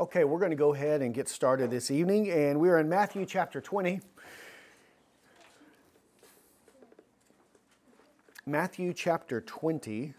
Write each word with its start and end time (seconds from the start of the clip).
Okay, 0.00 0.24
we're 0.24 0.38
going 0.38 0.50
to 0.50 0.56
go 0.56 0.72
ahead 0.72 1.02
and 1.02 1.12
get 1.12 1.28
started 1.28 1.70
this 1.70 1.90
evening, 1.90 2.30
and 2.30 2.58
we're 2.58 2.78
in 2.78 2.88
Matthew 2.88 3.26
chapter 3.26 3.60
20. 3.60 4.00
Matthew 8.46 8.94
chapter 8.94 9.42
20, 9.42 10.14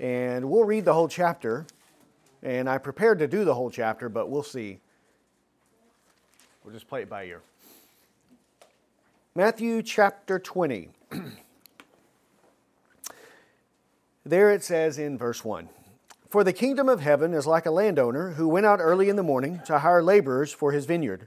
and 0.00 0.48
we'll 0.48 0.64
read 0.64 0.86
the 0.86 0.94
whole 0.94 1.06
chapter. 1.06 1.66
And 2.42 2.66
I 2.66 2.78
prepared 2.78 3.18
to 3.18 3.28
do 3.28 3.44
the 3.44 3.52
whole 3.52 3.70
chapter, 3.70 4.08
but 4.08 4.30
we'll 4.30 4.42
see. 4.42 4.80
We'll 6.64 6.72
just 6.72 6.88
play 6.88 7.02
it 7.02 7.10
by 7.10 7.24
ear. 7.24 7.42
Matthew 9.34 9.82
chapter 9.82 10.38
20. 10.38 10.88
there 14.24 14.50
it 14.50 14.64
says 14.64 14.96
in 14.96 15.18
verse 15.18 15.44
1 15.44 15.68
For 16.28 16.44
the 16.44 16.52
kingdom 16.52 16.90
of 16.90 17.00
heaven 17.00 17.32
is 17.32 17.46
like 17.46 17.64
a 17.64 17.70
landowner 17.70 18.32
who 18.32 18.48
went 18.48 18.66
out 18.66 18.80
early 18.82 19.08
in 19.08 19.16
the 19.16 19.22
morning 19.22 19.62
to 19.64 19.78
hire 19.78 20.02
laborers 20.02 20.52
for 20.52 20.72
his 20.72 20.84
vineyard. 20.84 21.26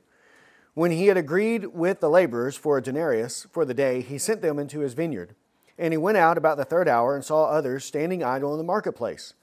When 0.75 0.91
he 0.91 1.07
had 1.07 1.17
agreed 1.17 1.65
with 1.73 2.01
the 2.01 2.09
laborers 2.09 2.55
for 2.55 2.77
a 2.77 2.83
denarius 2.83 3.47
for 3.51 3.65
the 3.65 3.73
day, 3.73 4.01
he 4.01 4.19
sent 4.19 4.43
them 4.43 4.59
into 4.59 4.81
his 4.81 4.93
vineyard. 4.93 5.33
And 5.75 5.91
he 5.91 5.97
went 5.97 6.19
out 6.19 6.37
about 6.37 6.57
the 6.57 6.65
third 6.65 6.87
hour 6.87 7.15
and 7.15 7.25
saw 7.25 7.45
others 7.45 7.83
standing 7.83 8.23
idle 8.23 8.53
in 8.53 8.59
the 8.59 8.63
marketplace. 8.63 9.33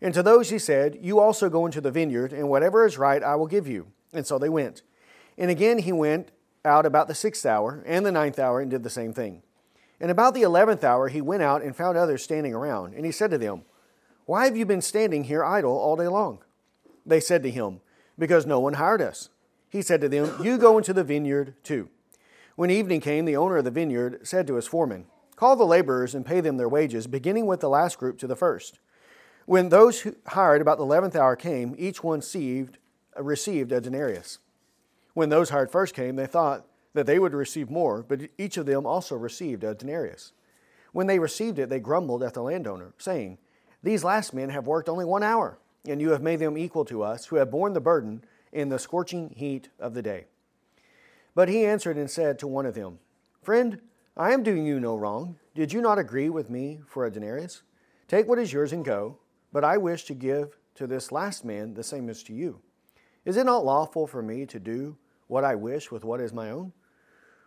And 0.00 0.14
to 0.14 0.22
those 0.22 0.48
he 0.48 0.58
said, 0.58 0.96
You 1.02 1.20
also 1.20 1.50
go 1.50 1.66
into 1.66 1.82
the 1.82 1.90
vineyard, 1.90 2.32
and 2.32 2.48
whatever 2.48 2.86
is 2.86 2.96
right 2.96 3.22
I 3.22 3.34
will 3.34 3.46
give 3.46 3.68
you. 3.68 3.88
And 4.14 4.26
so 4.26 4.38
they 4.38 4.48
went. 4.48 4.80
And 5.36 5.50
again 5.50 5.80
he 5.80 5.92
went 5.92 6.30
out 6.64 6.86
about 6.86 7.08
the 7.08 7.14
sixth 7.14 7.44
hour 7.44 7.82
and 7.84 8.06
the 8.06 8.12
ninth 8.12 8.38
hour 8.38 8.62
and 8.62 8.70
did 8.70 8.82
the 8.82 8.88
same 8.88 9.12
thing. 9.12 9.42
And 10.00 10.10
about 10.10 10.32
the 10.32 10.42
eleventh 10.42 10.82
hour 10.82 11.08
he 11.08 11.20
went 11.20 11.42
out 11.42 11.60
and 11.60 11.76
found 11.76 11.98
others 11.98 12.24
standing 12.24 12.54
around. 12.54 12.94
And 12.94 13.04
he 13.04 13.12
said 13.12 13.30
to 13.32 13.38
them, 13.38 13.64
Why 14.24 14.44
have 14.44 14.56
you 14.56 14.64
been 14.64 14.82
standing 14.82 15.24
here 15.24 15.44
idle 15.44 15.76
all 15.76 15.96
day 15.96 16.08
long? 16.08 16.38
They 17.04 17.20
said 17.20 17.42
to 17.42 17.50
him, 17.50 17.80
Because 18.18 18.46
no 18.46 18.60
one 18.60 18.74
hired 18.74 19.02
us. 19.02 19.30
He 19.68 19.82
said 19.82 20.00
to 20.02 20.08
them, 20.08 20.36
You 20.42 20.58
go 20.58 20.78
into 20.78 20.92
the 20.92 21.04
vineyard 21.04 21.54
too. 21.64 21.88
When 22.54 22.70
evening 22.70 23.00
came, 23.00 23.24
the 23.24 23.36
owner 23.36 23.56
of 23.56 23.64
the 23.64 23.70
vineyard 23.70 24.26
said 24.26 24.46
to 24.46 24.54
his 24.54 24.66
foreman, 24.66 25.06
Call 25.34 25.56
the 25.56 25.64
laborers 25.64 26.14
and 26.14 26.24
pay 26.24 26.40
them 26.40 26.56
their 26.56 26.68
wages, 26.68 27.06
beginning 27.06 27.46
with 27.46 27.60
the 27.60 27.68
last 27.68 27.98
group 27.98 28.18
to 28.18 28.26
the 28.26 28.36
first. 28.36 28.78
When 29.46 29.70
those 29.70 30.00
who 30.00 30.14
hired 30.28 30.60
about 30.60 30.78
the 30.78 30.84
eleventh 30.84 31.16
hour 31.16 31.34
came, 31.34 31.74
each 31.76 32.04
one 32.04 32.20
received, 32.20 32.78
received 33.16 33.72
a 33.72 33.80
denarius. 33.80 34.38
When 35.14 35.30
those 35.30 35.50
hired 35.50 35.70
first 35.70 35.94
came, 35.94 36.16
they 36.16 36.26
thought 36.26 36.66
that 36.94 37.06
they 37.06 37.18
would 37.18 37.34
receive 37.34 37.70
more, 37.70 38.02
but 38.02 38.20
each 38.38 38.56
of 38.56 38.66
them 38.66 38.86
also 38.86 39.16
received 39.16 39.64
a 39.64 39.74
denarius. 39.74 40.32
When 40.92 41.06
they 41.06 41.18
received 41.18 41.58
it, 41.58 41.70
they 41.70 41.80
grumbled 41.80 42.22
at 42.22 42.34
the 42.34 42.42
landowner, 42.42 42.92
saying, 42.98 43.38
These 43.82 44.04
last 44.04 44.32
men 44.32 44.50
have 44.50 44.66
worked 44.66 44.88
only 44.88 45.04
one 45.04 45.22
hour, 45.22 45.58
and 45.86 46.00
you 46.00 46.10
have 46.10 46.22
made 46.22 46.38
them 46.38 46.56
equal 46.56 46.84
to 46.86 47.02
us, 47.02 47.26
who 47.26 47.36
have 47.36 47.50
borne 47.50 47.72
the 47.72 47.80
burden 47.80 48.24
in 48.52 48.68
the 48.68 48.78
scorching 48.78 49.30
heat 49.30 49.70
of 49.78 49.94
the 49.94 50.02
day. 50.02 50.26
But 51.34 51.48
he 51.48 51.64
answered 51.64 51.96
and 51.96 52.10
said 52.10 52.38
to 52.38 52.46
one 52.46 52.66
of 52.66 52.74
them, 52.74 52.98
Friend, 53.42 53.80
I 54.16 54.32
am 54.32 54.42
doing 54.42 54.66
you 54.66 54.78
no 54.78 54.94
wrong. 54.94 55.36
Did 55.54 55.72
you 55.72 55.80
not 55.80 55.98
agree 55.98 56.28
with 56.28 56.50
me 56.50 56.80
for 56.86 57.06
a 57.06 57.10
denarius? 57.10 57.62
Take 58.06 58.28
what 58.28 58.38
is 58.38 58.52
yours 58.52 58.72
and 58.72 58.84
go, 58.84 59.18
but 59.52 59.64
I 59.64 59.78
wish 59.78 60.04
to 60.04 60.14
give 60.14 60.58
to 60.74 60.86
this 60.86 61.10
last 61.10 61.44
man 61.44 61.74
the 61.74 61.82
same 61.82 62.08
as 62.08 62.22
to 62.24 62.34
you. 62.34 62.60
Is 63.24 63.36
it 63.36 63.46
not 63.46 63.64
lawful 63.64 64.06
for 64.06 64.22
me 64.22 64.46
to 64.46 64.60
do 64.60 64.96
what 65.28 65.44
I 65.44 65.54
wish 65.54 65.90
with 65.90 66.04
what 66.04 66.20
is 66.20 66.32
my 66.32 66.50
own? 66.50 66.72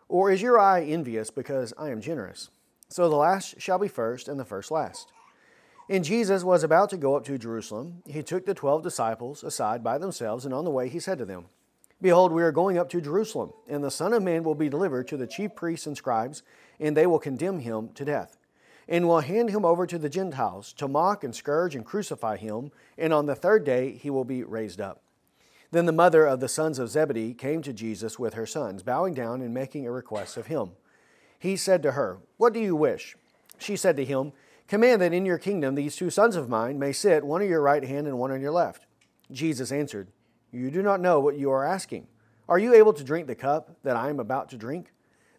Or 0.08 0.31
is 0.31 0.42
your 0.42 0.59
eye 0.59 0.83
envious 0.83 1.30
because 1.30 1.73
I 1.77 1.89
am 1.89 2.02
generous? 2.02 2.49
So 2.89 3.09
the 3.09 3.16
last 3.16 3.59
shall 3.59 3.80
be 3.80 3.88
first, 3.88 4.27
and 4.27 4.39
the 4.39 4.45
first 4.45 4.72
last. 4.72 5.11
And 5.88 6.03
Jesus 6.03 6.44
was 6.44 6.64
about 6.64 6.89
to 6.89 6.97
go 6.97 7.16
up 7.16 7.23
to 7.25 7.38
Jerusalem. 7.38 8.02
He 8.08 8.23
took 8.23 8.45
the 8.45 8.55
twelve 8.55 8.81
disciples 8.81 9.44
aside 9.44 9.83
by 9.83 9.97
themselves, 9.97 10.44
and 10.44 10.53
on 10.53 10.66
the 10.66 10.72
way 10.72 10.89
he 10.89 11.00
said 11.00 11.19
to 11.19 11.25
them, 11.25 11.45
Behold, 12.02 12.31
we 12.31 12.44
are 12.44 12.52
going 12.52 12.77
up 12.77 12.89
to 12.89 13.02
Jerusalem, 13.02 13.53
and 13.67 13.83
the 13.83 13.92
Son 13.92 14.11
of 14.11 14.23
Man 14.23 14.44
will 14.44 14.55
be 14.55 14.67
delivered 14.67 15.08
to 15.08 15.17
the 15.17 15.27
chief 15.27 15.55
priests 15.55 15.86
and 15.86 15.95
scribes, 15.95 16.44
and 16.80 16.97
they 16.97 17.05
will 17.05 17.19
condemn 17.19 17.60
him 17.60 17.89
to 17.93 18.04
death, 18.04 18.37
and 18.87 19.08
will 19.08 19.21
hand 19.21 19.52
him 19.52 19.64
over 19.64 19.86
to 19.86 19.98
the 19.99 20.10
Gentiles 20.10 20.73
to 20.73 20.87
mock 20.87 21.23
and 21.23 21.36
scourge 21.36 21.76
and 21.76 21.86
crucify 21.86 22.37
him, 22.37 22.71
and 22.98 23.14
on 23.14 23.27
the 23.27 23.36
third 23.36 23.64
day 23.64 23.92
he 23.92 24.10
will 24.10 24.26
be 24.26 24.43
raised 24.43 24.81
up. 24.81 25.04
Then 25.71 25.86
the 25.86 25.92
mother 25.92 26.26
of 26.26 26.39
the 26.39 26.48
sons 26.48 26.80
of 26.80 26.89
Zebedee 26.89 27.33
came 27.33 27.61
to 27.61 27.73
Jesus 27.73 28.17
with 28.17 28.33
her 28.33 28.45
sons, 28.45 28.83
bowing 28.83 29.14
down 29.14 29.42
and 29.42 29.54
making 29.54 29.86
a 29.86 29.92
request 29.92 30.36
of 30.36 30.48
him. 30.48 30.71
He 31.37 31.55
said 31.55 31.83
to 31.83 31.92
her, 31.92 32.20
What 32.37 32.54
do 32.54 32.60
you 32.60 32.76
wish? 32.76 33.15
She 33.58 33.76
said 33.76 33.95
to 33.98 34.05
him, 34.05 34.33
Command 34.67 35.02
that 35.02 35.14
in 35.14 35.26
your 35.26 35.37
kingdom 35.37 35.76
these 35.76 35.95
two 35.95 36.09
sons 36.09 36.36
of 36.36 36.49
mine 36.49 36.80
may 36.80 36.92
sit, 36.92 37.23
one 37.23 37.42
on 37.42 37.48
your 37.48 37.61
right 37.61 37.83
hand 37.83 38.08
and 38.08 38.17
one 38.17 38.31
on 38.31 38.42
your 38.42 38.52
left. 38.52 38.86
Jesus 39.31 39.71
answered, 39.71 40.09
You 40.52 40.71
do 40.71 40.81
not 40.81 41.02
know 41.02 41.20
what 41.20 41.37
you 41.37 41.52
are 41.52 41.65
asking. 41.65 42.08
Are 42.48 42.59
you 42.59 42.73
able 42.73 42.93
to 42.93 43.04
drink 43.04 43.27
the 43.27 43.36
cup 43.36 43.77
that 43.83 43.95
I 43.95 44.09
am 44.09 44.20
about 44.20 44.49
to 44.49 44.58
drink? 44.58 44.92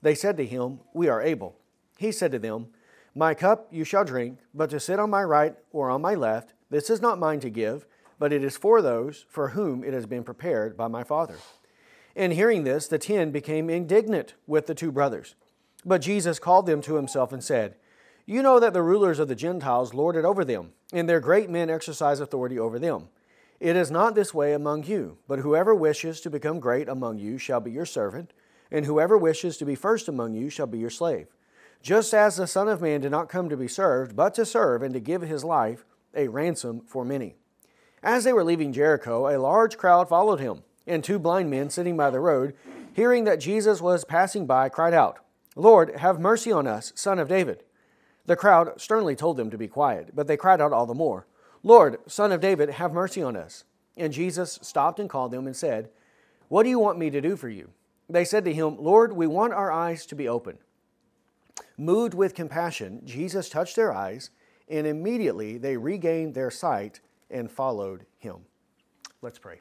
They 0.02 0.14
said 0.14 0.36
to 0.36 0.46
him, 0.46 0.80
We 0.94 1.08
are 1.08 1.22
able. 1.22 1.56
He 1.98 2.12
said 2.12 2.32
to 2.32 2.38
them, 2.38 2.68
My 3.14 3.34
cup 3.34 3.68
you 3.70 3.84
shall 3.84 4.04
drink, 4.04 4.38
but 4.54 4.70
to 4.70 4.80
sit 4.80 4.98
on 4.98 5.10
my 5.10 5.22
right 5.22 5.54
or 5.72 5.90
on 5.90 6.02
my 6.02 6.14
left, 6.14 6.52
this 6.70 6.90
is 6.90 7.00
not 7.00 7.18
mine 7.18 7.40
to 7.40 7.50
give 7.50 7.86
but 8.18 8.32
it 8.32 8.42
is 8.42 8.56
for 8.56 8.82
those 8.82 9.26
for 9.28 9.48
whom 9.48 9.84
it 9.84 9.92
has 9.92 10.06
been 10.06 10.24
prepared 10.24 10.76
by 10.76 10.88
my 10.88 11.04
Father. 11.04 11.36
In 12.14 12.30
hearing 12.30 12.64
this, 12.64 12.88
the 12.88 12.98
ten 12.98 13.30
became 13.30 13.68
indignant 13.68 14.34
with 14.46 14.66
the 14.66 14.74
two 14.74 14.90
brothers. 14.90 15.34
But 15.84 16.00
Jesus 16.00 16.38
called 16.38 16.66
them 16.66 16.80
to 16.82 16.96
himself 16.96 17.32
and 17.32 17.44
said, 17.44 17.76
You 18.28 18.42
know 18.42 18.58
that 18.58 18.72
the 18.72 18.82
rulers 18.82 19.20
of 19.20 19.28
the 19.28 19.36
Gentiles 19.36 19.94
lord 19.94 20.16
it 20.16 20.24
over 20.24 20.44
them, 20.44 20.72
and 20.92 21.08
their 21.08 21.20
great 21.20 21.48
men 21.48 21.70
exercise 21.70 22.18
authority 22.18 22.58
over 22.58 22.76
them. 22.76 23.08
It 23.60 23.76
is 23.76 23.88
not 23.88 24.16
this 24.16 24.34
way 24.34 24.52
among 24.52 24.82
you, 24.82 25.18
but 25.28 25.38
whoever 25.38 25.72
wishes 25.72 26.20
to 26.22 26.30
become 26.30 26.58
great 26.58 26.88
among 26.88 27.20
you 27.20 27.38
shall 27.38 27.60
be 27.60 27.70
your 27.70 27.86
servant, 27.86 28.32
and 28.68 28.84
whoever 28.84 29.16
wishes 29.16 29.56
to 29.58 29.64
be 29.64 29.76
first 29.76 30.08
among 30.08 30.34
you 30.34 30.50
shall 30.50 30.66
be 30.66 30.78
your 30.78 30.90
slave. 30.90 31.28
Just 31.82 32.12
as 32.12 32.36
the 32.36 32.48
Son 32.48 32.68
of 32.68 32.82
Man 32.82 33.00
did 33.00 33.12
not 33.12 33.28
come 33.28 33.48
to 33.48 33.56
be 33.56 33.68
served, 33.68 34.16
but 34.16 34.34
to 34.34 34.44
serve 34.44 34.82
and 34.82 34.92
to 34.92 34.98
give 34.98 35.22
his 35.22 35.44
life 35.44 35.84
a 36.12 36.26
ransom 36.26 36.80
for 36.84 37.04
many. 37.04 37.36
As 38.02 38.24
they 38.24 38.32
were 38.32 38.42
leaving 38.42 38.72
Jericho, 38.72 39.28
a 39.28 39.38
large 39.38 39.76
crowd 39.76 40.08
followed 40.08 40.40
him, 40.40 40.64
and 40.84 41.04
two 41.04 41.20
blind 41.20 41.48
men 41.48 41.70
sitting 41.70 41.96
by 41.96 42.10
the 42.10 42.18
road, 42.18 42.54
hearing 42.92 43.22
that 43.22 43.38
Jesus 43.38 43.80
was 43.80 44.04
passing 44.04 44.46
by, 44.46 44.68
cried 44.68 44.94
out, 44.94 45.20
Lord, 45.54 45.94
have 45.98 46.18
mercy 46.18 46.50
on 46.50 46.66
us, 46.66 46.92
son 46.96 47.20
of 47.20 47.28
David. 47.28 47.62
The 48.26 48.36
crowd 48.36 48.80
sternly 48.80 49.16
told 49.16 49.36
them 49.36 49.50
to 49.50 49.58
be 49.58 49.68
quiet, 49.68 50.10
but 50.14 50.26
they 50.26 50.36
cried 50.36 50.60
out 50.60 50.72
all 50.72 50.86
the 50.86 50.94
more, 50.94 51.26
Lord, 51.62 51.98
son 52.06 52.30
of 52.30 52.40
David, 52.40 52.70
have 52.70 52.92
mercy 52.92 53.22
on 53.22 53.36
us. 53.36 53.64
And 53.96 54.12
Jesus 54.12 54.58
stopped 54.62 55.00
and 55.00 55.10
called 55.10 55.32
them 55.32 55.46
and 55.46 55.56
said, 55.56 55.90
What 56.48 56.62
do 56.62 56.68
you 56.68 56.78
want 56.78 56.98
me 56.98 57.10
to 57.10 57.20
do 57.20 57.34
for 57.34 57.48
you? 57.48 57.70
They 58.08 58.24
said 58.24 58.44
to 58.44 58.52
him, 58.52 58.76
Lord, 58.78 59.12
we 59.12 59.26
want 59.26 59.52
our 59.52 59.72
eyes 59.72 60.06
to 60.06 60.14
be 60.14 60.28
open. 60.28 60.58
Moved 61.76 62.14
with 62.14 62.34
compassion, 62.34 63.02
Jesus 63.04 63.48
touched 63.48 63.76
their 63.76 63.92
eyes, 63.92 64.30
and 64.68 64.86
immediately 64.86 65.58
they 65.58 65.76
regained 65.76 66.34
their 66.34 66.50
sight 66.50 67.00
and 67.30 67.50
followed 67.50 68.06
him. 68.18 68.44
Let's 69.22 69.38
pray. 69.38 69.60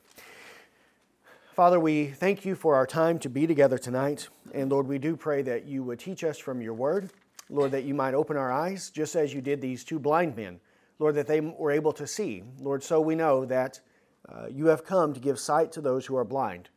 Father, 1.55 1.79
we 1.79 2.07
thank 2.07 2.45
you 2.45 2.53
for 2.53 2.75
our 2.75 2.85
time 2.85 3.17
to 3.19 3.29
be 3.29 3.47
together 3.47 3.77
tonight. 3.77 4.27
And 4.53 4.69
Lord, 4.69 4.87
we 4.87 4.99
do 4.99 5.15
pray 5.15 5.41
that 5.43 5.65
you 5.65 5.83
would 5.83 5.99
teach 5.99 6.23
us 6.23 6.37
from 6.37 6.61
your 6.61 6.73
word. 6.73 7.11
Lord, 7.50 7.72
that 7.72 7.83
you 7.83 7.94
might 7.94 8.13
open 8.13 8.38
our 8.38 8.51
eyes, 8.51 8.89
just 8.89 9.16
as 9.16 9.33
you 9.33 9.41
did 9.41 9.61
these 9.61 9.83
two 9.83 10.00
blind 10.00 10.35
men. 10.35 10.59
Lord, 10.97 11.16
that 11.16 11.28
they 11.28 11.41
were 11.41 11.72
able 11.72 11.91
to 11.94 12.07
see. 12.07 12.44
Lord, 12.59 12.81
so 12.83 13.01
we 13.01 13.16
know 13.16 13.45
that 13.45 13.79
uh, 14.28 14.47
you 14.50 14.67
have 14.67 14.85
come 14.85 15.13
to 15.13 15.19
give 15.19 15.39
sight 15.39 15.72
to 15.73 15.81
those 15.81 16.05
who 16.05 16.16
are 16.16 16.23
blind. 16.23 16.69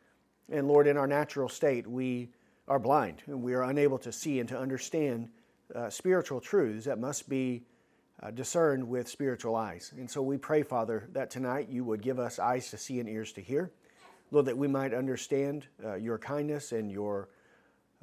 And 0.50 0.68
Lord, 0.68 0.86
in 0.86 0.96
our 0.96 1.06
natural 1.06 1.48
state, 1.48 1.86
we 1.86 2.30
are 2.66 2.78
blind 2.78 3.22
and 3.26 3.42
we 3.42 3.54
are 3.54 3.62
unable 3.62 3.98
to 3.98 4.12
see 4.12 4.40
and 4.40 4.48
to 4.48 4.58
understand 4.58 5.28
uh, 5.74 5.88
spiritual 5.88 6.40
truths 6.40 6.84
that 6.84 6.98
must 6.98 7.28
be 7.28 7.62
uh, 8.22 8.30
discerned 8.30 8.86
with 8.86 9.08
spiritual 9.08 9.54
eyes. 9.54 9.92
And 9.96 10.10
so 10.10 10.20
we 10.22 10.36
pray, 10.36 10.62
Father, 10.62 11.08
that 11.12 11.30
tonight 11.30 11.68
you 11.70 11.84
would 11.84 12.02
give 12.02 12.18
us 12.18 12.38
eyes 12.38 12.70
to 12.70 12.78
see 12.78 13.00
and 13.00 13.08
ears 13.08 13.32
to 13.32 13.40
hear. 13.40 13.70
Lord, 14.30 14.46
that 14.46 14.58
we 14.58 14.68
might 14.68 14.92
understand 14.92 15.66
uh, 15.84 15.94
your 15.94 16.18
kindness 16.18 16.72
and 16.72 16.90
your 16.90 17.28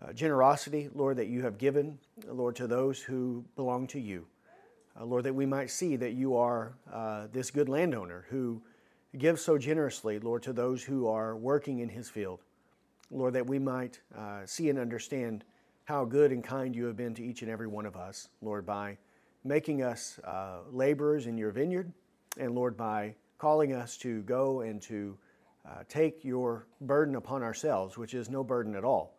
uh, 0.02 0.14
generosity, 0.14 0.90
Lord, 0.94 1.18
that 1.18 1.28
you 1.28 1.42
have 1.44 1.58
given, 1.58 1.98
Lord, 2.28 2.56
to 2.58 2.68
those 2.68 3.02
who 3.02 3.46
belong 3.56 3.88
to 3.88 4.00
you. 4.00 4.26
Uh, 5.00 5.06
Lord, 5.06 5.24
that 5.24 5.36
we 5.36 5.46
might 5.46 5.70
see 5.70 5.96
that 5.96 6.14
you 6.14 6.36
are 6.36 6.74
uh, 6.92 7.28
this 7.32 7.52
good 7.52 7.70
landowner 7.70 8.26
who 8.30 8.62
gives 9.18 9.42
so 9.42 9.58
generously, 9.58 10.20
Lord, 10.20 10.44
to 10.44 10.54
those 10.54 10.84
who 10.84 11.08
are 11.08 11.36
working 11.36 11.80
in 11.80 11.90
his 11.90 12.10
field. 12.10 12.42
Lord, 13.12 13.34
that 13.34 13.48
we 13.48 13.60
might 13.60 14.00
uh, 14.18 14.42
see 14.46 14.70
and 14.70 14.80
understand 14.80 15.44
how 15.86 16.04
good 16.04 16.32
and 16.32 16.44
kind 16.44 16.76
you 16.76 16.86
have 16.86 16.98
been 16.98 17.14
to 17.14 17.24
each 17.24 17.42
and 17.42 17.52
every 17.52 17.68
one 17.68 17.86
of 17.86 17.96
us, 17.96 18.30
Lord, 18.42 18.66
by 18.66 18.98
making 19.44 19.84
us 19.84 20.20
uh, 20.24 20.58
laborers 20.72 21.28
in 21.28 21.38
your 21.38 21.52
vineyard, 21.52 21.92
and 22.38 22.56
Lord, 22.56 22.76
by 22.76 23.16
calling 23.38 23.74
us 23.74 23.96
to 23.98 24.22
go 24.24 24.62
and 24.62 24.82
to 24.84 25.18
uh, 25.66 25.84
take 25.88 26.24
your 26.26 26.68
burden 26.82 27.16
upon 27.16 27.44
ourselves, 27.44 27.98
which 27.98 28.14
is 28.14 28.30
no 28.30 28.44
burden 28.44 28.76
at 28.76 28.84
all, 28.84 29.15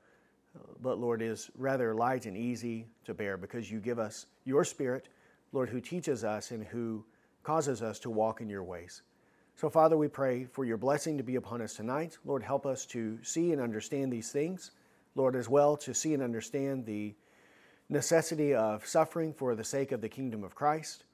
but 0.82 0.98
Lord, 0.98 1.22
is 1.22 1.50
rather 1.56 1.94
light 1.94 2.26
and 2.26 2.36
easy 2.36 2.86
to 3.04 3.14
bear 3.14 3.36
because 3.36 3.70
you 3.70 3.80
give 3.80 3.98
us 3.98 4.26
your 4.44 4.64
Spirit, 4.64 5.08
Lord, 5.52 5.68
who 5.68 5.80
teaches 5.80 6.24
us 6.24 6.50
and 6.50 6.64
who 6.64 7.04
causes 7.42 7.82
us 7.82 7.98
to 8.00 8.10
walk 8.10 8.40
in 8.40 8.48
your 8.48 8.64
ways. 8.64 9.02
So, 9.54 9.70
Father, 9.70 9.96
we 9.96 10.08
pray 10.08 10.44
for 10.44 10.64
your 10.64 10.76
blessing 10.76 11.16
to 11.16 11.24
be 11.24 11.36
upon 11.36 11.62
us 11.62 11.74
tonight. 11.74 12.18
Lord, 12.24 12.42
help 12.42 12.66
us 12.66 12.84
to 12.86 13.18
see 13.22 13.52
and 13.52 13.60
understand 13.60 14.12
these 14.12 14.30
things. 14.30 14.72
Lord, 15.14 15.34
as 15.34 15.48
well, 15.48 15.78
to 15.78 15.94
see 15.94 16.12
and 16.12 16.22
understand 16.22 16.84
the 16.84 17.14
necessity 17.88 18.54
of 18.54 18.86
suffering 18.86 19.32
for 19.32 19.54
the 19.54 19.64
sake 19.64 19.92
of 19.92 20.00
the 20.02 20.08
kingdom 20.08 20.44
of 20.44 20.54
Christ. 20.54 21.04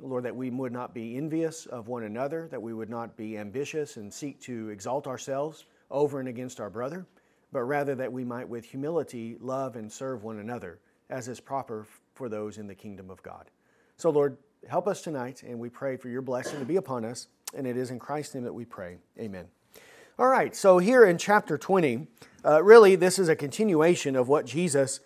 Lord, 0.00 0.24
that 0.24 0.34
we 0.34 0.50
would 0.50 0.72
not 0.72 0.92
be 0.92 1.16
envious 1.16 1.66
of 1.66 1.86
one 1.86 2.02
another, 2.02 2.48
that 2.50 2.60
we 2.60 2.74
would 2.74 2.90
not 2.90 3.16
be 3.16 3.38
ambitious 3.38 3.96
and 3.96 4.12
seek 4.12 4.40
to 4.40 4.70
exalt 4.70 5.06
ourselves 5.06 5.64
over 5.90 6.18
and 6.18 6.28
against 6.28 6.58
our 6.58 6.70
brother, 6.70 7.06
but 7.54 7.62
rather 7.62 7.94
that 7.94 8.12
we 8.12 8.24
might 8.24 8.48
with 8.48 8.64
humility 8.64 9.36
love 9.40 9.76
and 9.76 9.90
serve 9.90 10.24
one 10.24 10.40
another 10.40 10.80
as 11.08 11.28
is 11.28 11.38
proper 11.38 11.86
for 12.12 12.28
those 12.28 12.58
in 12.58 12.66
the 12.66 12.74
kingdom 12.74 13.10
of 13.10 13.22
God. 13.22 13.48
So, 13.96 14.10
Lord, 14.10 14.36
help 14.68 14.88
us 14.88 15.02
tonight, 15.02 15.44
and 15.44 15.60
we 15.60 15.68
pray 15.68 15.96
for 15.96 16.08
your 16.08 16.20
blessing 16.20 16.58
to 16.58 16.64
be 16.64 16.74
upon 16.74 17.04
us, 17.04 17.28
and 17.54 17.64
it 17.64 17.76
is 17.76 17.92
in 17.92 18.00
Christ's 18.00 18.34
name 18.34 18.42
that 18.42 18.52
we 18.52 18.64
pray. 18.64 18.96
Amen. 19.20 19.46
All 20.18 20.26
right, 20.26 20.56
so 20.56 20.78
here 20.78 21.04
in 21.04 21.16
chapter 21.16 21.56
20, 21.56 22.08
uh, 22.44 22.60
really 22.60 22.96
this 22.96 23.20
is 23.20 23.28
a 23.28 23.36
continuation 23.36 24.16
of 24.16 24.26
what 24.26 24.46
Jesus 24.46 24.98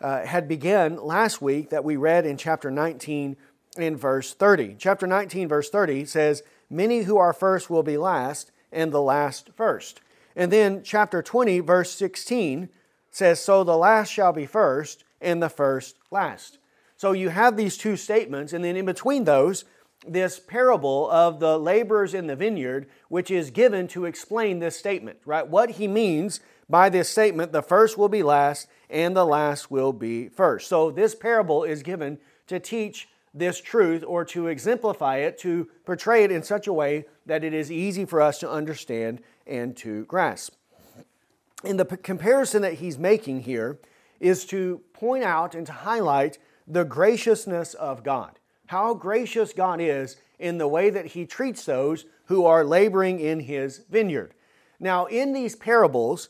uh, 0.00 0.26
had 0.26 0.48
begun 0.48 0.96
last 0.96 1.40
week 1.40 1.70
that 1.70 1.84
we 1.84 1.94
read 1.94 2.26
in 2.26 2.36
chapter 2.36 2.68
19 2.68 3.36
in 3.78 3.96
verse 3.96 4.34
30. 4.34 4.74
Chapter 4.76 5.06
19, 5.06 5.46
verse 5.46 5.70
30 5.70 6.06
says, 6.06 6.42
Many 6.68 7.02
who 7.02 7.16
are 7.16 7.32
first 7.32 7.70
will 7.70 7.84
be 7.84 7.96
last, 7.96 8.50
and 8.72 8.90
the 8.90 9.00
last 9.00 9.50
first. 9.54 10.00
And 10.36 10.52
then 10.52 10.82
chapter 10.82 11.22
20, 11.22 11.60
verse 11.60 11.90
16 11.92 12.68
says, 13.10 13.40
So 13.40 13.64
the 13.64 13.76
last 13.76 14.10
shall 14.10 14.32
be 14.32 14.46
first, 14.46 15.04
and 15.20 15.42
the 15.42 15.48
first 15.48 15.96
last. 16.10 16.58
So 16.96 17.12
you 17.12 17.30
have 17.30 17.56
these 17.56 17.76
two 17.76 17.96
statements, 17.96 18.52
and 18.52 18.64
then 18.64 18.76
in 18.76 18.86
between 18.86 19.24
those, 19.24 19.64
this 20.06 20.40
parable 20.40 21.10
of 21.10 21.40
the 21.40 21.58
laborers 21.58 22.14
in 22.14 22.26
the 22.26 22.36
vineyard, 22.36 22.88
which 23.08 23.30
is 23.30 23.50
given 23.50 23.86
to 23.88 24.04
explain 24.04 24.58
this 24.58 24.76
statement, 24.76 25.18
right? 25.24 25.46
What 25.46 25.70
he 25.72 25.86
means 25.86 26.40
by 26.68 26.88
this 26.88 27.08
statement, 27.08 27.52
the 27.52 27.62
first 27.62 27.98
will 27.98 28.08
be 28.08 28.22
last, 28.22 28.66
and 28.88 29.16
the 29.16 29.26
last 29.26 29.70
will 29.70 29.92
be 29.92 30.28
first. 30.28 30.68
So 30.68 30.90
this 30.90 31.14
parable 31.14 31.64
is 31.64 31.82
given 31.82 32.18
to 32.46 32.58
teach 32.58 33.08
this 33.34 33.60
truth 33.60 34.04
or 34.06 34.24
to 34.26 34.48
exemplify 34.48 35.18
it, 35.18 35.38
to 35.38 35.68
portray 35.84 36.24
it 36.24 36.30
in 36.30 36.42
such 36.42 36.66
a 36.66 36.72
way 36.72 37.06
that 37.26 37.44
it 37.44 37.54
is 37.54 37.70
easy 37.72 38.04
for 38.04 38.20
us 38.20 38.38
to 38.40 38.50
understand 38.50 39.22
and 39.46 39.76
to 39.78 40.04
grasp. 40.06 40.54
And 41.64 41.78
the 41.78 41.84
p- 41.84 41.96
comparison 41.96 42.62
that 42.62 42.74
he's 42.74 42.98
making 42.98 43.42
here 43.42 43.78
is 44.20 44.44
to 44.46 44.80
point 44.92 45.24
out 45.24 45.54
and 45.54 45.66
to 45.66 45.72
highlight 45.72 46.38
the 46.66 46.84
graciousness 46.84 47.74
of 47.74 48.04
God. 48.04 48.38
How 48.66 48.94
gracious 48.94 49.52
God 49.52 49.80
is 49.80 50.16
in 50.38 50.58
the 50.58 50.68
way 50.68 50.90
that 50.90 51.06
he 51.06 51.26
treats 51.26 51.64
those 51.64 52.04
who 52.26 52.44
are 52.44 52.64
laboring 52.64 53.20
in 53.20 53.40
his 53.40 53.78
vineyard. 53.90 54.34
Now, 54.80 55.06
in 55.06 55.32
these 55.32 55.54
parables, 55.54 56.28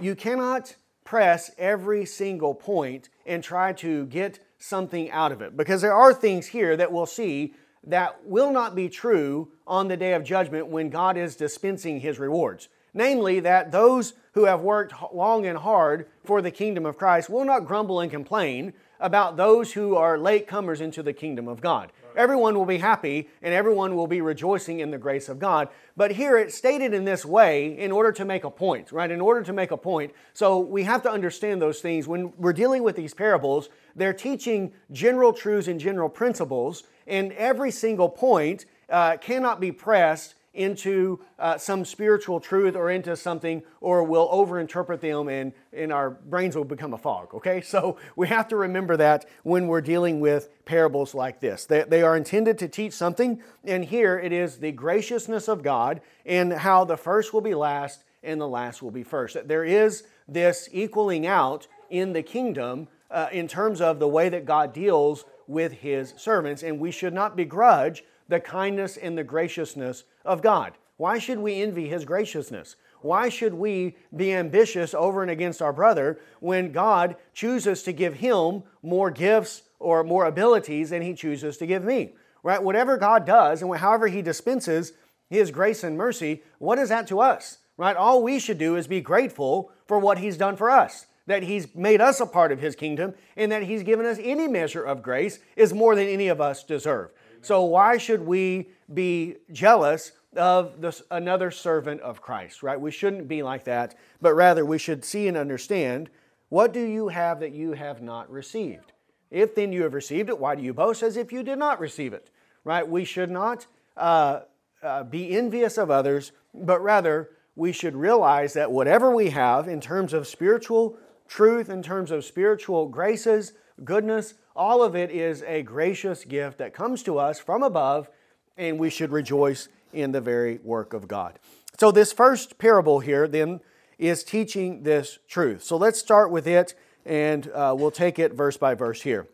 you 0.00 0.14
cannot 0.14 0.76
press 1.04 1.50
every 1.58 2.04
single 2.04 2.54
point 2.54 3.08
and 3.26 3.42
try 3.42 3.72
to 3.74 4.06
get 4.06 4.38
something 4.58 5.10
out 5.10 5.30
of 5.30 5.42
it. 5.42 5.56
Because 5.56 5.82
there 5.82 5.94
are 5.94 6.14
things 6.14 6.46
here 6.46 6.76
that 6.76 6.90
we'll 6.90 7.06
see 7.06 7.54
that 7.86 8.24
will 8.24 8.52
not 8.52 8.74
be 8.74 8.88
true 8.88 9.48
on 9.66 9.88
the 9.88 9.96
day 9.96 10.12
of 10.12 10.24
judgment 10.24 10.66
when 10.68 10.90
God 10.90 11.16
is 11.16 11.36
dispensing 11.36 12.00
his 12.00 12.18
rewards. 12.18 12.68
Namely, 12.92 13.40
that 13.40 13.72
those 13.72 14.14
who 14.32 14.44
have 14.44 14.60
worked 14.60 14.94
long 15.12 15.46
and 15.46 15.58
hard 15.58 16.06
for 16.24 16.40
the 16.40 16.50
kingdom 16.50 16.86
of 16.86 16.96
Christ 16.96 17.28
will 17.28 17.44
not 17.44 17.66
grumble 17.66 18.00
and 18.00 18.10
complain 18.10 18.72
about 19.00 19.36
those 19.36 19.72
who 19.72 19.96
are 19.96 20.16
late 20.16 20.46
comers 20.46 20.80
into 20.80 21.02
the 21.02 21.12
kingdom 21.12 21.48
of 21.48 21.60
God. 21.60 21.92
Everyone 22.16 22.56
will 22.56 22.64
be 22.64 22.78
happy 22.78 23.28
and 23.42 23.52
everyone 23.52 23.96
will 23.96 24.06
be 24.06 24.20
rejoicing 24.20 24.78
in 24.78 24.90
the 24.92 24.98
grace 24.98 25.28
of 25.28 25.40
God. 25.40 25.68
But 25.96 26.12
here 26.12 26.38
it's 26.38 26.54
stated 26.54 26.94
in 26.94 27.04
this 27.04 27.24
way 27.24 27.76
in 27.76 27.90
order 27.90 28.12
to 28.12 28.24
make 28.24 28.44
a 28.44 28.50
point, 28.50 28.92
right? 28.92 29.10
In 29.10 29.20
order 29.20 29.42
to 29.42 29.52
make 29.52 29.72
a 29.72 29.76
point. 29.76 30.12
So 30.32 30.60
we 30.60 30.84
have 30.84 31.02
to 31.02 31.10
understand 31.10 31.60
those 31.60 31.80
things. 31.80 32.06
When 32.06 32.32
we're 32.38 32.52
dealing 32.52 32.84
with 32.84 32.94
these 32.94 33.14
parables, 33.14 33.68
they're 33.96 34.12
teaching 34.12 34.72
general 34.92 35.32
truths 35.32 35.66
and 35.66 35.80
general 35.80 36.08
principles, 36.08 36.84
and 37.06 37.32
every 37.32 37.70
single 37.70 38.08
point 38.08 38.66
uh, 38.88 39.16
cannot 39.16 39.60
be 39.60 39.72
pressed 39.72 40.34
into 40.54 41.18
uh, 41.38 41.58
some 41.58 41.84
spiritual 41.84 42.40
truth 42.40 42.76
or 42.76 42.90
into 42.90 43.16
something, 43.16 43.62
or 43.80 44.04
we'll 44.04 44.28
overinterpret 44.28 45.00
them 45.00 45.28
and, 45.28 45.52
and 45.72 45.92
our 45.92 46.10
brains 46.10 46.56
will 46.56 46.64
become 46.64 46.94
a 46.94 46.98
fog, 46.98 47.34
okay? 47.34 47.60
So 47.60 47.98
we 48.14 48.28
have 48.28 48.48
to 48.48 48.56
remember 48.56 48.96
that 48.96 49.26
when 49.42 49.66
we're 49.66 49.80
dealing 49.80 50.20
with 50.20 50.48
parables 50.64 51.14
like 51.14 51.40
this. 51.40 51.66
They, 51.66 51.82
they 51.82 52.02
are 52.02 52.16
intended 52.16 52.58
to 52.58 52.68
teach 52.68 52.92
something, 52.92 53.42
and 53.64 53.84
here 53.84 54.18
it 54.18 54.32
is 54.32 54.58
the 54.58 54.72
graciousness 54.72 55.48
of 55.48 55.62
God 55.62 56.00
and 56.24 56.52
how 56.52 56.84
the 56.84 56.96
first 56.96 57.34
will 57.34 57.40
be 57.40 57.54
last 57.54 58.04
and 58.22 58.40
the 58.40 58.48
last 58.48 58.80
will 58.80 58.92
be 58.92 59.02
first. 59.02 59.36
There 59.46 59.64
is 59.64 60.04
this 60.28 60.68
equaling 60.72 61.26
out 61.26 61.66
in 61.90 62.12
the 62.12 62.22
kingdom 62.22 62.88
uh, 63.10 63.28
in 63.32 63.46
terms 63.46 63.80
of 63.80 63.98
the 63.98 64.08
way 64.08 64.28
that 64.28 64.44
God 64.44 64.72
deals 64.72 65.24
with 65.46 65.72
his 65.72 66.14
servants, 66.16 66.62
and 66.62 66.78
we 66.78 66.90
should 66.90 67.14
not 67.14 67.36
begrudge 67.36 68.04
the 68.28 68.40
kindness 68.40 68.96
and 68.96 69.16
the 69.16 69.24
graciousness 69.24 70.04
of 70.24 70.42
God. 70.42 70.72
Why 70.96 71.18
should 71.18 71.38
we 71.38 71.60
envy 71.60 71.88
his 71.88 72.04
graciousness? 72.04 72.76
Why 73.00 73.28
should 73.28 73.54
we 73.54 73.96
be 74.16 74.32
ambitious 74.32 74.94
over 74.94 75.20
and 75.20 75.30
against 75.30 75.60
our 75.60 75.72
brother 75.72 76.18
when 76.40 76.72
God 76.72 77.16
chooses 77.34 77.82
to 77.82 77.92
give 77.92 78.14
him 78.14 78.62
more 78.82 79.10
gifts 79.10 79.62
or 79.78 80.02
more 80.02 80.24
abilities 80.24 80.90
than 80.90 81.02
he 81.02 81.14
chooses 81.14 81.58
to 81.58 81.66
give 81.66 81.84
me? 81.84 82.14
Right? 82.42 82.62
Whatever 82.62 82.96
God 82.96 83.26
does 83.26 83.60
and 83.60 83.76
however 83.76 84.06
he 84.06 84.22
dispenses 84.22 84.92
his 85.28 85.50
grace 85.50 85.84
and 85.84 85.98
mercy, 85.98 86.42
what 86.58 86.78
is 86.78 86.88
that 86.88 87.06
to 87.08 87.20
us? 87.20 87.58
Right? 87.76 87.96
All 87.96 88.22
we 88.22 88.38
should 88.38 88.58
do 88.58 88.76
is 88.76 88.86
be 88.86 89.00
grateful 89.00 89.70
for 89.86 89.98
what 89.98 90.18
he's 90.18 90.38
done 90.38 90.56
for 90.56 90.70
us 90.70 91.06
that 91.26 91.42
He's 91.42 91.74
made 91.74 92.00
us 92.00 92.20
a 92.20 92.26
part 92.26 92.52
of 92.52 92.60
His 92.60 92.74
kingdom 92.76 93.14
and 93.36 93.50
that 93.52 93.62
He's 93.62 93.82
given 93.82 94.06
us 94.06 94.18
any 94.20 94.48
measure 94.48 94.82
of 94.82 95.02
grace 95.02 95.38
is 95.56 95.72
more 95.72 95.94
than 95.94 96.06
any 96.06 96.28
of 96.28 96.40
us 96.40 96.62
deserve. 96.64 97.10
So, 97.42 97.64
why 97.64 97.98
should 97.98 98.22
we 98.22 98.70
be 98.92 99.36
jealous 99.52 100.12
of 100.36 100.80
this, 100.80 101.02
another 101.10 101.50
servant 101.50 102.00
of 102.00 102.20
Christ, 102.20 102.62
right? 102.62 102.80
We 102.80 102.90
shouldn't 102.90 103.28
be 103.28 103.42
like 103.42 103.64
that, 103.64 103.94
but 104.20 104.34
rather 104.34 104.64
we 104.64 104.78
should 104.78 105.04
see 105.04 105.28
and 105.28 105.36
understand 105.36 106.10
what 106.48 106.72
do 106.72 106.80
you 106.80 107.08
have 107.08 107.40
that 107.40 107.52
you 107.52 107.72
have 107.72 108.02
not 108.02 108.30
received? 108.30 108.92
If 109.30 109.54
then 109.54 109.72
you 109.72 109.82
have 109.82 109.94
received 109.94 110.28
it, 110.28 110.38
why 110.38 110.54
do 110.54 110.62
you 110.62 110.72
boast 110.72 111.02
as 111.02 111.16
if 111.16 111.32
you 111.32 111.42
did 111.42 111.58
not 111.58 111.80
receive 111.80 112.12
it, 112.12 112.30
right? 112.62 112.88
We 112.88 113.04
should 113.04 113.30
not 113.30 113.66
uh, 113.96 114.40
uh, 114.82 115.04
be 115.04 115.36
envious 115.36 115.78
of 115.78 115.90
others, 115.90 116.32
but 116.52 116.82
rather 116.82 117.30
we 117.56 117.72
should 117.72 117.96
realize 117.96 118.52
that 118.52 118.70
whatever 118.70 119.14
we 119.14 119.30
have 119.30 119.68
in 119.68 119.80
terms 119.80 120.12
of 120.12 120.26
spiritual 120.26 120.96
truth, 121.34 121.68
in 121.68 121.82
terms 121.82 122.12
of 122.12 122.24
spiritual 122.24 122.86
graces, 122.86 123.54
goodness, 123.82 124.34
all 124.54 124.84
of 124.84 124.94
it 124.94 125.10
is 125.10 125.42
a 125.42 125.62
gracious 125.62 126.24
gift 126.24 126.58
that 126.58 126.72
comes 126.72 127.02
to 127.02 127.18
us 127.18 127.40
from 127.40 127.64
above, 127.64 128.08
and 128.56 128.78
we 128.78 128.88
should 128.88 129.10
rejoice 129.10 129.68
in 129.92 130.12
the 130.12 130.20
very 130.20 130.58
work 130.62 130.92
of 130.92 131.08
God. 131.08 131.40
So, 131.76 131.90
this 131.90 132.12
first 132.12 132.56
parable 132.58 133.00
here 133.00 133.26
then 133.26 133.58
is 133.98 134.22
teaching 134.22 134.84
this 134.84 135.18
truth. 135.26 135.64
So, 135.64 135.76
let's 135.76 135.98
start 135.98 136.30
with 136.30 136.46
it, 136.46 136.76
and 137.04 137.48
uh, 137.48 137.74
we'll 137.76 137.90
take 137.90 138.20
it 138.20 138.32
verse 138.32 138.56
by 138.56 138.76
verse 138.76 139.02
here. 139.02 139.26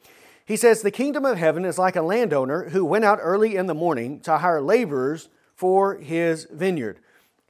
He 0.47 0.57
says, 0.57 0.81
The 0.81 0.91
kingdom 0.91 1.27
of 1.27 1.37
heaven 1.37 1.67
is 1.67 1.77
like 1.77 1.97
a 1.97 2.03
landowner 2.03 2.71
who 2.71 2.83
went 2.83 3.05
out 3.05 3.19
early 3.21 3.57
in 3.57 3.67
the 3.67 3.75
morning 3.75 4.21
to 4.21 4.39
hire 4.39 4.63
laborers 4.63 5.29
for 5.55 5.97
his 5.97 6.47
vineyard. 6.51 6.99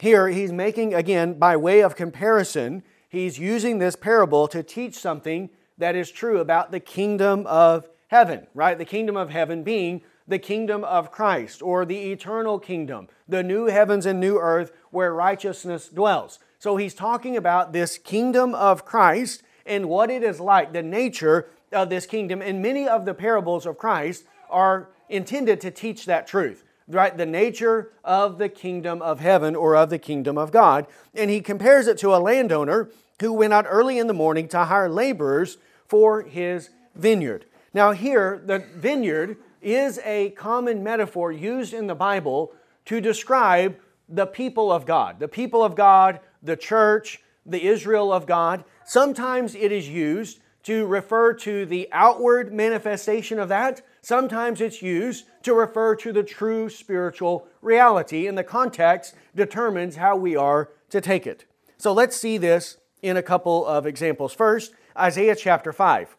Here, 0.01 0.27
he's 0.27 0.51
making, 0.51 0.93
again, 0.93 1.39
by 1.39 1.57
way 1.57 1.83
of 1.83 1.95
comparison, 1.95 2.83
he's 3.11 3.39
using 3.39 3.79
this 3.79 3.97
parable 3.97 4.49
to 4.49 4.63
teach 4.63 4.95
something 4.95 5.51
that 5.77 5.95
is 5.95 6.11
true 6.11 6.39
about 6.39 6.71
the 6.71 6.81
kingdom 6.81 7.47
of 7.47 7.89
heaven, 8.09 8.47
right? 8.55 8.79
The 8.79 8.87
kingdom 8.87 9.17
of 9.17 9.29
heaven 9.29 9.63
being 9.63 10.01
the 10.27 10.39
kingdom 10.39 10.85
of 10.85 11.11
Christ 11.11 11.61
or 11.61 11.85
the 11.85 12.13
eternal 12.13 12.59
kingdom, 12.59 13.09
the 13.29 13.43
new 13.43 13.67
heavens 13.67 14.07
and 14.07 14.19
new 14.21 14.39
earth 14.39 14.73
where 14.91 15.13
righteousness 15.13 15.89
dwells. 15.89 16.39
So 16.59 16.77
he's 16.77 16.95
talking 16.95 17.37
about 17.37 17.73
this 17.73 17.99
kingdom 17.99 18.55
of 18.55 18.85
Christ 18.85 19.43
and 19.67 19.89
what 19.89 20.11
it 20.11 20.23
is 20.23 20.41
like, 20.41 20.73
the 20.73 20.83
nature 20.83 21.49
of 21.73 21.91
this 21.91 22.07
kingdom. 22.07 22.41
And 22.41 22.63
many 22.63 22.87
of 22.87 23.05
the 23.05 23.15
parables 23.15 23.67
of 23.67 23.77
Christ 23.77 24.25
are 24.49 24.89
intended 25.09 25.61
to 25.63 25.71
teach 25.71 26.07
that 26.07 26.27
truth, 26.27 26.65
right? 26.91 27.17
The 27.17 27.27
nature 27.27 27.91
of 28.05 28.39
the 28.39 28.49
kingdom 28.49 29.01
of 29.03 29.21
heaven 29.21 29.57
or 29.57 29.77
of 29.77 29.91
the 29.91 29.99
kingdom 29.99 30.37
of 30.37 30.53
God. 30.53 30.87
And 31.15 31.31
he 31.31 31.41
compares 31.41 31.87
it 31.87 31.99
to 31.99 32.15
a 32.15 32.19
landowner 32.19 32.91
who 33.21 33.33
went 33.33 33.53
out 33.53 33.67
early 33.69 33.99
in 33.99 34.07
the 34.07 34.15
morning 34.15 34.49
to 34.49 34.65
hire 34.65 34.89
laborers 34.89 35.59
for 35.87 36.23
his 36.23 36.71
vineyard. 36.95 37.47
Now, 37.73 37.93
here, 37.93 38.43
the 38.45 38.65
vineyard 38.75 39.37
is 39.63 40.01
a 40.05 40.31
common 40.31 40.83
metaphor 40.83 41.31
used 41.31 41.73
in 41.75 41.87
the 41.87 41.95
Bible 41.95 42.53
to 42.87 43.01
describe 43.01 43.77
the 44.09 44.27
people 44.27 44.73
of 44.73 44.87
God. 44.87 45.21
The 45.21 45.29
people 45.29 45.63
of 45.63 45.75
God, 45.77 46.21
the 46.43 46.57
church, 46.57 47.21
the 47.47 47.65
Israel 47.67 48.13
of 48.13 48.27
God. 48.27 48.65
Sometimes 48.85 49.55
it 49.55 49.71
is 49.71 49.89
used 49.89 50.41
to 50.65 50.87
refer 50.87 51.33
to 51.35 51.65
the 51.65 51.89
outward 51.93 52.53
manifestation 52.53 53.39
of 53.39 53.49
that, 53.49 53.83
Sometimes 54.03 54.61
it's 54.61 54.83
used 54.83 55.27
to 55.43 55.55
refer 55.55 55.95
to 55.97 56.13
the 56.13 56.23
true 56.23 56.69
spiritual 56.69 57.47
reality, 57.61 58.27
and 58.27 58.37
the 58.37 58.45
context 58.45 59.15
determines 59.35 59.97
how 59.97 60.17
we 60.17 60.35
are 60.37 60.71
to 60.91 61.01
take 61.01 61.27
it. 61.27 61.45
So 61.77 61.93
let's 61.93 62.17
see 62.17 62.39
this 62.39 62.79
in 63.03 63.17
a 63.17 63.23
couple 63.23 63.67
of 63.67 63.87
examples. 63.87 64.33
First, 64.33 64.73
Isaiah 64.97 65.37
chapter 65.37 65.73
5. 65.73 66.17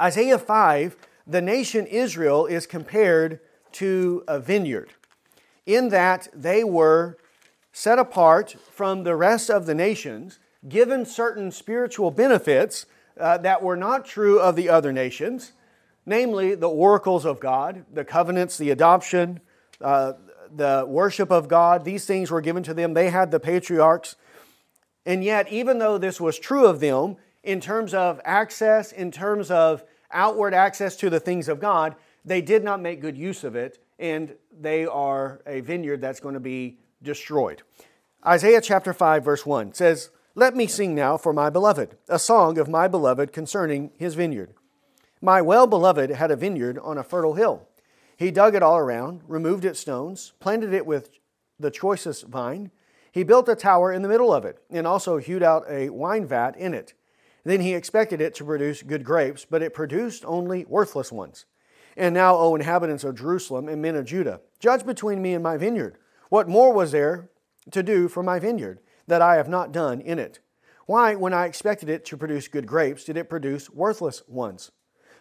Isaiah 0.00 0.38
5, 0.38 0.96
the 1.26 1.42
nation 1.42 1.86
Israel 1.86 2.46
is 2.46 2.66
compared 2.66 3.40
to 3.72 4.24
a 4.26 4.38
vineyard 4.38 4.92
in 5.66 5.88
that 5.88 6.28
they 6.32 6.62
were 6.62 7.18
set 7.72 7.98
apart 7.98 8.56
from 8.70 9.02
the 9.02 9.16
rest 9.16 9.50
of 9.50 9.66
the 9.66 9.74
nations, 9.74 10.38
given 10.66 11.04
certain 11.04 11.50
spiritual 11.50 12.10
benefits 12.10 12.86
uh, 13.20 13.36
that 13.38 13.62
were 13.62 13.76
not 13.76 14.06
true 14.06 14.38
of 14.38 14.56
the 14.56 14.68
other 14.68 14.92
nations, 14.92 15.52
namely 16.06 16.54
the 16.54 16.68
oracles 16.68 17.26
of 17.26 17.40
God, 17.40 17.84
the 17.92 18.04
covenants, 18.04 18.56
the 18.56 18.70
adoption, 18.70 19.40
uh, 19.80 20.14
the 20.54 20.84
worship 20.86 21.30
of 21.30 21.48
God. 21.48 21.84
These 21.84 22.06
things 22.06 22.30
were 22.30 22.40
given 22.40 22.62
to 22.62 22.72
them. 22.72 22.94
They 22.94 23.10
had 23.10 23.30
the 23.30 23.40
patriarchs. 23.40 24.16
And 25.04 25.22
yet, 25.22 25.50
even 25.52 25.78
though 25.78 25.98
this 25.98 26.20
was 26.20 26.38
true 26.38 26.66
of 26.66 26.80
them, 26.80 27.16
in 27.42 27.60
terms 27.60 27.94
of 27.94 28.20
access, 28.24 28.92
in 28.92 29.10
terms 29.10 29.50
of 29.50 29.84
outward 30.10 30.54
access 30.54 30.96
to 30.96 31.10
the 31.10 31.20
things 31.20 31.48
of 31.48 31.60
God, 31.60 31.94
they 32.24 32.40
did 32.40 32.64
not 32.64 32.80
make 32.80 33.00
good 33.00 33.16
use 33.16 33.44
of 33.44 33.54
it, 33.54 33.78
and 33.98 34.34
they 34.58 34.84
are 34.84 35.40
a 35.46 35.60
vineyard 35.60 36.00
that's 36.00 36.18
going 36.18 36.34
to 36.34 36.40
be 36.40 36.78
destroyed. 37.02 37.62
Isaiah 38.26 38.60
chapter 38.60 38.92
5, 38.92 39.24
verse 39.24 39.46
1 39.46 39.74
says, 39.74 40.10
Let 40.34 40.56
me 40.56 40.66
sing 40.66 40.94
now 40.94 41.16
for 41.16 41.32
my 41.32 41.50
beloved, 41.50 41.96
a 42.08 42.18
song 42.18 42.58
of 42.58 42.68
my 42.68 42.88
beloved 42.88 43.32
concerning 43.32 43.92
his 43.96 44.14
vineyard. 44.14 44.54
My 45.22 45.40
well 45.40 45.66
beloved 45.66 46.10
had 46.10 46.30
a 46.30 46.36
vineyard 46.36 46.78
on 46.78 46.98
a 46.98 47.04
fertile 47.04 47.34
hill. 47.34 47.68
He 48.16 48.30
dug 48.30 48.54
it 48.54 48.62
all 48.62 48.78
around, 48.78 49.22
removed 49.26 49.64
its 49.64 49.80
stones, 49.80 50.32
planted 50.40 50.72
it 50.72 50.86
with 50.86 51.10
the 51.58 51.70
choicest 51.70 52.26
vine. 52.26 52.70
He 53.12 53.22
built 53.22 53.48
a 53.48 53.54
tower 53.54 53.92
in 53.92 54.02
the 54.02 54.08
middle 54.08 54.32
of 54.32 54.44
it, 54.44 54.62
and 54.70 54.86
also 54.86 55.16
hewed 55.16 55.42
out 55.42 55.64
a 55.68 55.88
wine 55.88 56.26
vat 56.26 56.56
in 56.56 56.74
it. 56.74 56.92
Then 57.44 57.60
he 57.60 57.74
expected 57.74 58.20
it 58.20 58.34
to 58.34 58.44
produce 58.44 58.82
good 58.82 59.04
grapes, 59.04 59.46
but 59.48 59.62
it 59.62 59.72
produced 59.72 60.24
only 60.26 60.64
worthless 60.66 61.10
ones. 61.12 61.46
And 61.96 62.12
now, 62.12 62.36
O 62.36 62.54
inhabitants 62.54 63.04
of 63.04 63.14
Jerusalem 63.14 63.68
and 63.68 63.80
men 63.80 63.96
of 63.96 64.04
Judah, 64.04 64.40
judge 64.58 64.84
between 64.84 65.22
me 65.22 65.32
and 65.32 65.42
my 65.42 65.56
vineyard. 65.56 65.96
What 66.28 66.48
more 66.48 66.72
was 66.72 66.92
there 66.92 67.30
to 67.70 67.82
do 67.82 68.08
for 68.08 68.22
my 68.22 68.38
vineyard 68.38 68.80
that 69.06 69.22
I 69.22 69.36
have 69.36 69.48
not 69.48 69.72
done 69.72 70.00
in 70.00 70.18
it? 70.18 70.40
Why, 70.84 71.14
when 71.14 71.32
I 71.32 71.46
expected 71.46 71.88
it 71.88 72.04
to 72.06 72.16
produce 72.16 72.48
good 72.48 72.66
grapes, 72.66 73.04
did 73.04 73.16
it 73.16 73.30
produce 73.30 73.70
worthless 73.70 74.22
ones? 74.28 74.72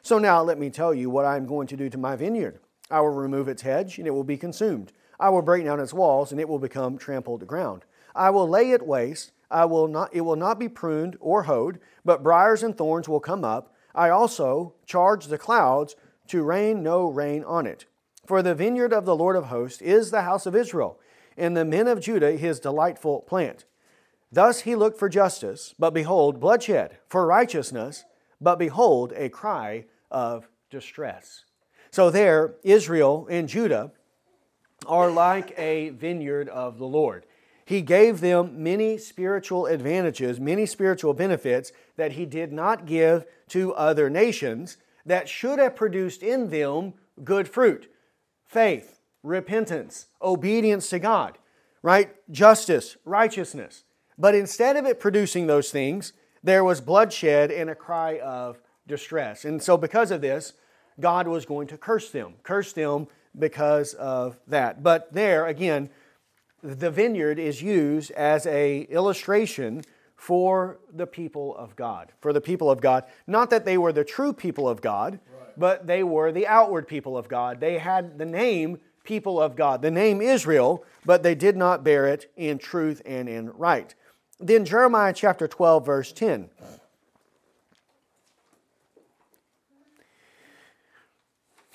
So 0.06 0.20
now 0.20 0.44
let 0.44 0.60
me 0.60 0.70
tell 0.70 0.94
you 0.94 1.10
what 1.10 1.26
I 1.26 1.36
am 1.36 1.48
going 1.48 1.66
to 1.66 1.76
do 1.76 1.90
to 1.90 1.98
my 1.98 2.16
vineyard. 2.16 2.60
I 2.92 3.02
will 3.02 3.10
remove 3.10 3.48
its 3.48 3.64
hedge, 3.64 3.98
and 3.98 4.06
it 4.06 4.12
will 4.12 4.24
be 4.24 4.38
consumed. 4.38 4.92
I 5.20 5.30
will 5.30 5.42
break 5.42 5.66
down 5.66 5.80
its 5.80 5.96
walls, 5.96 6.32
and 6.32 6.40
it 6.40 6.48
will 6.48 6.60
become 6.60 7.00
trampled 7.00 7.40
to 7.40 7.48
ground. 7.48 7.86
I 8.14 8.30
will 8.30 8.48
lay 8.48 8.70
it 8.70 8.86
waste. 8.86 9.32
I 9.50 9.66
will 9.66 9.88
not, 9.88 10.14
it 10.14 10.22
will 10.22 10.36
not 10.36 10.60
be 10.60 10.70
pruned 10.70 11.18
or 11.20 11.44
hoed, 11.44 11.80
but 12.04 12.22
briars 12.22 12.62
and 12.62 12.78
thorns 12.78 13.10
will 13.10 13.20
come 13.20 13.44
up. 13.44 13.74
I 13.96 14.10
also 14.10 14.76
charge 14.86 15.26
the 15.26 15.40
clouds 15.40 15.96
to 16.28 16.44
rain 16.44 16.84
no 16.84 17.08
rain 17.08 17.44
on 17.44 17.66
it. 17.66 17.86
For 18.28 18.44
the 18.44 18.54
vineyard 18.54 18.94
of 18.94 19.06
the 19.06 19.16
Lord 19.16 19.36
of 19.36 19.46
hosts 19.46 19.82
is 19.82 20.12
the 20.12 20.22
house 20.22 20.46
of 20.46 20.56
Israel, 20.56 21.00
and 21.36 21.58
the 21.58 21.66
men 21.66 21.88
of 21.88 22.00
Judah 22.00 22.34
his 22.34 22.60
delightful 22.60 23.22
plant. 23.22 23.66
Thus 24.32 24.62
he 24.62 24.76
looked 24.76 25.00
for 25.00 25.10
justice, 25.10 25.74
but 25.80 25.96
behold, 25.96 26.40
bloodshed, 26.40 27.00
for 27.08 27.26
righteousness, 27.26 28.06
but 28.40 28.60
behold, 28.60 29.12
a 29.16 29.30
cry 29.30 29.86
of 30.16 30.48
distress. 30.72 31.44
So 31.92 32.10
there, 32.10 32.56
Israel 32.64 33.28
and 33.30 33.50
Judah 33.50 33.92
are 34.88 35.12
like 35.12 35.54
a 35.60 35.90
vineyard 35.90 36.48
of 36.48 36.78
the 36.80 36.88
Lord. 36.88 37.26
He 37.66 37.82
gave 37.82 38.22
them 38.22 38.64
many 38.64 38.98
spiritual 38.98 39.66
advantages, 39.66 40.40
many 40.40 40.66
spiritual 40.66 41.14
benefits 41.14 41.74
that 41.98 42.14
he 42.14 42.26
did 42.26 42.54
not 42.54 42.86
give 42.86 43.26
to 43.50 43.74
other 43.74 44.10
nations 44.10 44.78
that 45.06 45.28
should 45.28 45.60
have 45.60 45.76
produced 45.76 46.24
in 46.24 46.50
them 46.50 46.94
good 47.24 47.48
fruit 47.48 47.92
faith, 48.46 49.02
repentance, 49.22 50.06
obedience 50.22 50.90
to 50.92 51.00
God, 51.00 51.38
right? 51.82 52.16
Justice, 52.32 52.96
righteousness. 53.04 53.84
But 54.18 54.34
instead 54.34 54.78
of 54.78 54.86
it 54.86 55.00
producing 55.00 55.48
those 55.48 55.72
things, 55.72 56.14
there 56.42 56.64
was 56.64 56.80
bloodshed 56.80 57.52
and 57.52 57.70
a 57.70 57.76
cry 57.76 58.20
of 58.20 58.62
distress. 58.88 59.46
And 59.46 59.62
so, 59.62 59.78
because 59.78 60.12
of 60.12 60.22
this, 60.22 60.54
God 61.00 61.28
was 61.28 61.46
going 61.46 61.68
to 61.68 61.78
curse 61.78 62.12
them, 62.12 62.36
curse 62.44 62.74
them 62.74 63.08
because 63.38 63.94
of 63.94 64.40
that. 64.48 64.84
But 64.84 65.14
there, 65.14 65.46
again, 65.46 65.90
the 66.64 66.90
vineyard 66.90 67.38
is 67.38 67.62
used 67.62 68.12
as 68.12 68.46
a 68.48 68.82
illustration 68.82 69.84
for 70.16 70.80
the 70.94 71.06
people 71.06 71.56
of 71.58 71.76
God. 71.76 72.12
For 72.22 72.34
the 72.34 72.42
people 72.42 72.72
of 72.72 72.82
God. 72.82 73.04
Not 73.28 73.50
that 73.50 73.66
they 73.66 73.78
were 73.78 73.92
the 73.92 74.04
true 74.04 74.34
people 74.34 74.68
of 74.68 74.82
God, 74.82 75.20
right. 75.38 75.50
but 75.58 75.86
they 75.86 76.04
were 76.04 76.32
the 76.32 76.48
outward 76.48 76.88
people 76.88 77.18
of 77.18 77.28
God. 77.28 77.60
They 77.60 77.78
had 77.78 78.18
the 78.18 78.26
name 78.26 78.80
people 79.04 79.40
of 79.40 79.56
God, 79.56 79.82
the 79.82 79.92
name 79.92 80.22
Israel, 80.22 80.84
but 81.06 81.22
they 81.22 81.36
did 81.36 81.56
not 81.56 81.84
bear 81.84 82.08
it 82.08 82.32
in 82.36 82.58
truth 82.58 83.02
and 83.06 83.30
in 83.30 83.52
right. 83.52 83.94
Then 84.40 84.66
Jeremiah 84.66 85.14
chapter 85.14 85.48
12, 85.48 85.86
verse 85.86 86.12
10. 86.12 86.50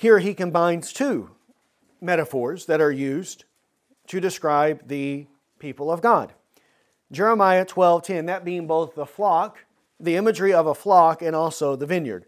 Here 0.01 0.19
he 0.19 0.33
combines 0.33 0.95
two 0.95 1.29
metaphors 2.01 2.65
that 2.65 2.81
are 2.81 2.91
used 2.91 3.45
to 4.07 4.19
describe 4.19 4.89
the 4.89 5.27
people 5.59 5.93
of 5.93 6.01
God. 6.01 6.33
Jeremiah 7.13 7.67
12:10, 7.67 8.25
that 8.25 8.43
being 8.43 8.67
both 8.67 8.95
the 8.95 9.05
flock, 9.05 9.59
the 10.01 10.17
imagery 10.17 10.55
of 10.55 10.67
a 10.67 10.75
flock, 10.75 11.21
and 11.21 11.37
also 11.37 11.77
the 11.77 11.85
vineyard. 11.85 12.25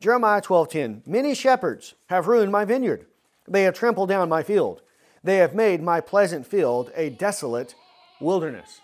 Jeremiah 0.00 0.40
12:10, 0.40 1.02
many 1.04 1.34
shepherds 1.34 1.94
have 2.06 2.26
ruined 2.26 2.52
my 2.52 2.64
vineyard. 2.64 3.04
They 3.46 3.64
have 3.64 3.74
trampled 3.74 4.08
down 4.08 4.30
my 4.30 4.42
field. 4.42 4.80
They 5.22 5.36
have 5.36 5.54
made 5.54 5.82
my 5.82 6.00
pleasant 6.00 6.46
field 6.46 6.90
a 6.96 7.10
desolate 7.10 7.74
wilderness. 8.18 8.80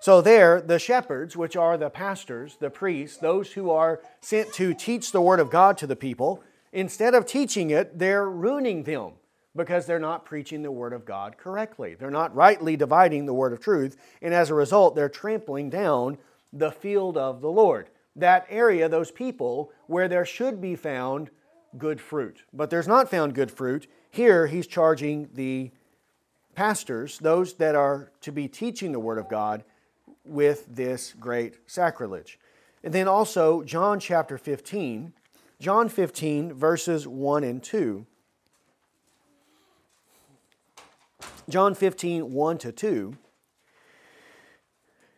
So, 0.00 0.20
there, 0.20 0.60
the 0.60 0.80
shepherds, 0.80 1.36
which 1.36 1.54
are 1.54 1.78
the 1.78 1.90
pastors, 1.90 2.56
the 2.56 2.68
priests, 2.68 3.18
those 3.18 3.52
who 3.52 3.70
are 3.70 4.00
sent 4.20 4.52
to 4.54 4.74
teach 4.74 5.12
the 5.12 5.22
word 5.22 5.38
of 5.38 5.50
God 5.50 5.78
to 5.78 5.86
the 5.86 5.94
people, 5.94 6.42
instead 6.76 7.14
of 7.14 7.24
teaching 7.24 7.70
it, 7.70 7.98
they're 7.98 8.28
ruining 8.28 8.82
them 8.82 9.12
because 9.56 9.86
they're 9.86 9.98
not 9.98 10.26
preaching 10.26 10.60
the 10.62 10.70
Word 10.70 10.92
of 10.92 11.06
God 11.06 11.38
correctly. 11.38 11.94
They're 11.94 12.10
not 12.10 12.34
rightly 12.34 12.76
dividing 12.76 13.24
the 13.24 13.32
Word 13.32 13.54
of 13.54 13.60
truth, 13.60 13.96
and 14.20 14.34
as 14.34 14.50
a 14.50 14.54
result, 14.54 14.94
they're 14.94 15.08
trampling 15.08 15.70
down 15.70 16.18
the 16.52 16.70
field 16.70 17.16
of 17.16 17.40
the 17.40 17.50
Lord. 17.50 17.88
That 18.14 18.46
area, 18.50 18.90
those 18.90 19.10
people, 19.10 19.72
where 19.86 20.06
there 20.06 20.26
should 20.26 20.60
be 20.60 20.76
found 20.76 21.30
good 21.78 21.98
fruit. 21.98 22.42
But 22.52 22.68
there's 22.68 22.86
not 22.86 23.10
found 23.10 23.34
good 23.34 23.50
fruit. 23.50 23.86
Here, 24.10 24.46
he's 24.46 24.66
charging 24.66 25.30
the 25.32 25.70
pastors, 26.54 27.18
those 27.18 27.54
that 27.54 27.74
are 27.74 28.12
to 28.20 28.30
be 28.30 28.48
teaching 28.48 28.92
the 28.92 29.00
Word 29.00 29.18
of 29.18 29.30
God, 29.30 29.64
with 30.26 30.66
this 30.68 31.14
great 31.18 31.54
sacrilege. 31.66 32.38
And 32.84 32.92
then 32.92 33.08
also, 33.08 33.62
John 33.62 33.98
chapter 33.98 34.36
15, 34.36 35.14
John 35.58 35.88
15, 35.88 36.52
verses 36.52 37.08
1 37.08 37.44
and 37.44 37.62
2 37.62 38.06
John 41.48 41.74
15, 41.74 42.32
1 42.32 42.58
to 42.58 42.72
2, 42.72 43.16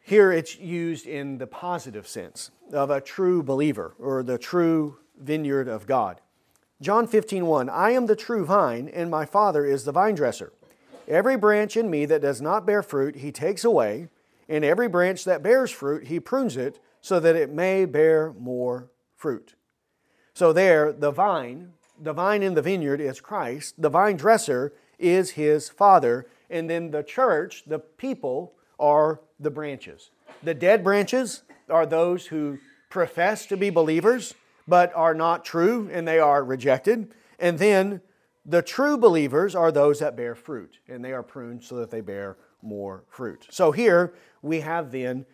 here 0.02 0.30
it's 0.30 0.58
used 0.58 1.06
in 1.06 1.38
the 1.38 1.46
positive 1.46 2.06
sense 2.06 2.50
of 2.72 2.90
a 2.90 3.00
true 3.00 3.42
believer 3.42 3.94
or 3.98 4.22
the 4.22 4.36
true 4.36 4.98
vineyard 5.18 5.68
of 5.68 5.86
God. 5.86 6.20
John 6.80 7.06
15, 7.06 7.46
1, 7.46 7.68
I 7.70 7.90
am 7.90 8.06
the 8.06 8.14
true 8.14 8.44
vine, 8.44 8.88
and 8.88 9.10
my 9.10 9.24
Father 9.24 9.64
is 9.64 9.84
the 9.84 9.92
vine 9.92 10.14
dresser. 10.14 10.52
Every 11.08 11.36
branch 11.36 11.76
in 11.76 11.90
me 11.90 12.04
that 12.06 12.22
does 12.22 12.40
not 12.40 12.66
bear 12.66 12.82
fruit, 12.82 13.16
he 13.16 13.32
takes 13.32 13.64
away, 13.64 14.08
and 14.48 14.64
every 14.64 14.86
branch 14.86 15.24
that 15.24 15.42
bears 15.42 15.70
fruit, 15.70 16.06
he 16.06 16.20
prunes 16.20 16.56
it, 16.56 16.78
so 17.00 17.18
that 17.20 17.36
it 17.36 17.50
may 17.50 17.86
bear 17.86 18.34
more 18.38 18.90
fruit. 19.16 19.54
So, 20.38 20.52
there, 20.52 20.92
the 20.92 21.10
vine, 21.10 21.72
the 22.00 22.12
vine 22.12 22.44
in 22.44 22.54
the 22.54 22.62
vineyard 22.62 23.00
is 23.00 23.20
Christ. 23.20 23.74
The 23.76 23.88
vine 23.88 24.16
dresser 24.16 24.72
is 24.96 25.32
his 25.32 25.68
Father. 25.68 26.28
And 26.48 26.70
then 26.70 26.92
the 26.92 27.02
church, 27.02 27.64
the 27.66 27.80
people, 27.80 28.52
are 28.78 29.18
the 29.40 29.50
branches. 29.50 30.10
The 30.44 30.54
dead 30.54 30.84
branches 30.84 31.42
are 31.68 31.86
those 31.86 32.26
who 32.26 32.60
profess 32.88 33.46
to 33.46 33.56
be 33.56 33.70
believers 33.70 34.36
but 34.68 34.92
are 34.94 35.12
not 35.12 35.44
true 35.44 35.90
and 35.92 36.06
they 36.06 36.20
are 36.20 36.44
rejected. 36.44 37.12
And 37.40 37.58
then 37.58 38.00
the 38.46 38.62
true 38.62 38.96
believers 38.96 39.56
are 39.56 39.72
those 39.72 39.98
that 39.98 40.14
bear 40.14 40.36
fruit 40.36 40.78
and 40.86 41.04
they 41.04 41.14
are 41.14 41.24
pruned 41.24 41.64
so 41.64 41.74
that 41.78 41.90
they 41.90 42.00
bear 42.00 42.36
more 42.62 43.02
fruit. 43.08 43.48
So 43.50 43.72
here 43.72 44.14
we 44.40 44.60
have 44.60 44.92
then 44.92 45.26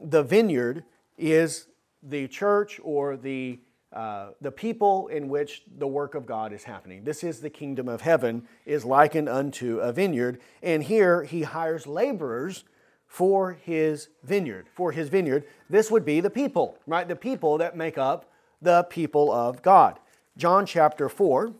the 0.00 0.22
vineyard 0.22 0.84
is 1.18 1.66
the 2.00 2.28
church 2.28 2.78
or 2.84 3.16
the 3.16 3.58
uh, 3.92 4.30
the 4.40 4.50
people 4.50 5.08
in 5.08 5.28
which 5.28 5.62
the 5.78 5.86
work 5.86 6.14
of 6.14 6.24
God 6.24 6.52
is 6.52 6.64
happening. 6.64 7.04
This 7.04 7.22
is 7.22 7.40
the 7.40 7.50
kingdom 7.50 7.88
of 7.88 8.00
heaven, 8.00 8.48
is 8.64 8.84
likened 8.84 9.28
unto 9.28 9.80
a 9.80 9.92
vineyard. 9.92 10.40
And 10.62 10.82
here 10.82 11.24
he 11.24 11.42
hires 11.42 11.86
laborers 11.86 12.64
for 13.06 13.52
his 13.52 14.08
vineyard. 14.22 14.66
For 14.74 14.92
his 14.92 15.10
vineyard, 15.10 15.44
this 15.68 15.90
would 15.90 16.06
be 16.06 16.20
the 16.20 16.30
people, 16.30 16.78
right? 16.86 17.06
The 17.06 17.16
people 17.16 17.58
that 17.58 17.76
make 17.76 17.98
up 17.98 18.30
the 18.62 18.84
people 18.84 19.30
of 19.30 19.60
God. 19.60 19.98
John 20.38 20.64
chapter 20.64 21.10
4. 21.10 21.52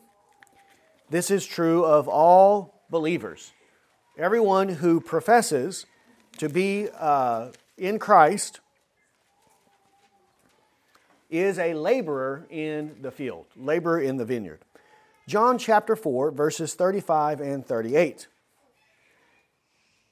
This 1.11 1.31
is 1.31 1.45
true 1.45 1.85
of 1.85 2.09
all 2.09 2.83
believers. 2.89 3.53
Everyone 4.17 4.71
who 4.71 5.01
professes 5.01 5.85
to 6.39 6.49
be 6.49 6.89
uh, 6.99 7.51
in 7.77 7.99
Christ 7.99 8.61
is 11.33 11.59
a 11.59 11.73
laborer 11.73 12.47
in 12.51 12.97
the 13.01 13.11
field, 13.11 13.47
laborer 13.57 14.01
in 14.01 14.19
the 14.19 14.25
vineyard. 14.25 14.61
John 15.27 15.57
chapter 15.57 15.97
4, 15.97 16.31
verses 16.31 16.75
35 16.75 17.41
and 17.41 17.67
38 17.67 18.29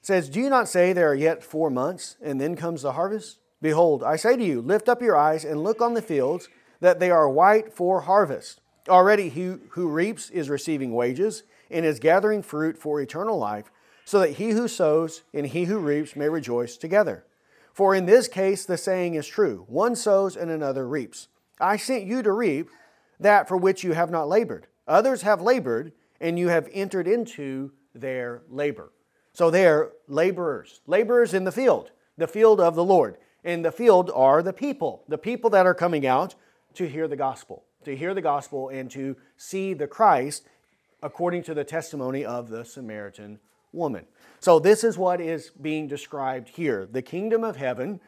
says, 0.01 0.29
Do 0.29 0.39
you 0.39 0.49
not 0.49 0.67
say 0.67 0.93
there 0.93 1.11
are 1.11 1.15
yet 1.15 1.43
four 1.43 1.69
months, 1.69 2.17
and 2.21 2.41
then 2.41 2.55
comes 2.55 2.81
the 2.81 2.93
harvest? 2.93 3.37
Behold, 3.61 4.03
I 4.03 4.15
say 4.15 4.35
to 4.35 4.43
you, 4.43 4.61
lift 4.61 4.89
up 4.89 5.01
your 5.01 5.15
eyes 5.15 5.45
and 5.45 5.63
look 5.63 5.79
on 5.79 5.93
the 5.93 6.01
fields, 6.01 6.49
that 6.79 6.99
they 6.99 7.11
are 7.11 7.29
white 7.29 7.71
for 7.71 8.01
harvest. 8.01 8.59
Already 8.89 9.29
he 9.29 9.57
who 9.69 9.87
reaps 9.87 10.31
is 10.31 10.49
receiving 10.49 10.91
wages, 10.93 11.43
and 11.69 11.85
is 11.85 11.99
gathering 11.99 12.41
fruit 12.41 12.77
for 12.77 12.99
eternal 12.99 13.37
life, 13.37 13.71
so 14.03 14.19
that 14.19 14.31
he 14.31 14.49
who 14.49 14.67
sows 14.67 15.21
and 15.33 15.45
he 15.45 15.65
who 15.65 15.77
reaps 15.77 16.15
may 16.15 16.27
rejoice 16.27 16.77
together. 16.77 17.23
For 17.73 17.95
in 17.95 18.05
this 18.05 18.27
case 18.27 18.65
the 18.65 18.77
saying 18.77 19.15
is 19.15 19.27
true 19.27 19.65
one 19.67 19.95
sows 19.95 20.35
and 20.35 20.51
another 20.51 20.87
reaps. 20.87 21.27
I 21.59 21.77
sent 21.77 22.05
you 22.05 22.23
to 22.23 22.31
reap 22.31 22.69
that 23.19 23.47
for 23.47 23.55
which 23.55 23.83
you 23.83 23.93
have 23.93 24.09
not 24.09 24.27
labored. 24.27 24.67
Others 24.87 25.21
have 25.21 25.41
labored, 25.41 25.93
and 26.19 26.37
you 26.37 26.49
have 26.49 26.67
entered 26.73 27.07
into 27.07 27.71
their 27.93 28.41
labor. 28.49 28.91
So 29.33 29.49
they're 29.49 29.91
laborers, 30.07 30.81
laborers 30.87 31.33
in 31.33 31.43
the 31.43 31.51
field, 31.51 31.91
the 32.17 32.27
field 32.27 32.59
of 32.59 32.75
the 32.75 32.83
Lord. 32.83 33.17
And 33.43 33.63
the 33.63 33.71
field 33.71 34.11
are 34.13 34.43
the 34.43 34.53
people, 34.53 35.03
the 35.07 35.17
people 35.17 35.49
that 35.51 35.65
are 35.65 35.73
coming 35.73 36.05
out 36.05 36.35
to 36.75 36.87
hear 36.87 37.07
the 37.07 37.15
gospel, 37.15 37.63
to 37.85 37.95
hear 37.95 38.13
the 38.13 38.21
gospel 38.21 38.69
and 38.69 38.89
to 38.91 39.15
see 39.37 39.73
the 39.73 39.87
Christ 39.87 40.45
according 41.01 41.43
to 41.43 41.53
the 41.53 41.63
testimony 41.63 42.23
of 42.23 42.49
the 42.49 42.63
Samaritan 42.63 43.39
woman. 43.71 44.05
So, 44.41 44.57
this 44.57 44.83
is 44.83 44.97
what 44.97 45.21
is 45.21 45.51
being 45.51 45.87
described 45.87 46.49
here. 46.49 46.87
The 46.91 47.03
kingdom 47.03 47.43
of 47.43 47.57
heaven 47.57 47.99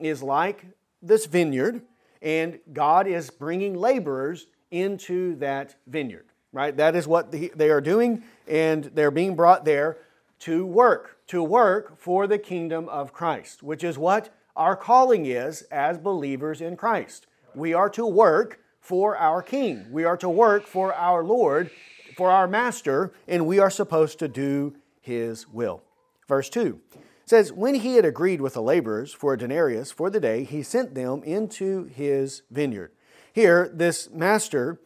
is 0.00 0.20
like 0.20 0.66
this 1.00 1.26
vineyard, 1.26 1.80
and 2.20 2.58
God 2.72 3.06
is 3.06 3.30
bringing 3.30 3.76
laborers 3.76 4.48
into 4.72 5.36
that 5.36 5.76
vineyard, 5.86 6.26
right? 6.52 6.76
That 6.76 6.96
is 6.96 7.06
what 7.06 7.30
they 7.30 7.70
are 7.70 7.80
doing, 7.80 8.24
and 8.48 8.90
they're 8.94 9.12
being 9.12 9.36
brought 9.36 9.64
there 9.64 9.98
to 10.40 10.66
work, 10.66 11.18
to 11.28 11.40
work 11.40 11.96
for 12.00 12.26
the 12.26 12.38
kingdom 12.38 12.88
of 12.88 13.12
Christ, 13.12 13.62
which 13.62 13.84
is 13.84 13.96
what 13.96 14.34
our 14.56 14.74
calling 14.74 15.24
is 15.24 15.62
as 15.70 15.98
believers 15.98 16.60
in 16.60 16.76
Christ. 16.76 17.28
We 17.54 17.74
are 17.74 17.90
to 17.90 18.04
work 18.04 18.58
for 18.80 19.16
our 19.16 19.40
King, 19.40 19.86
we 19.92 20.02
are 20.02 20.16
to 20.16 20.28
work 20.28 20.66
for 20.66 20.92
our 20.92 21.22
Lord, 21.22 21.70
for 22.16 22.32
our 22.32 22.48
Master, 22.48 23.12
and 23.28 23.46
we 23.46 23.60
are 23.60 23.70
supposed 23.70 24.18
to 24.18 24.26
do 24.26 24.74
his 25.06 25.48
will. 25.48 25.82
Verse 26.28 26.50
2 26.50 26.80
says, 27.24 27.52
When 27.52 27.76
he 27.76 27.94
had 27.94 28.04
agreed 28.04 28.40
with 28.40 28.54
the 28.54 28.62
laborers 28.62 29.12
for 29.12 29.32
a 29.32 29.38
denarius 29.38 29.92
for 29.92 30.10
the 30.10 30.20
day, 30.20 30.42
he 30.42 30.62
sent 30.62 30.94
them 30.94 31.22
into 31.22 31.84
his 31.84 32.42
vineyard. 32.50 32.90
Here, 33.32 33.70
this 33.72 34.10
master 34.10 34.80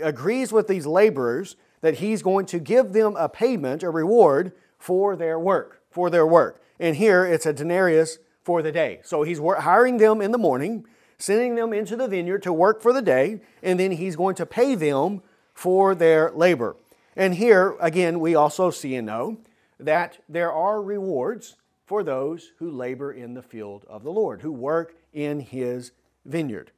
agrees 0.00 0.52
with 0.52 0.68
these 0.68 0.86
laborers 0.86 1.56
that 1.80 1.96
he's 1.96 2.22
going 2.22 2.46
to 2.46 2.60
give 2.60 2.92
them 2.92 3.16
a 3.16 3.28
payment, 3.28 3.82
a 3.82 3.90
reward 3.90 4.52
for 4.78 5.16
their 5.16 5.38
work, 5.38 5.82
for 5.90 6.08
their 6.08 6.26
work. 6.26 6.62
And 6.78 6.94
here 6.94 7.24
it's 7.24 7.46
a 7.46 7.52
denarius 7.52 8.18
for 8.44 8.62
the 8.62 8.70
day. 8.70 9.00
So 9.02 9.24
he's 9.24 9.40
hiring 9.40 9.96
them 9.96 10.20
in 10.20 10.30
the 10.30 10.38
morning, 10.38 10.86
sending 11.18 11.56
them 11.56 11.72
into 11.72 11.96
the 11.96 12.06
vineyard 12.06 12.44
to 12.44 12.52
work 12.52 12.80
for 12.80 12.92
the 12.92 13.02
day, 13.02 13.40
and 13.60 13.80
then 13.80 13.90
he's 13.90 14.14
going 14.14 14.36
to 14.36 14.46
pay 14.46 14.76
them 14.76 15.22
for 15.52 15.96
their 15.96 16.30
labor. 16.30 16.76
And 17.16 17.34
here, 17.34 17.74
again, 17.80 18.20
we 18.20 18.36
also 18.36 18.70
see 18.70 18.94
and 18.94 19.08
know 19.08 19.38
that 19.78 20.18
there 20.28 20.52
are 20.52 20.82
rewards 20.82 21.56
for 21.86 22.02
those 22.02 22.52
who 22.58 22.70
labor 22.70 23.12
in 23.12 23.34
the 23.34 23.42
field 23.42 23.84
of 23.88 24.02
the 24.02 24.12
Lord, 24.12 24.42
who 24.42 24.52
work 24.52 24.94
in 25.12 25.40
his 25.40 25.92
vineyard. 26.24 26.70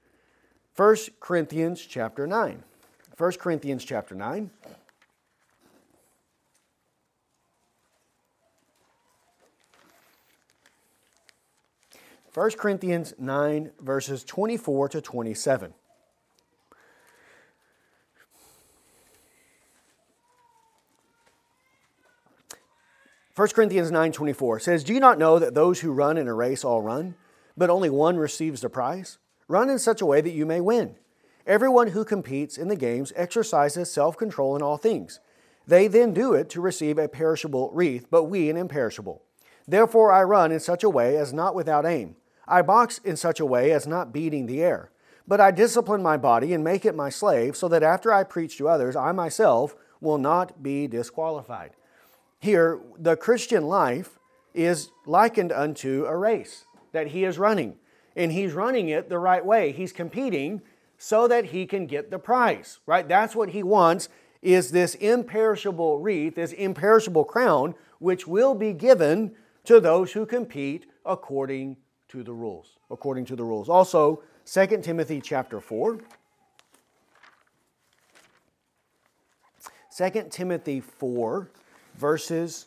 1 0.76 0.96
Corinthians 1.18 1.80
chapter 1.80 2.26
9. 2.26 2.62
1 3.16 3.32
Corinthians 3.32 3.84
chapter 3.84 4.14
9. 4.14 4.50
First 12.30 12.58
Corinthians 12.58 13.12
9, 13.18 13.72
verses 13.80 14.22
24 14.22 14.90
to 14.90 15.00
27. 15.00 15.74
1 23.40 23.54
Corinthians 23.54 23.90
9:24 23.90 24.60
says, 24.60 24.84
"Do 24.84 24.92
you 24.92 25.00
not 25.00 25.18
know 25.18 25.38
that 25.38 25.54
those 25.54 25.80
who 25.80 25.92
run 25.92 26.18
in 26.18 26.28
a 26.28 26.34
race 26.34 26.62
all 26.62 26.82
run, 26.82 27.14
but 27.56 27.70
only 27.70 27.88
one 27.88 28.18
receives 28.18 28.60
the 28.60 28.68
prize? 28.68 29.16
Run 29.48 29.70
in 29.70 29.78
such 29.78 30.02
a 30.02 30.04
way 30.04 30.20
that 30.20 30.34
you 30.34 30.44
may 30.44 30.60
win. 30.60 30.96
Everyone 31.46 31.86
who 31.86 32.04
competes 32.04 32.58
in 32.58 32.68
the 32.68 32.76
games 32.76 33.14
exercises 33.16 33.90
self-control 33.90 34.56
in 34.56 34.62
all 34.62 34.76
things. 34.76 35.20
They 35.66 35.86
then 35.86 36.12
do 36.12 36.34
it 36.34 36.50
to 36.50 36.60
receive 36.60 36.98
a 36.98 37.08
perishable 37.08 37.70
wreath, 37.72 38.08
but 38.10 38.24
we 38.24 38.50
an 38.50 38.58
imperishable. 38.58 39.22
Therefore 39.66 40.12
I 40.12 40.22
run 40.22 40.52
in 40.52 40.60
such 40.60 40.84
a 40.84 40.90
way 40.90 41.16
as 41.16 41.32
not 41.32 41.54
without 41.54 41.86
aim. 41.86 42.16
I 42.46 42.60
box 42.60 42.98
in 43.04 43.16
such 43.16 43.40
a 43.40 43.46
way 43.46 43.72
as 43.72 43.86
not 43.86 44.12
beating 44.12 44.44
the 44.44 44.62
air. 44.62 44.90
But 45.26 45.40
I 45.40 45.50
discipline 45.50 46.02
my 46.02 46.18
body 46.18 46.52
and 46.52 46.62
make 46.62 46.84
it 46.84 46.94
my 46.94 47.08
slave, 47.08 47.56
so 47.56 47.68
that 47.68 47.82
after 47.82 48.12
I 48.12 48.22
preach 48.22 48.58
to 48.58 48.68
others, 48.68 48.96
I 48.96 49.12
myself 49.12 49.74
will 49.98 50.18
not 50.18 50.62
be 50.62 50.86
disqualified." 50.86 51.70
Here, 52.40 52.80
the 52.98 53.16
Christian 53.16 53.66
life 53.66 54.18
is 54.54 54.90
likened 55.06 55.52
unto 55.52 56.06
a 56.06 56.16
race 56.16 56.64
that 56.92 57.08
he 57.08 57.24
is 57.24 57.38
running. 57.38 57.76
And 58.16 58.32
he's 58.32 58.52
running 58.52 58.88
it 58.88 59.08
the 59.08 59.18
right 59.18 59.44
way. 59.44 59.72
He's 59.72 59.92
competing 59.92 60.62
so 60.98 61.28
that 61.28 61.46
he 61.46 61.66
can 61.66 61.86
get 61.86 62.10
the 62.10 62.18
prize, 62.18 62.80
right? 62.86 63.06
That's 63.06 63.36
what 63.36 63.50
he 63.50 63.62
wants 63.62 64.08
is 64.42 64.70
this 64.70 64.94
imperishable 64.96 66.00
wreath, 66.00 66.34
this 66.34 66.52
imperishable 66.52 67.24
crown, 67.24 67.74
which 67.98 68.26
will 68.26 68.54
be 68.54 68.72
given 68.72 69.32
to 69.64 69.80
those 69.80 70.12
who 70.12 70.24
compete 70.24 70.86
according 71.04 71.76
to 72.08 72.22
the 72.22 72.32
rules. 72.32 72.78
According 72.90 73.26
to 73.26 73.36
the 73.36 73.44
rules. 73.44 73.68
Also, 73.68 74.22
2 74.46 74.80
Timothy 74.82 75.20
chapter 75.20 75.60
4. 75.60 76.00
2 79.96 80.26
Timothy 80.30 80.80
4 80.80 81.50
verses 82.00 82.64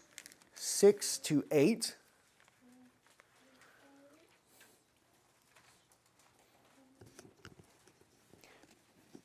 6 0.53 1.17
to 1.17 1.43
8. 1.51 1.95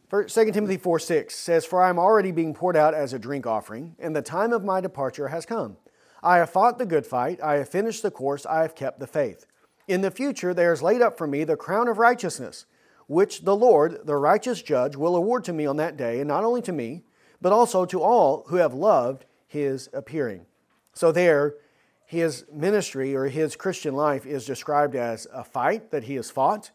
First, 0.09 0.35
2 0.35 0.51
Timothy 0.53 0.79
4 0.79 0.99
6 0.99 1.35
says, 1.37 1.67
For 1.67 1.83
I 1.83 1.91
am 1.91 1.99
already 1.99 2.33
being 2.33 2.55
poured 2.55 2.75
out 2.75 2.95
as 2.95 3.13
a 3.13 3.19
drink 3.19 3.47
offering, 3.47 3.95
and 3.99 4.17
the 4.17 4.23
time 4.23 4.55
of 4.55 4.65
my 4.65 4.81
departure 4.81 5.29
has 5.29 5.45
come. 5.45 5.77
I 6.23 6.39
have 6.39 6.49
fought 6.49 6.79
the 6.79 6.87
good 6.87 7.07
fight, 7.07 7.43
I 7.43 7.57
have 7.57 7.69
finished 7.69 8.03
the 8.03 8.11
course, 8.11 8.47
I 8.47 8.63
have 8.63 8.75
kept 8.75 9.01
the 9.01 9.07
faith. 9.07 9.45
In 9.87 10.01
the 10.01 10.11
future 10.11 10.55
there 10.55 10.73
is 10.73 10.83
laid 10.83 11.03
up 11.03 11.19
for 11.19 11.27
me 11.27 11.45
the 11.45 11.57
crown 11.57 11.87
of 11.87 11.99
righteousness, 11.99 12.65
which 13.07 13.43
the 13.43 13.55
Lord, 13.55 14.07
the 14.07 14.17
righteous 14.17 14.63
judge, 14.63 14.97
will 14.97 15.15
award 15.15 15.45
to 15.45 15.53
me 15.53 15.67
on 15.67 15.77
that 15.77 15.99
day, 15.99 16.19
and 16.21 16.29
not 16.29 16.45
only 16.45 16.63
to 16.63 16.73
me, 16.73 17.05
but 17.43 17.53
also 17.53 17.85
to 17.85 18.01
all 18.01 18.45
who 18.49 18.57
have 18.57 18.73
loved 18.73 19.27
his 19.49 19.89
appearing. 19.93 20.47
So, 20.95 21.11
there, 21.11 21.55
his 22.07 22.45
ministry 22.53 23.15
or 23.15 23.27
his 23.27 23.57
Christian 23.57 23.95
life 23.95 24.25
is 24.25 24.47
described 24.47 24.95
as 24.95 25.27
a 25.33 25.43
fight 25.43 25.91
that 25.91 26.05
he 26.05 26.15
has 26.15 26.31
fought, 26.31 26.71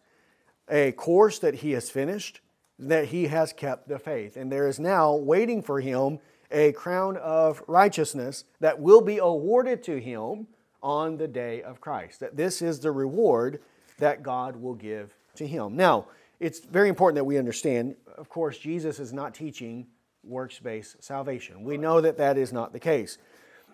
a 0.70 0.92
course 0.92 1.40
that 1.40 1.56
he 1.56 1.72
has 1.72 1.90
finished, 1.90 2.42
that 2.78 3.06
he 3.06 3.28
has 3.28 3.54
kept 3.54 3.88
the 3.88 4.00
faith. 4.00 4.36
And 4.36 4.52
there 4.52 4.68
is 4.68 4.80
now 4.80 5.16
waiting 5.16 5.62
for 5.62 5.80
him 5.80 6.20
a 6.52 6.72
crown 6.74 7.18
of 7.18 7.64
righteousness 7.68 8.46
that 8.60 8.80
will 8.80 9.02
be 9.02 9.18
awarded 9.18 9.84
to 9.84 10.00
him 10.00 10.48
on 10.82 11.18
the 11.18 11.28
day 11.28 11.62
of 11.64 11.82
Christ. 11.82 12.20
That 12.20 12.36
this 12.38 12.62
is 12.62 12.80
the 12.80 12.92
reward 12.92 13.60
that 13.98 14.22
God 14.22 14.56
will 14.56 14.76
give 14.76 15.16
to 15.36 15.48
him. 15.48 15.76
Now, 15.76 16.08
it's 16.40 16.60
very 16.60 16.90
important 16.90 17.16
that 17.16 17.24
we 17.24 17.38
understand, 17.38 17.96
of 18.18 18.30
course, 18.30 18.58
Jesus 18.58 19.00
is 19.00 19.14
not 19.14 19.34
teaching 19.34 19.88
works 20.24 20.60
based 20.60 21.04
salvation. 21.04 21.64
We 21.64 21.78
know 21.78 22.02
that 22.02 22.18
that 22.18 22.38
is 22.38 22.54
not 22.54 22.74
the 22.74 22.80
case. 22.80 23.18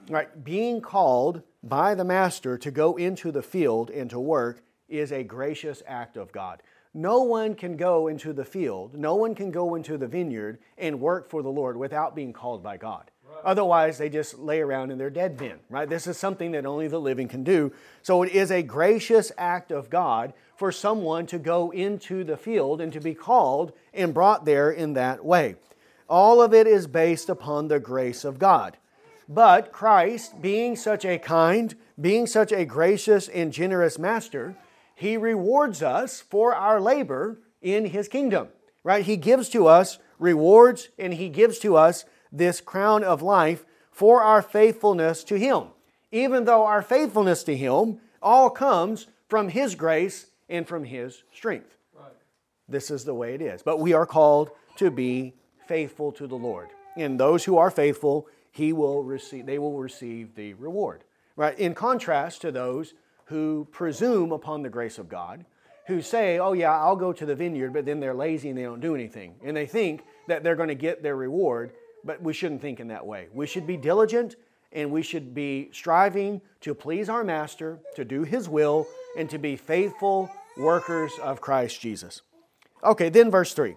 Right, 0.09 0.43
being 0.43 0.81
called 0.81 1.43
by 1.61 1.93
the 1.93 2.05
master 2.05 2.57
to 2.57 2.71
go 2.71 2.95
into 2.95 3.31
the 3.31 3.41
field 3.41 3.89
and 3.89 4.09
to 4.09 4.19
work 4.19 4.63
is 4.87 5.11
a 5.11 5.23
gracious 5.23 5.83
act 5.85 6.17
of 6.17 6.31
God. 6.31 6.61
no 6.93 7.21
one 7.21 7.53
can 7.53 7.77
go 7.77 8.07
into 8.07 8.33
the 8.33 8.45
field, 8.45 8.95
no 8.95 9.15
one 9.15 9.35
can 9.35 9.51
go 9.51 9.75
into 9.75 9.97
the 9.97 10.07
vineyard 10.07 10.57
and 10.77 10.99
work 10.99 11.29
for 11.29 11.43
the 11.43 11.49
Lord 11.49 11.77
without 11.77 12.15
being 12.15 12.33
called 12.33 12.63
by 12.63 12.77
God. 12.77 13.11
Right. 13.27 13.41
Otherwise, 13.43 13.99
they 13.99 14.09
just 14.09 14.39
lay 14.39 14.59
around 14.59 14.89
in 14.89 14.97
their 14.97 15.11
dead 15.11 15.39
men, 15.39 15.59
right? 15.69 15.87
This 15.87 16.07
is 16.07 16.17
something 16.17 16.51
that 16.53 16.65
only 16.65 16.87
the 16.87 16.99
living 16.99 17.27
can 17.27 17.43
do. 17.43 17.71
So 18.01 18.23
it 18.23 18.31
is 18.31 18.49
a 18.49 18.63
gracious 18.63 19.31
act 19.37 19.71
of 19.71 19.91
God 19.91 20.33
for 20.55 20.71
someone 20.71 21.27
to 21.27 21.37
go 21.37 21.69
into 21.69 22.23
the 22.23 22.37
field 22.37 22.81
and 22.81 22.91
to 22.91 22.99
be 22.99 23.13
called 23.13 23.71
and 23.93 24.13
brought 24.13 24.45
there 24.45 24.71
in 24.71 24.93
that 24.93 25.23
way. 25.23 25.55
All 26.09 26.41
of 26.41 26.53
it 26.53 26.65
is 26.65 26.87
based 26.87 27.29
upon 27.29 27.67
the 27.67 27.79
grace 27.79 28.25
of 28.25 28.39
God. 28.39 28.77
But 29.27 29.71
Christ, 29.71 30.41
being 30.41 30.75
such 30.75 31.05
a 31.05 31.19
kind, 31.19 31.75
being 32.01 32.25
such 32.25 32.51
a 32.51 32.65
gracious 32.65 33.27
and 33.27 33.53
generous 33.53 33.99
master, 33.99 34.55
he 34.95 35.17
rewards 35.17 35.83
us 35.83 36.19
for 36.19 36.55
our 36.55 36.81
labor 36.81 37.39
in 37.61 37.85
his 37.85 38.07
kingdom. 38.07 38.47
Right? 38.83 39.05
He 39.05 39.17
gives 39.17 39.49
to 39.49 39.67
us 39.67 39.99
rewards 40.17 40.89
and 40.97 41.13
he 41.13 41.29
gives 41.29 41.59
to 41.59 41.77
us 41.77 42.05
this 42.31 42.59
crown 42.59 43.03
of 43.03 43.21
life 43.21 43.65
for 43.91 44.23
our 44.23 44.41
faithfulness 44.41 45.23
to 45.25 45.37
him. 45.37 45.65
Even 46.11 46.45
though 46.45 46.65
our 46.65 46.81
faithfulness 46.81 47.43
to 47.43 47.55
him 47.55 47.99
all 48.21 48.49
comes 48.49 49.07
from 49.27 49.49
his 49.49 49.75
grace 49.75 50.27
and 50.49 50.67
from 50.67 50.83
his 50.83 51.23
strength. 51.33 51.75
Right. 51.93 52.11
This 52.67 52.89
is 52.89 53.05
the 53.05 53.13
way 53.13 53.35
it 53.35 53.41
is. 53.41 53.61
But 53.61 53.79
we 53.79 53.93
are 53.93 54.07
called 54.07 54.49
to 54.77 54.89
be 54.89 55.33
faithful 55.69 56.11
to 56.11 56.25
the 56.25 56.35
Lord. 56.35 56.69
And 56.97 57.19
those 57.19 57.45
who 57.45 57.57
are 57.57 57.69
faithful, 57.69 58.27
he 58.51 58.73
will 58.73 59.03
receive, 59.03 59.45
they 59.45 59.59
will 59.59 59.77
receive 59.77 60.33
the 60.33 60.55
reward. 60.55 61.03
Right? 61.35 61.57
In 61.59 61.75
contrast 61.75 62.41
to 62.41 62.51
those 62.51 62.95
who 63.25 63.67
presume 63.71 64.31
upon 64.31 64.63
the 64.63 64.69
grace 64.69 64.97
of 64.97 65.07
God, 65.07 65.45
who 65.85 66.01
say, 66.01 66.39
oh, 66.39 66.53
yeah, 66.53 66.71
I'll 66.71 66.95
go 66.95 67.13
to 67.13 67.25
the 67.25 67.35
vineyard, 67.35 67.71
but 67.71 67.85
then 67.85 67.99
they're 67.99 68.15
lazy 68.15 68.49
and 68.49 68.57
they 68.57 68.63
don't 68.63 68.81
do 68.81 68.95
anything. 68.95 69.35
And 69.43 69.55
they 69.55 69.67
think 69.67 70.03
that 70.27 70.43
they're 70.43 70.55
going 70.55 70.69
to 70.69 70.75
get 70.75 71.03
their 71.03 71.15
reward, 71.15 71.71
but 72.03 72.19
we 72.21 72.33
shouldn't 72.33 72.61
think 72.61 72.79
in 72.79 72.87
that 72.87 73.05
way. 73.05 73.27
We 73.31 73.45
should 73.45 73.67
be 73.67 73.77
diligent 73.77 74.35
and 74.71 74.91
we 74.91 75.03
should 75.03 75.35
be 75.35 75.69
striving 75.71 76.41
to 76.61 76.73
please 76.73 77.09
our 77.09 77.23
Master, 77.23 77.79
to 77.95 78.03
do 78.03 78.23
His 78.23 78.49
will, 78.49 78.87
and 79.15 79.29
to 79.29 79.37
be 79.37 79.55
faithful 79.55 80.31
workers 80.57 81.11
of 81.21 81.41
Christ 81.41 81.79
Jesus. 81.79 82.21
Okay, 82.83 83.09
then 83.09 83.29
verse 83.29 83.53
3. 83.53 83.75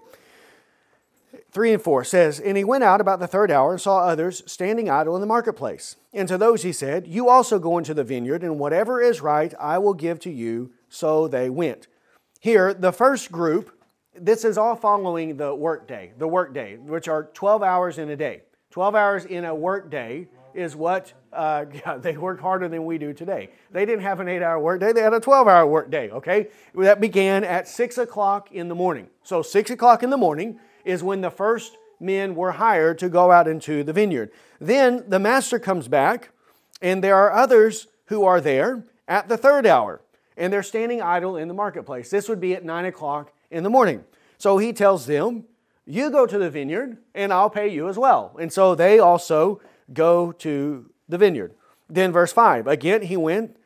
3 1.51 1.75
and 1.75 1.83
4 1.83 2.05
says, 2.05 2.41
And 2.41 2.57
he 2.57 2.65
went 2.65 2.85
out 2.85 3.01
about 3.01 3.21
the 3.21 3.27
third 3.27 3.51
hour 3.51 3.73
and 3.73 3.81
saw 3.81 3.99
others 3.99 4.43
standing 4.47 4.91
idle 4.91 5.15
in 5.15 5.21
the 5.21 5.27
marketplace. 5.27 5.97
And 6.13 6.29
to 6.29 6.39
those 6.39 6.63
he 6.63 6.73
said, 6.73 7.07
You 7.07 7.29
also 7.29 7.59
go 7.59 7.79
into 7.79 7.95
the 7.95 8.05
vineyard, 8.05 8.43
and 8.43 8.59
whatever 8.59 9.01
is 9.01 9.21
right 9.21 9.55
I 9.59 9.79
will 9.79 9.95
give 9.95 10.21
to 10.21 10.31
you. 10.31 10.73
So 10.89 11.29
they 11.29 11.49
went. 11.49 11.87
Here, 12.41 12.75
the 12.75 12.93
first 12.93 13.33
group, 13.33 13.73
this 14.15 14.45
is 14.45 14.59
all 14.59 14.77
following 14.77 15.37
the 15.37 15.55
workday, 15.55 16.13
the 16.19 16.29
workday, 16.29 16.77
which 16.77 17.09
are 17.09 17.25
12 17.35 17.63
hours 17.63 17.99
in 17.99 18.11
a 18.11 18.17
day. 18.17 18.43
12 18.71 18.95
hours 18.95 19.25
in 19.25 19.45
a 19.45 19.55
workday 19.55 20.29
is 20.55 20.77
what 20.77 21.13
uh, 21.33 21.65
yeah, 21.73 21.97
they 21.97 22.17
work 22.17 22.41
harder 22.41 22.69
than 22.69 22.85
we 22.85 22.99
do 22.99 23.13
today. 23.13 23.51
They 23.71 23.87
didn't 23.87 24.03
have 24.03 24.21
an 24.21 24.29
eight 24.29 24.43
hour 24.43 24.59
work 24.59 24.81
day, 24.81 24.93
they 24.93 25.01
had 25.01 25.15
a 25.15 25.21
12 25.21 25.49
hour 25.49 25.67
workday, 25.67 26.11
okay? 26.11 26.49
That 26.75 27.01
began 27.01 27.45
at 27.45 27.69
6 27.69 27.99
o'clock 27.99 28.53
in 28.53 28.69
the 28.69 28.75
morning. 28.75 29.09
So, 29.23 29.41
6 29.41 29.71
o'clock 29.71 30.03
in 30.03 30.11
the 30.11 30.17
morning 30.17 30.59
is 30.85 31.03
when 31.03 31.21
the 31.21 31.31
first 31.31 31.77
men 32.01 32.35
were 32.35 32.53
hired 32.53 32.99
to 32.99 33.09
go 33.09 33.31
out 33.31 33.47
into 33.47 33.85
the 33.85 33.93
vineyard. 33.93 34.31
Then 34.61 35.05
the 35.09 35.19
master 35.19 35.59
comes 35.59 35.89
back, 35.89 36.31
and 36.81 37.03
there 37.03 37.17
are 37.17 37.33
others 37.33 37.87
who 38.07 38.25
are 38.25 38.41
there 38.41 38.85
at 39.07 39.29
the 39.29 39.37
third 39.37 39.67
hour, 39.67 40.01
and 40.37 40.53
they're 40.53 40.63
standing 40.63 41.01
idle 41.01 41.37
in 41.37 41.49
the 41.49 41.55
marketplace. 41.55 42.11
This 42.11 42.29
would 42.29 42.41
be 42.41 42.55
at 42.55 42.65
9 42.65 42.85
o'clock 42.87 43.33
in 43.51 43.63
the 43.63 43.71
morning. 43.71 44.05
So 44.39 44.59
he 44.59 44.73
tells 44.73 45.07
them, 45.07 45.45
You 45.87 46.11
go 46.11 46.27
to 46.27 46.39
the 46.39 46.51
vineyard, 46.51 46.99
and 47.15 47.33
I'll 47.33 47.51
pay 47.51 47.69
you 47.69 47.89
as 47.89 47.97
well. 47.97 48.37
And 48.41 48.53
so 48.53 48.75
they 48.75 48.99
also 48.99 49.61
go 49.93 50.33
to 50.33 50.91
the 51.09 51.19
vineyard. 51.19 51.55
Then, 51.89 52.11
verse 52.11 52.33
5 52.33 52.67
again, 52.67 53.03
he 53.03 53.17
went 53.17 53.57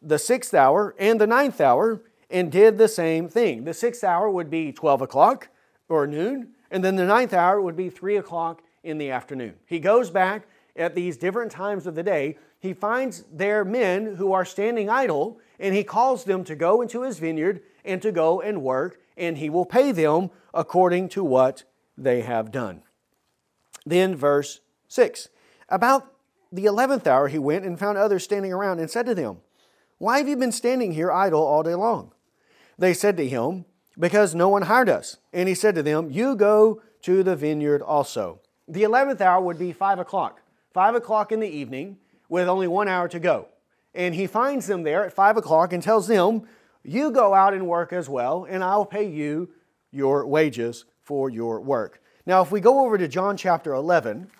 the 0.00 0.18
sixth 0.18 0.54
hour 0.54 0.94
and 0.98 1.20
the 1.20 1.26
ninth 1.26 1.60
hour 1.60 2.02
and 2.30 2.50
did 2.50 2.78
the 2.78 2.88
same 2.88 3.28
thing. 3.28 3.64
The 3.64 3.74
sixth 3.74 4.02
hour 4.02 4.28
would 4.28 4.50
be 4.50 4.72
12 4.72 5.02
o'clock 5.02 5.48
or 5.88 6.06
noon, 6.06 6.53
and 6.74 6.82
then 6.82 6.96
the 6.96 7.06
ninth 7.06 7.32
hour 7.32 7.60
would 7.60 7.76
be 7.76 7.88
3 7.88 8.16
o'clock 8.16 8.60
in 8.82 8.98
the 8.98 9.12
afternoon. 9.12 9.54
He 9.64 9.78
goes 9.78 10.10
back 10.10 10.48
at 10.74 10.96
these 10.96 11.16
different 11.16 11.52
times 11.52 11.86
of 11.86 11.94
the 11.94 12.02
day. 12.02 12.36
He 12.58 12.74
finds 12.74 13.24
there 13.32 13.64
men 13.64 14.16
who 14.16 14.32
are 14.32 14.44
standing 14.44 14.90
idle, 14.90 15.38
and 15.60 15.72
he 15.72 15.84
calls 15.84 16.24
them 16.24 16.42
to 16.42 16.56
go 16.56 16.82
into 16.82 17.02
his 17.02 17.20
vineyard 17.20 17.62
and 17.84 18.02
to 18.02 18.10
go 18.10 18.40
and 18.40 18.60
work, 18.60 19.00
and 19.16 19.38
he 19.38 19.48
will 19.48 19.64
pay 19.64 19.92
them 19.92 20.30
according 20.52 21.10
to 21.10 21.22
what 21.22 21.62
they 21.96 22.22
have 22.22 22.50
done. 22.50 22.82
Then, 23.86 24.16
verse 24.16 24.60
6 24.88 25.28
About 25.68 26.12
the 26.50 26.64
eleventh 26.64 27.06
hour, 27.06 27.28
he 27.28 27.38
went 27.38 27.64
and 27.64 27.78
found 27.78 27.98
others 27.98 28.24
standing 28.24 28.52
around 28.52 28.80
and 28.80 28.90
said 28.90 29.06
to 29.06 29.14
them, 29.14 29.38
Why 29.98 30.18
have 30.18 30.26
you 30.26 30.36
been 30.36 30.50
standing 30.50 30.94
here 30.94 31.12
idle 31.12 31.40
all 31.40 31.62
day 31.62 31.76
long? 31.76 32.10
They 32.76 32.94
said 32.94 33.16
to 33.18 33.28
him, 33.28 33.64
Because 33.98 34.34
no 34.34 34.48
one 34.48 34.62
hired 34.62 34.88
us. 34.88 35.18
And 35.32 35.48
he 35.48 35.54
said 35.54 35.74
to 35.76 35.82
them, 35.82 36.10
You 36.10 36.34
go 36.36 36.82
to 37.02 37.22
the 37.22 37.36
vineyard 37.36 37.82
also. 37.82 38.40
The 38.66 38.82
eleventh 38.82 39.20
hour 39.20 39.40
would 39.40 39.58
be 39.58 39.72
five 39.72 39.98
o'clock, 39.98 40.40
five 40.72 40.94
o'clock 40.94 41.32
in 41.32 41.40
the 41.40 41.48
evening, 41.48 41.98
with 42.28 42.48
only 42.48 42.66
one 42.66 42.88
hour 42.88 43.08
to 43.08 43.20
go. 43.20 43.48
And 43.94 44.14
he 44.14 44.26
finds 44.26 44.66
them 44.66 44.82
there 44.82 45.04
at 45.04 45.12
five 45.12 45.36
o'clock 45.36 45.72
and 45.72 45.82
tells 45.82 46.08
them, 46.08 46.48
You 46.82 47.10
go 47.10 47.34
out 47.34 47.54
and 47.54 47.68
work 47.68 47.92
as 47.92 48.08
well, 48.08 48.46
and 48.48 48.64
I'll 48.64 48.86
pay 48.86 49.08
you 49.08 49.50
your 49.92 50.26
wages 50.26 50.84
for 51.02 51.30
your 51.30 51.60
work. 51.60 52.00
Now, 52.26 52.42
if 52.42 52.50
we 52.50 52.60
go 52.60 52.84
over 52.84 52.96
to 52.98 53.06
John 53.06 53.36
chapter 53.36 53.74
11, 53.74 54.30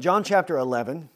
John 0.00 0.24
chapter 0.24 0.56
11. 0.56 1.08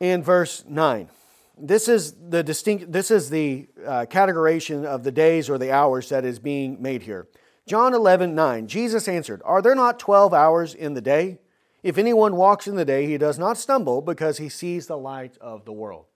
And 0.00 0.24
verse 0.24 0.64
9. 0.68 1.08
This 1.56 1.88
is 1.88 2.14
the 2.28 2.42
distinct 2.42 2.90
this 2.90 3.10
is 3.10 3.30
the 3.30 3.68
uh, 3.86 4.06
categorization 4.08 4.84
of 4.84 5.04
the 5.04 5.12
days 5.12 5.48
or 5.48 5.58
the 5.58 5.70
hours 5.70 6.08
that 6.08 6.24
is 6.24 6.38
being 6.38 6.82
made 6.82 7.02
here. 7.02 7.28
John 7.66 7.94
11, 7.94 8.34
9. 8.34 8.66
Jesus 8.66 9.08
answered, 9.08 9.40
Are 9.44 9.62
there 9.62 9.74
not 9.74 9.98
12 9.98 10.34
hours 10.34 10.74
in 10.74 10.94
the 10.94 11.00
day? 11.00 11.38
If 11.82 11.96
anyone 11.96 12.36
walks 12.36 12.66
in 12.66 12.76
the 12.76 12.84
day, 12.84 13.06
he 13.06 13.18
does 13.18 13.38
not 13.38 13.56
stumble 13.56 14.02
because 14.02 14.38
he 14.38 14.48
sees 14.48 14.86
the 14.86 14.98
light 14.98 15.38
of 15.40 15.64
the 15.64 15.72
world. 15.72 16.06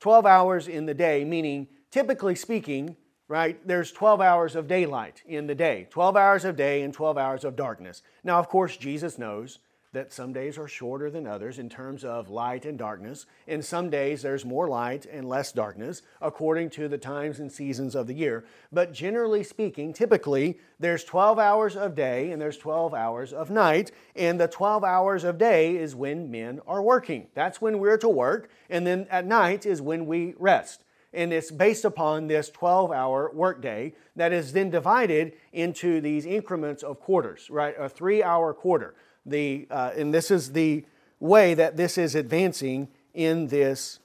12 0.00 0.24
hours 0.24 0.68
in 0.68 0.86
the 0.86 0.94
day, 0.94 1.24
meaning, 1.24 1.66
typically 1.90 2.34
speaking, 2.34 2.96
right? 3.26 3.58
There's 3.66 3.92
12 3.92 4.20
hours 4.20 4.54
of 4.54 4.68
daylight 4.68 5.22
in 5.26 5.46
the 5.46 5.54
day, 5.54 5.88
12 5.90 6.16
hours 6.16 6.44
of 6.44 6.56
day 6.56 6.82
and 6.82 6.94
12 6.94 7.18
hours 7.18 7.44
of 7.44 7.56
darkness. 7.56 8.02
Now, 8.24 8.38
of 8.38 8.48
course, 8.48 8.76
Jesus 8.76 9.18
knows 9.18 9.58
that 9.98 10.12
some 10.12 10.32
days 10.32 10.56
are 10.58 10.68
shorter 10.68 11.10
than 11.10 11.26
others 11.26 11.58
in 11.58 11.68
terms 11.68 12.04
of 12.04 12.30
light 12.30 12.64
and 12.64 12.78
darkness. 12.78 13.26
In 13.48 13.62
some 13.62 13.90
days, 13.90 14.22
there's 14.22 14.44
more 14.44 14.68
light 14.68 15.06
and 15.06 15.28
less 15.28 15.50
darkness 15.50 16.02
according 16.22 16.70
to 16.70 16.86
the 16.86 16.96
times 16.96 17.40
and 17.40 17.50
seasons 17.50 17.96
of 17.96 18.06
the 18.06 18.14
year. 18.14 18.44
But 18.70 18.92
generally 18.92 19.42
speaking, 19.42 19.92
typically, 19.92 20.60
there's 20.78 21.02
12 21.02 21.40
hours 21.40 21.74
of 21.74 21.96
day 21.96 22.30
and 22.30 22.40
there's 22.40 22.58
12 22.58 22.94
hours 22.94 23.32
of 23.32 23.50
night. 23.50 23.90
And 24.14 24.38
the 24.38 24.46
12 24.46 24.84
hours 24.84 25.24
of 25.24 25.36
day 25.36 25.76
is 25.76 25.96
when 25.96 26.30
men 26.30 26.60
are 26.64 26.80
working. 26.80 27.26
That's 27.34 27.60
when 27.60 27.80
we're 27.80 27.98
to 27.98 28.08
work. 28.08 28.50
And 28.70 28.86
then 28.86 29.08
at 29.10 29.26
night 29.26 29.66
is 29.66 29.82
when 29.82 30.06
we 30.06 30.34
rest 30.38 30.84
and 31.12 31.32
it's 31.32 31.50
based 31.50 31.84
upon 31.84 32.26
this 32.26 32.50
12 32.50 32.92
hour 32.92 33.30
workday 33.32 33.94
that 34.16 34.32
is 34.32 34.52
then 34.52 34.70
divided 34.70 35.32
into 35.52 36.00
these 36.00 36.26
increments 36.26 36.82
of 36.82 37.00
quarters, 37.00 37.48
right? 37.50 37.74
A 37.78 37.88
three 37.88 38.22
hour 38.22 38.52
quarter. 38.52 38.94
The, 39.28 39.66
uh, 39.70 39.92
and 39.96 40.12
this 40.12 40.30
is 40.30 40.52
the 40.52 40.84
way 41.20 41.54
that 41.54 41.76
this 41.76 41.98
is 41.98 42.14
advancing 42.14 42.88
in 43.14 43.48
this 43.48 43.98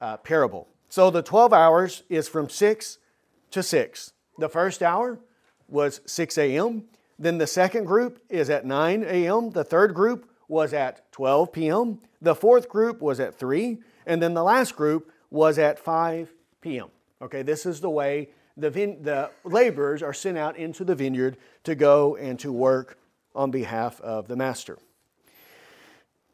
uh, 0.00 0.16
parable. 0.18 0.68
So 0.88 1.10
the 1.10 1.22
12 1.22 1.52
hours 1.52 2.02
is 2.08 2.28
from 2.28 2.48
6 2.48 2.98
to 3.52 3.62
6. 3.62 4.12
The 4.38 4.48
first 4.48 4.82
hour 4.82 5.18
was 5.68 6.00
6 6.06 6.38
a.m. 6.38 6.84
Then 7.18 7.38
the 7.38 7.46
second 7.46 7.84
group 7.84 8.20
is 8.28 8.50
at 8.50 8.66
9 8.66 9.04
a.m. 9.04 9.50
The 9.50 9.64
third 9.64 9.94
group 9.94 10.28
was 10.48 10.72
at 10.72 11.10
12 11.12 11.52
p.m. 11.52 12.00
The 12.20 12.34
fourth 12.34 12.68
group 12.68 13.00
was 13.00 13.20
at 13.20 13.38
3. 13.38 13.78
And 14.06 14.22
then 14.22 14.34
the 14.34 14.42
last 14.42 14.76
group 14.76 15.10
was 15.30 15.58
at 15.58 15.78
5 15.78 16.32
p.m. 16.60 16.88
Okay, 17.20 17.42
this 17.42 17.64
is 17.64 17.80
the 17.80 17.90
way 17.90 18.30
the, 18.56 18.70
vin- 18.70 19.02
the 19.02 19.30
laborers 19.44 20.02
are 20.02 20.12
sent 20.12 20.36
out 20.36 20.56
into 20.56 20.84
the 20.84 20.94
vineyard 20.94 21.36
to 21.64 21.74
go 21.74 22.16
and 22.16 22.38
to 22.40 22.52
work 22.52 22.98
on 23.34 23.50
behalf 23.50 24.00
of 24.00 24.28
the 24.28 24.36
master. 24.36 24.78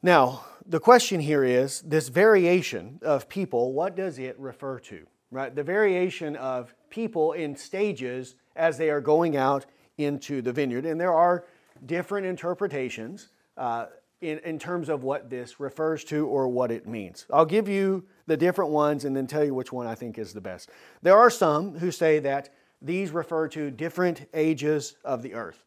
Now, 0.03 0.45
the 0.67 0.81
question 0.81 1.21
here 1.21 1.45
is 1.45 1.81
this 1.83 2.09
variation 2.09 3.01
of 3.03 3.29
people, 3.29 3.73
what 3.73 3.97
does 3.97 4.19
it 4.19 4.39
refer 4.39 4.79
to? 4.81 5.07
Right? 5.31 5.55
The 5.55 5.63
variation 5.63 6.37
of 6.37 6.75
people 6.91 7.33
in 7.33 7.57
stages 7.57 8.37
as 8.57 8.79
they 8.79 8.91
are 8.91 9.01
going 9.01 9.37
out 9.37 9.67
into 9.99 10.41
the 10.43 10.53
vineyard. 10.53 10.87
And 10.87 11.01
there 11.01 11.13
are 11.13 11.45
different 11.87 12.27
interpretations. 12.27 13.29
Uh, 13.57 13.87
in, 14.21 14.39
in 14.41 14.59
terms 14.59 14.89
of 14.89 15.05
what 15.05 15.31
this 15.31 15.61
refers 15.61 16.05
to 16.05 16.27
or 16.27 16.49
what 16.49 16.71
it 16.71 16.87
means. 16.87 17.27
I'll 17.33 17.45
give 17.45 17.69
you 17.69 18.05
the 18.27 18.37
different 18.37 18.71
ones 18.71 19.05
and 19.05 19.17
then 19.17 19.27
tell 19.27 19.45
you 19.45 19.55
which 19.55 19.73
one 19.73 19.87
I 19.87 19.95
think 19.95 20.19
is 20.19 20.33
the 20.33 20.41
best. 20.41 20.71
There 21.03 21.17
are 21.17 21.31
some 21.31 21.79
who 21.79 21.91
say 21.91 22.19
that 22.21 22.51
these 22.83 23.11
refer 23.11 23.49
to 23.49 23.71
different 23.71 24.27
ages 24.35 24.97
of 25.05 25.23
the 25.23 25.35
earth. 25.35 25.63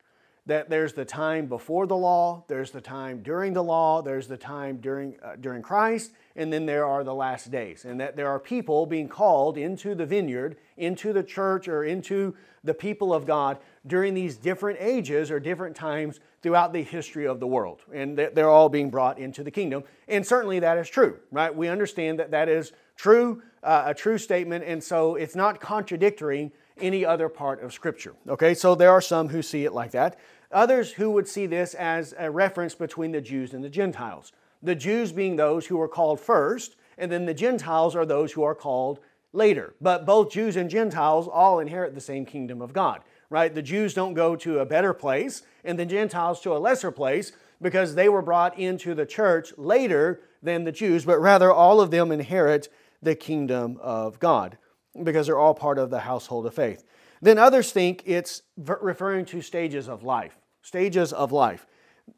That 0.48 0.70
there's 0.70 0.94
the 0.94 1.06
time 1.06 1.46
before 1.46 1.86
the 1.86 1.96
law, 1.96 2.46
there's 2.48 2.72
the 2.72 2.82
time 2.82 3.22
during 3.22 3.54
the 3.54 3.64
law, 3.64 4.02
there's 4.02 4.28
the 4.28 4.38
time 4.38 4.78
during, 4.78 5.16
uh, 5.24 5.36
during 5.40 5.62
Christ, 5.62 6.12
and 6.36 6.52
then 6.52 6.66
there 6.66 6.86
are 6.86 7.04
the 7.04 7.14
last 7.14 7.52
days. 7.52 7.86
And 7.86 8.00
that 8.00 8.16
there 8.16 8.28
are 8.28 8.40
people 8.40 8.88
being 8.88 9.08
called 9.08 9.56
into 9.58 9.94
the 9.94 10.06
vineyard, 10.06 10.58
into 10.78 11.14
the 11.14 11.22
church, 11.22 11.68
or 11.68 11.84
into 11.84 12.36
the 12.64 12.74
people 12.74 13.14
of 13.14 13.26
God 13.26 13.60
during 13.86 14.14
these 14.14 14.36
different 14.36 14.80
ages 14.82 15.30
or 15.32 15.40
different 15.40 15.76
times 15.76 16.20
throughout 16.42 16.74
the 16.74 16.84
history 16.84 17.28
of 17.28 17.40
the 17.40 17.48
world. 17.48 17.82
And 17.94 18.18
they're 18.18 18.50
all 18.50 18.70
being 18.70 18.90
brought 18.90 19.20
into 19.20 19.44
the 19.44 19.52
kingdom. 19.52 19.84
And 20.08 20.26
certainly 20.26 20.60
that 20.60 20.78
is 20.78 20.90
true, 20.90 21.20
right? 21.32 21.56
We 21.56 21.68
understand 21.68 22.20
that 22.20 22.32
that 22.32 22.50
is 22.50 22.72
true, 22.96 23.42
uh, 23.64 23.84
a 23.88 23.94
true 23.94 24.18
statement, 24.18 24.64
and 24.64 24.84
so 24.84 25.16
it's 25.16 25.36
not 25.36 25.60
contradictory 25.60 26.52
any 26.80 27.06
other 27.06 27.30
part 27.30 27.62
of 27.62 27.74
Scripture. 27.74 28.14
Okay, 28.28 28.54
so 28.54 28.76
there 28.76 28.92
are 28.92 29.02
some 29.02 29.30
who 29.30 29.42
see 29.42 29.66
it 29.66 29.74
like 29.74 29.92
that. 29.92 30.18
Others 30.52 30.94
who 30.94 31.12
would 31.12 31.28
see 31.28 31.46
this 31.46 31.74
as 31.74 32.14
a 32.18 32.30
reference 32.30 32.76
between 32.76 33.12
the 33.12 33.22
Jews 33.22 33.54
and 33.54 33.64
the 33.64 33.70
Gentiles. 33.70 34.32
The 34.62 34.76
Jews 34.76 35.12
being 35.12 35.36
those 35.36 35.68
who 35.68 35.80
are 35.82 35.88
called 35.88 36.20
first, 36.20 36.76
and 36.98 37.12
then 37.12 37.26
the 37.26 37.34
Gentiles 37.34 37.96
are 37.96 38.06
those 38.06 38.34
who 38.34 38.44
are 38.44 38.56
called 38.56 39.00
later. 39.34 39.74
But 39.80 40.06
both 40.06 40.32
Jews 40.32 40.56
and 40.56 40.70
Gentiles 40.70 41.28
all 41.28 41.60
inherit 41.60 41.96
the 41.96 42.02
same 42.02 42.26
kingdom 42.26 42.62
of 42.62 42.74
God, 42.74 43.02
right? 43.30 43.54
The 43.54 43.62
Jews 43.62 43.94
don't 43.94 44.14
go 44.14 44.36
to 44.36 44.60
a 44.60 44.66
better 44.66 44.94
place, 44.94 45.44
and 45.64 45.80
the 45.80 45.86
Gentiles 45.86 46.42
to 46.42 46.54
a 46.56 46.60
lesser 46.60 46.92
place 46.92 47.32
because 47.62 47.96
they 47.96 48.10
were 48.10 48.22
brought 48.22 48.58
into 48.60 48.94
the 48.94 49.06
church 49.06 49.54
later 49.58 50.22
than 50.44 50.64
the 50.64 50.72
Jews, 50.72 51.06
but 51.06 51.20
rather 51.20 51.52
all 51.52 51.80
of 51.80 51.92
them 51.92 52.12
inherit 52.12 52.68
the 53.02 53.16
kingdom 53.16 53.78
of 53.82 54.20
God 54.20 54.58
because 55.04 55.28
they're 55.28 55.40
all 55.40 55.54
part 55.54 55.78
of 55.78 55.90
the 55.90 56.00
household 56.00 56.46
of 56.46 56.54
faith. 56.54 56.84
Then 57.22 57.38
others 57.38 57.72
think 57.72 58.04
it's 58.06 58.42
referring 58.58 59.26
to 59.26 59.42
stages 59.42 59.88
of 59.88 60.04
life, 60.04 60.38
stages 60.62 61.14
of 61.14 61.32
life. 61.32 61.68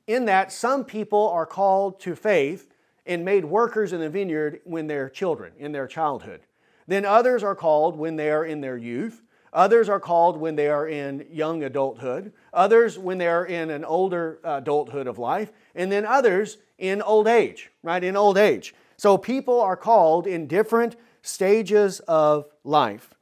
In 0.08 0.26
that, 0.26 0.52
some 0.52 0.86
people 0.86 1.30
are 1.30 1.46
called 1.46 2.00
to 2.02 2.16
faith 2.16 2.74
and 3.06 3.26
made 3.26 3.46
workers 3.46 3.92
in 3.92 4.00
the 4.00 4.10
vineyard 4.10 4.62
when 4.64 4.88
they're 4.88 5.10
children, 5.10 5.52
in 5.58 5.72
their 5.74 5.88
childhood. 5.88 6.42
Then 6.88 7.06
others 7.06 7.44
are 7.44 7.56
called 7.56 7.98
when 7.98 8.16
they 8.16 8.32
are 8.32 8.46
in 8.46 8.62
their 8.62 8.78
youth. 8.78 9.22
Others 9.52 9.88
are 9.88 10.00
called 10.00 10.38
when 10.38 10.56
they 10.56 10.68
are 10.68 10.88
in 10.88 11.28
young 11.30 11.64
adulthood. 11.64 12.34
Others 12.54 12.98
when 12.98 13.18
they 13.18 13.28
are 13.28 13.46
in 13.46 13.70
an 13.70 13.86
older 13.86 14.40
adulthood 14.44 15.06
of 15.06 15.20
life. 15.20 15.52
And 15.76 15.92
then 15.92 16.06
others 16.06 16.58
in 16.78 17.02
old 17.02 17.28
age, 17.28 17.72
right? 17.84 18.04
In 18.04 18.16
old 18.16 18.38
age. 18.38 18.74
So 18.98 19.18
people 19.18 19.60
are 19.62 19.78
called 19.78 20.28
in 20.28 20.48
different 20.48 20.96
stages 21.24 22.00
of 22.02 22.46
life. 22.64 23.16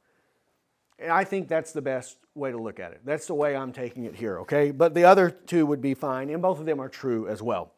And 0.98 1.10
I 1.10 1.24
think 1.24 1.48
that's 1.48 1.72
the 1.72 1.80
best 1.80 2.18
way 2.34 2.50
to 2.50 2.58
look 2.58 2.78
at 2.78 2.92
it. 2.92 3.00
That's 3.04 3.26
the 3.26 3.34
way 3.34 3.56
I'm 3.56 3.72
taking 3.72 4.04
it 4.04 4.14
here, 4.14 4.40
okay? 4.40 4.70
But 4.70 4.94
the 4.94 5.04
other 5.04 5.30
two 5.30 5.64
would 5.66 5.80
be 5.80 5.94
fine, 5.94 6.28
and 6.28 6.42
both 6.42 6.60
of 6.60 6.66
them 6.66 6.80
are 6.80 6.88
true 6.88 7.28
as 7.28 7.40
well. 7.40 7.72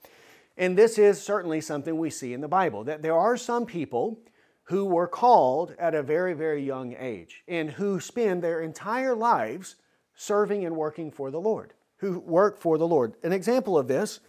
And 0.56 0.76
this 0.76 0.98
is 0.98 1.20
certainly 1.20 1.60
something 1.60 1.96
we 1.98 2.10
see 2.10 2.32
in 2.32 2.40
the 2.40 2.48
Bible 2.48 2.84
that 2.84 3.02
there 3.02 3.16
are 3.16 3.36
some 3.36 3.66
people 3.66 4.18
who 4.64 4.84
were 4.84 5.08
called 5.08 5.74
at 5.78 5.94
a 5.94 6.02
very, 6.02 6.32
very 6.32 6.64
young 6.64 6.94
age 6.98 7.42
and 7.48 7.70
who 7.70 8.00
spend 8.00 8.42
their 8.42 8.60
entire 8.60 9.14
lives 9.14 9.76
serving 10.14 10.64
and 10.64 10.76
working 10.76 11.10
for 11.10 11.30
the 11.30 11.40
Lord, 11.40 11.74
who 11.96 12.20
work 12.20 12.56
for 12.56 12.78
the 12.78 12.86
Lord. 12.86 13.14
An 13.22 13.32
example 13.32 13.76
of 13.76 13.88
this, 13.88 14.20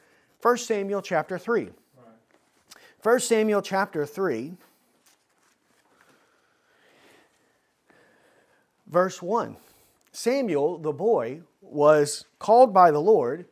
1 0.42 0.58
Samuel 0.58 1.02
chapter 1.02 1.38
3. 1.38 1.70
1 3.04 3.20
Samuel 3.20 3.62
chapter 3.62 4.04
3, 4.04 4.54
verse 8.88 9.22
1. 9.22 9.58
Samuel, 10.12 10.78
the 10.78 10.94
boy, 10.94 11.42
was 11.62 12.26
called 12.40 12.74
by 12.74 12.92
the 12.92 13.02
Lord, 13.02 13.46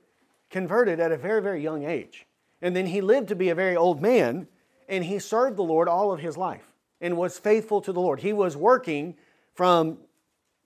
converted 0.50 1.00
at 1.00 1.12
a 1.12 1.18
very, 1.18 1.42
very 1.42 1.62
young 1.62 1.84
age. 1.84 2.26
And 2.62 2.76
then 2.76 2.88
he 2.88 3.02
lived 3.02 3.28
to 3.30 3.36
be 3.36 3.50
a 3.50 3.56
very 3.56 3.76
old 3.76 4.02
man, 4.02 4.48
and 4.88 5.04
he 5.04 5.20
served 5.20 5.58
the 5.58 5.64
Lord 5.64 5.88
all 5.88 6.12
of 6.12 6.20
his 6.20 6.38
life 6.38 6.72
and 7.02 7.18
was 7.18 7.38
faithful 7.38 7.82
to 7.82 7.92
the 7.92 8.00
Lord. 8.00 8.22
He 8.22 8.32
was 8.32 8.56
working 8.56 9.16
from 9.54 9.98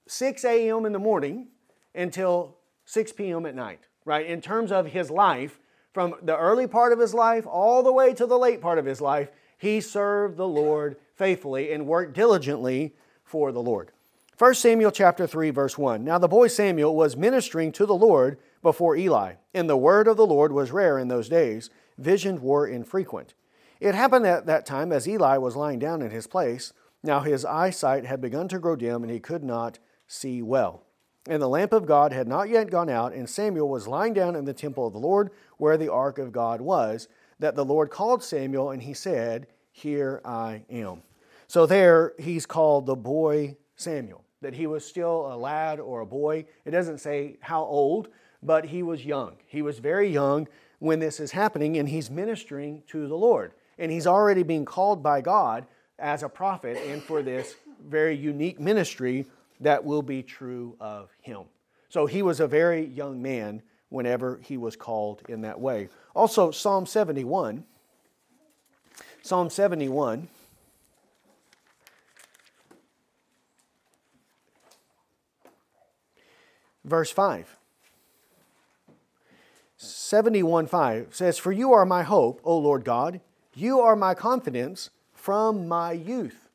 6 0.08 0.46
a.m. 0.46 0.86
in 0.86 0.92
the 0.92 1.00
morning 1.00 1.48
until 1.96 2.56
6 2.86 3.14
p.m. 3.14 3.46
at 3.46 3.56
night, 3.56 3.80
right? 4.06 4.26
In 4.26 4.42
terms 4.42 4.72
of 4.72 4.88
his 4.88 5.10
life, 5.10 5.60
from 5.94 6.14
the 6.22 6.38
early 6.38 6.68
part 6.68 6.94
of 6.94 7.00
his 7.00 7.16
life 7.16 7.48
all 7.48 7.82
the 7.82 7.92
way 7.92 8.14
to 8.14 8.28
the 8.28 8.38
late 8.38 8.62
part 8.62 8.78
of 8.78 8.86
his 8.86 9.02
life, 9.02 9.30
he 9.58 9.82
served 9.82 10.38
the 10.38 10.48
Lord 10.48 10.98
faithfully 11.16 11.74
and 11.74 11.88
worked 11.88 12.14
diligently 12.14 12.94
for 13.24 13.52
the 13.52 13.62
Lord. 13.62 13.92
1 14.38 14.54
Samuel 14.54 14.92
chapter 14.92 15.26
3 15.26 15.50
verse 15.50 15.80
1. 15.80 16.04
Now 16.04 16.20
the 16.20 16.28
boy 16.28 16.48
Samuel 16.48 16.96
was 16.96 17.18
ministering 17.18 17.72
to 17.72 17.88
the 17.88 17.96
Lord 17.96 18.38
before 18.62 18.96
Eli, 18.96 19.34
and 19.52 19.68
the 19.68 19.76
word 19.76 20.08
of 20.08 20.16
the 20.16 20.28
Lord 20.28 20.52
was 20.52 20.70
rare 20.70 21.00
in 21.00 21.08
those 21.08 21.28
days. 21.28 21.72
Visions 21.98 22.40
were 22.40 22.68
infrequent. 22.68 23.34
It 23.80 23.96
happened 23.96 24.28
at 24.28 24.46
that 24.46 24.68
time 24.68 24.92
as 24.92 25.08
Eli 25.08 25.38
was 25.38 25.56
lying 25.56 25.80
down 25.80 26.04
in 26.04 26.12
his 26.12 26.28
place. 26.28 26.72
Now 27.02 27.22
his 27.22 27.46
eyesight 27.46 28.06
had 28.06 28.22
begun 28.22 28.48
to 28.50 28.60
grow 28.60 28.76
dim, 28.76 29.02
and 29.02 29.12
he 29.12 29.20
could 29.20 29.44
not 29.44 29.80
see 30.06 30.44
well. 30.44 30.84
And 31.28 31.42
the 31.42 31.50
lamp 31.50 31.74
of 31.74 31.88
God 31.88 32.14
had 32.14 32.28
not 32.28 32.48
yet 32.48 32.70
gone 32.70 32.90
out, 32.90 33.14
and 33.14 33.28
Samuel 33.28 33.70
was 33.70 33.88
lying 33.88 34.14
down 34.14 34.36
in 34.36 34.46
the 34.46 34.54
temple 34.54 34.86
of 34.86 34.94
the 34.94 35.00
Lord, 35.00 35.32
where 35.58 35.78
the 35.78 35.92
ark 35.92 36.20
of 36.20 36.32
God 36.32 36.62
was, 36.62 37.08
that 37.40 37.56
the 37.56 37.66
Lord 37.66 37.90
called 37.90 38.24
Samuel, 38.24 38.70
and 38.70 38.84
he 38.84 38.94
said, 38.94 39.48
Here 39.72 40.22
I 40.24 40.64
am. 40.70 41.02
So 41.48 41.66
there 41.66 42.14
he's 42.20 42.46
called 42.46 42.86
the 42.86 42.96
boy 42.96 43.58
Samuel, 43.78 44.24
that 44.42 44.54
he 44.54 44.68
was 44.68 44.86
still 44.86 45.32
a 45.34 45.36
lad 45.36 45.80
or 45.80 46.02
a 46.02 46.06
boy. 46.06 46.46
It 46.66 46.72
doesn't 46.72 47.00
say 47.00 47.38
how 47.42 47.64
old, 47.64 48.10
but 48.44 48.66
he 48.66 48.84
was 48.84 49.06
young. 49.06 49.38
He 49.48 49.62
was 49.62 49.80
very 49.80 50.10
young 50.10 50.48
when 50.80 51.00
this 51.00 51.20
is 51.20 51.32
happening, 51.32 51.78
and 51.78 51.90
he's 51.90 52.10
ministering 52.10 52.84
to 52.88 53.08
the 53.08 53.18
Lord 53.18 53.54
and 53.78 53.92
he's 53.92 54.08
already 54.08 54.44
being 54.44 54.66
called 54.66 55.04
by 55.04 55.22
God 55.22 55.66
as 56.00 56.24
a 56.24 56.30
prophet 56.30 56.78
and 56.88 57.02
for 57.02 57.22
this 57.22 57.56
very 57.86 58.16
unique 58.16 58.60
ministry 58.60 59.26
that 59.60 59.84
will 59.84 60.02
be 60.02 60.24
true 60.24 60.76
of 60.80 61.10
him. 61.22 61.44
So 61.90 62.06
he 62.06 62.22
was 62.22 62.40
a 62.40 62.48
very 62.48 62.86
young 62.86 63.22
man 63.22 63.62
whenever 63.90 64.40
he 64.44 64.58
was 64.58 64.76
called 64.76 65.22
in 65.30 65.42
that 65.42 65.60
way. 65.60 65.90
Also, 66.14 66.52
Psalm 66.52 66.86
71. 66.86 67.64
Psalm 69.22 69.50
71. 69.50 70.28
Verse 76.88 77.12
5. 77.12 77.58
71 79.76 80.68
5 80.68 81.08
says, 81.12 81.38
For 81.38 81.52
you 81.52 81.74
are 81.74 81.86
my 81.86 82.04
hope, 82.04 82.40
O 82.44 82.58
Lord 82.58 82.86
God. 82.86 83.20
You 83.54 83.82
are 83.82 83.96
my 83.96 84.14
confidence 84.14 84.90
from 85.14 85.68
my 85.68 85.92
youth. 85.92 86.50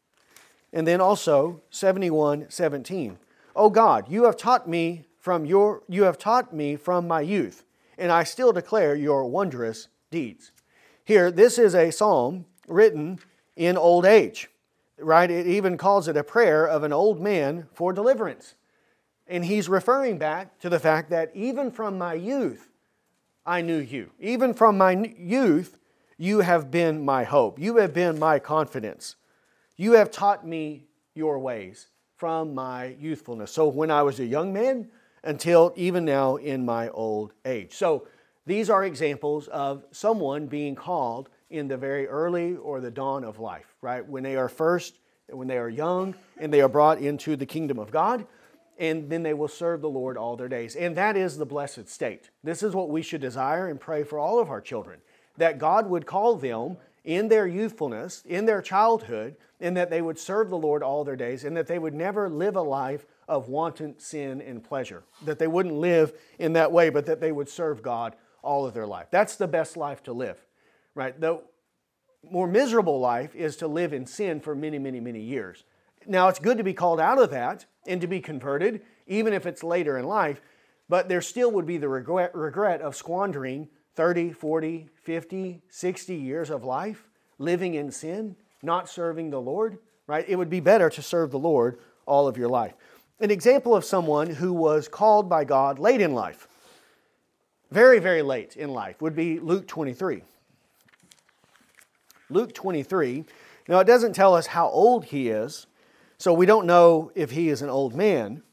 And 0.72 0.86
then 0.86 1.00
also 1.00 1.60
71 1.70 2.46
17. 2.48 3.18
Oh 3.54 3.68
God, 3.68 4.06
you 4.08 4.24
have 4.24 4.38
taught 4.38 4.66
me 4.66 5.04
from 5.18 5.44
your 5.44 5.82
you 5.86 6.04
have 6.04 6.18
taught 6.18 6.54
me 6.54 6.76
from 6.76 7.06
my 7.06 7.20
youth, 7.20 7.64
and 7.98 8.10
I 8.10 8.24
still 8.24 8.52
declare 8.52 8.94
your 8.94 9.26
wondrous 9.26 9.88
deeds. 10.10 10.50
Here, 11.04 11.30
this 11.30 11.58
is 11.58 11.74
a 11.74 11.92
psalm 11.92 12.46
written 12.66 13.18
in 13.54 13.76
old 13.76 14.06
age, 14.06 14.48
right? 14.98 15.30
It 15.30 15.46
even 15.46 15.76
calls 15.76 16.08
it 16.08 16.16
a 16.16 16.24
prayer 16.24 16.66
of 16.66 16.82
an 16.82 16.92
old 16.92 17.20
man 17.20 17.68
for 17.74 17.92
deliverance. 17.92 18.54
And 19.32 19.42
he's 19.46 19.66
referring 19.66 20.18
back 20.18 20.58
to 20.58 20.68
the 20.68 20.78
fact 20.78 21.08
that 21.08 21.30
even 21.34 21.70
from 21.70 21.96
my 21.96 22.12
youth, 22.12 22.68
I 23.46 23.62
knew 23.62 23.78
you. 23.78 24.10
Even 24.20 24.52
from 24.52 24.76
my 24.76 24.92
youth, 25.16 25.78
you 26.18 26.40
have 26.40 26.70
been 26.70 27.02
my 27.02 27.24
hope. 27.24 27.58
You 27.58 27.78
have 27.78 27.94
been 27.94 28.18
my 28.18 28.38
confidence. 28.38 29.16
You 29.78 29.92
have 29.92 30.10
taught 30.10 30.46
me 30.46 30.84
your 31.14 31.38
ways 31.38 31.88
from 32.14 32.54
my 32.54 32.94
youthfulness. 33.00 33.50
So 33.50 33.68
when 33.68 33.90
I 33.90 34.02
was 34.02 34.20
a 34.20 34.26
young 34.26 34.52
man 34.52 34.90
until 35.24 35.72
even 35.76 36.04
now 36.04 36.36
in 36.36 36.66
my 36.66 36.90
old 36.90 37.32
age. 37.46 37.72
So 37.72 38.06
these 38.44 38.68
are 38.68 38.84
examples 38.84 39.48
of 39.48 39.82
someone 39.92 40.46
being 40.46 40.74
called 40.74 41.30
in 41.48 41.68
the 41.68 41.78
very 41.78 42.06
early 42.06 42.56
or 42.56 42.82
the 42.82 42.90
dawn 42.90 43.24
of 43.24 43.38
life, 43.38 43.74
right? 43.80 44.06
When 44.06 44.24
they 44.24 44.36
are 44.36 44.50
first, 44.50 44.98
when 45.30 45.48
they 45.48 45.56
are 45.56 45.70
young, 45.70 46.14
and 46.38 46.52
they 46.52 46.60
are 46.60 46.68
brought 46.68 46.98
into 46.98 47.34
the 47.34 47.46
kingdom 47.46 47.78
of 47.78 47.90
God, 47.90 48.26
and 48.78 49.10
then 49.10 49.22
they 49.22 49.34
will 49.34 49.48
serve 49.48 49.80
the 49.80 49.88
Lord 49.88 50.16
all 50.16 50.36
their 50.36 50.48
days. 50.48 50.74
And 50.76 50.96
that 50.96 51.16
is 51.16 51.36
the 51.36 51.46
blessed 51.46 51.88
state. 51.88 52.30
This 52.42 52.62
is 52.62 52.74
what 52.74 52.90
we 52.90 53.02
should 53.02 53.20
desire 53.20 53.68
and 53.68 53.80
pray 53.80 54.02
for 54.02 54.18
all 54.18 54.38
of 54.38 54.50
our 54.50 54.60
children 54.60 55.00
that 55.36 55.58
God 55.58 55.88
would 55.88 56.06
call 56.06 56.36
them 56.36 56.76
in 57.04 57.28
their 57.28 57.46
youthfulness, 57.46 58.22
in 58.26 58.46
their 58.46 58.62
childhood, 58.62 59.36
and 59.60 59.76
that 59.76 59.90
they 59.90 60.02
would 60.02 60.18
serve 60.18 60.50
the 60.50 60.58
Lord 60.58 60.82
all 60.82 61.04
their 61.04 61.16
days, 61.16 61.44
and 61.44 61.56
that 61.56 61.66
they 61.66 61.78
would 61.78 61.94
never 61.94 62.28
live 62.28 62.56
a 62.56 62.62
life 62.62 63.06
of 63.28 63.48
wanton 63.48 63.98
sin 63.98 64.40
and 64.40 64.62
pleasure. 64.62 65.02
That 65.24 65.38
they 65.38 65.46
wouldn't 65.46 65.74
live 65.74 66.12
in 66.38 66.52
that 66.52 66.70
way, 66.70 66.90
but 66.90 67.06
that 67.06 67.20
they 67.20 67.32
would 67.32 67.48
serve 67.48 67.82
God 67.82 68.14
all 68.42 68.66
of 68.66 68.74
their 68.74 68.86
life. 68.86 69.06
That's 69.10 69.36
the 69.36 69.48
best 69.48 69.76
life 69.76 70.02
to 70.04 70.12
live, 70.12 70.38
right? 70.94 71.18
The 71.18 71.40
more 72.28 72.46
miserable 72.46 73.00
life 73.00 73.34
is 73.34 73.56
to 73.56 73.68
live 73.68 73.92
in 73.92 74.06
sin 74.06 74.40
for 74.40 74.54
many, 74.54 74.78
many, 74.78 75.00
many 75.00 75.20
years. 75.20 75.64
Now, 76.06 76.28
it's 76.28 76.38
good 76.38 76.58
to 76.58 76.64
be 76.64 76.74
called 76.74 77.00
out 77.00 77.20
of 77.20 77.30
that 77.30 77.66
and 77.86 78.00
to 78.00 78.06
be 78.06 78.20
converted, 78.20 78.82
even 79.06 79.32
if 79.32 79.46
it's 79.46 79.62
later 79.62 79.98
in 79.98 80.04
life, 80.04 80.40
but 80.88 81.08
there 81.08 81.22
still 81.22 81.50
would 81.52 81.66
be 81.66 81.78
the 81.78 81.88
regret, 81.88 82.34
regret 82.34 82.80
of 82.80 82.96
squandering 82.96 83.68
30, 83.94 84.32
40, 84.32 84.88
50, 85.02 85.62
60 85.68 86.14
years 86.14 86.50
of 86.50 86.64
life 86.64 87.08
living 87.38 87.74
in 87.74 87.90
sin, 87.90 88.36
not 88.62 88.88
serving 88.88 89.30
the 89.30 89.40
Lord, 89.40 89.78
right? 90.06 90.24
It 90.28 90.36
would 90.36 90.50
be 90.50 90.60
better 90.60 90.88
to 90.90 91.02
serve 91.02 91.30
the 91.30 91.38
Lord 91.38 91.78
all 92.06 92.28
of 92.28 92.36
your 92.36 92.48
life. 92.48 92.74
An 93.20 93.30
example 93.30 93.74
of 93.74 93.84
someone 93.84 94.30
who 94.30 94.52
was 94.52 94.88
called 94.88 95.28
by 95.28 95.44
God 95.44 95.78
late 95.78 96.00
in 96.00 96.14
life, 96.14 96.48
very, 97.70 97.98
very 97.98 98.22
late 98.22 98.56
in 98.56 98.70
life, 98.70 99.00
would 99.00 99.14
be 99.14 99.38
Luke 99.38 99.66
23. 99.66 100.22
Luke 102.30 102.54
23. 102.54 103.24
Now, 103.68 103.78
it 103.80 103.86
doesn't 103.86 104.14
tell 104.14 104.34
us 104.34 104.48
how 104.48 104.68
old 104.68 105.06
he 105.06 105.28
is, 105.28 105.66
so 106.22 106.32
we 106.32 106.46
don't 106.46 106.68
know 106.68 107.10
if 107.16 107.32
he 107.32 107.48
is 107.48 107.62
an 107.62 107.68
old 107.68 107.96
man. 107.96 108.44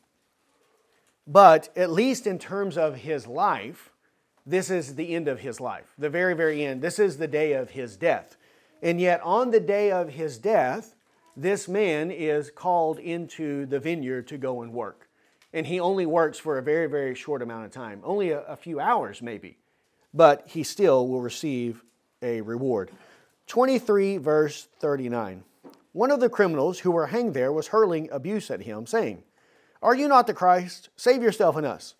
But 1.27 1.69
at 1.75 1.91
least 1.91 2.25
in 2.25 2.39
terms 2.39 2.79
of 2.79 2.95
his 2.95 3.27
life, 3.27 3.91
this 4.43 4.71
is 4.71 4.95
the 4.95 5.13
end 5.13 5.27
of 5.27 5.41
his 5.41 5.61
life, 5.61 5.85
the 5.95 6.09
very, 6.09 6.33
very 6.33 6.65
end. 6.65 6.81
This 6.81 6.97
is 6.97 7.17
the 7.17 7.27
day 7.27 7.53
of 7.53 7.69
his 7.69 7.95
death. 7.95 8.37
And 8.81 8.99
yet, 8.99 9.21
on 9.21 9.51
the 9.51 9.59
day 9.59 9.91
of 9.91 10.09
his 10.09 10.39
death, 10.39 10.95
this 11.37 11.67
man 11.67 12.09
is 12.09 12.49
called 12.49 12.97
into 12.97 13.67
the 13.67 13.79
vineyard 13.79 14.27
to 14.29 14.39
go 14.39 14.63
and 14.63 14.73
work. 14.73 15.07
And 15.53 15.67
he 15.67 15.79
only 15.79 16.07
works 16.07 16.39
for 16.39 16.57
a 16.57 16.63
very, 16.63 16.87
very 16.87 17.13
short 17.13 17.43
amount 17.43 17.65
of 17.65 17.71
time, 17.71 18.01
only 18.03 18.31
a, 18.31 18.41
a 18.45 18.55
few 18.55 18.79
hours 18.79 19.21
maybe, 19.21 19.59
but 20.11 20.41
he 20.47 20.63
still 20.63 21.07
will 21.07 21.21
receive 21.21 21.83
a 22.23 22.41
reward. 22.41 22.89
23, 23.45 24.17
verse 24.17 24.67
39. 24.79 25.43
One 25.91 26.11
of 26.11 26.19
the 26.19 26.29
criminals 26.29 26.79
who 26.79 26.91
were 26.91 27.07
hanged 27.07 27.33
there 27.33 27.51
was 27.51 27.67
hurling 27.67 28.09
abuse 28.11 28.51
at 28.51 28.61
him, 28.61 28.85
saying, 28.85 29.23
Are 29.81 29.95
you 29.95 30.07
not 30.07 30.27
the 30.27 30.33
Christ? 30.33 30.89
Save 30.95 31.23
yourself 31.23 31.55
and 31.55 31.65
us. 31.65 31.95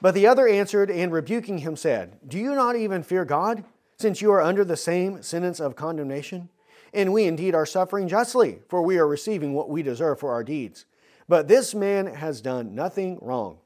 But 0.00 0.14
the 0.14 0.26
other 0.26 0.46
answered 0.46 0.90
and 0.90 1.12
rebuking 1.12 1.58
him 1.58 1.76
said, 1.76 2.18
Do 2.26 2.38
you 2.38 2.54
not 2.54 2.76
even 2.76 3.02
fear 3.02 3.24
God, 3.24 3.64
since 3.98 4.20
you 4.20 4.30
are 4.32 4.42
under 4.42 4.64
the 4.64 4.76
same 4.76 5.22
sentence 5.22 5.60
of 5.60 5.76
condemnation? 5.76 6.48
And 6.92 7.12
we 7.12 7.24
indeed 7.24 7.56
are 7.56 7.66
suffering 7.66 8.06
justly, 8.06 8.60
for 8.68 8.82
we 8.82 8.98
are 8.98 9.06
receiving 9.06 9.52
what 9.52 9.68
we 9.68 9.82
deserve 9.82 10.20
for 10.20 10.30
our 10.30 10.44
deeds. 10.44 10.84
But 11.28 11.48
this 11.48 11.74
man 11.74 12.06
has 12.06 12.40
done 12.40 12.74
nothing 12.74 13.18
wrong. 13.20 13.58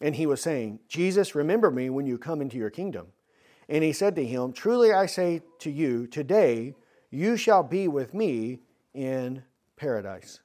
And 0.00 0.14
he 0.14 0.26
was 0.26 0.40
saying, 0.40 0.80
Jesus, 0.88 1.34
remember 1.34 1.70
me 1.70 1.90
when 1.90 2.06
you 2.06 2.18
come 2.18 2.40
into 2.40 2.58
your 2.58 2.70
kingdom. 2.70 3.08
And 3.68 3.82
he 3.82 3.92
said 3.92 4.14
to 4.16 4.24
him, 4.24 4.52
Truly 4.52 4.92
I 4.92 5.06
say 5.06 5.42
to 5.60 5.70
you, 5.70 6.06
today 6.06 6.74
you 7.10 7.36
shall 7.36 7.62
be 7.62 7.88
with 7.88 8.14
me 8.14 8.60
in 8.96 9.42
paradise. 9.76 10.40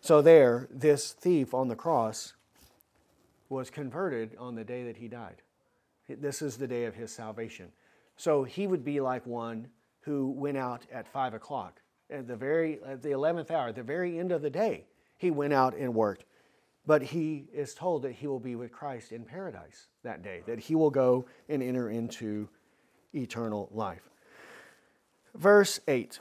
So, 0.00 0.22
there, 0.22 0.68
this 0.70 1.12
thief 1.12 1.52
on 1.52 1.68
the 1.68 1.76
cross 1.76 2.34
was 3.48 3.68
converted 3.70 4.36
on 4.38 4.54
the 4.54 4.64
day 4.64 4.84
that 4.84 4.96
he 4.96 5.08
died. 5.08 5.42
This 6.08 6.40
is 6.40 6.56
the 6.56 6.66
day 6.66 6.84
of 6.84 6.94
his 6.94 7.12
salvation. 7.12 7.72
So, 8.16 8.44
he 8.44 8.66
would 8.66 8.84
be 8.84 9.00
like 9.00 9.26
one 9.26 9.68
who 10.00 10.30
went 10.30 10.56
out 10.56 10.86
at 10.92 11.08
five 11.08 11.34
o'clock. 11.34 11.80
At 12.10 12.26
the 12.26 12.36
very 12.36 12.80
at 12.84 13.02
the 13.02 13.12
eleventh 13.12 13.50
hour, 13.50 13.72
the 13.72 13.82
very 13.82 14.18
end 14.18 14.32
of 14.32 14.42
the 14.42 14.50
day, 14.50 14.86
he 15.16 15.30
went 15.30 15.52
out 15.52 15.76
and 15.76 15.94
worked. 15.94 16.24
But 16.86 17.02
he 17.02 17.44
is 17.52 17.74
told 17.74 18.02
that 18.02 18.12
he 18.12 18.26
will 18.26 18.40
be 18.40 18.56
with 18.56 18.72
Christ 18.72 19.12
in 19.12 19.24
paradise 19.24 19.88
that 20.02 20.22
day, 20.22 20.42
that 20.46 20.58
he 20.58 20.74
will 20.74 20.90
go 20.90 21.26
and 21.48 21.62
enter 21.62 21.90
into 21.90 22.48
eternal 23.14 23.68
life. 23.70 24.08
Verse 25.34 25.78
8 25.86 26.18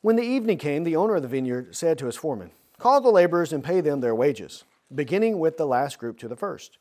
When 0.00 0.14
the 0.14 0.22
evening 0.22 0.58
came, 0.58 0.84
the 0.84 0.96
owner 0.96 1.16
of 1.16 1.22
the 1.22 1.28
vineyard 1.28 1.74
said 1.74 1.98
to 1.98 2.06
his 2.06 2.14
foreman, 2.14 2.52
Call 2.78 3.00
the 3.00 3.10
laborers 3.10 3.52
and 3.52 3.64
pay 3.64 3.80
them 3.80 4.00
their 4.00 4.14
wages, 4.14 4.62
beginning 4.94 5.40
with 5.40 5.56
the 5.56 5.66
last 5.66 5.98
group 5.98 6.18
to 6.18 6.28
the 6.28 6.36
first. 6.36 6.78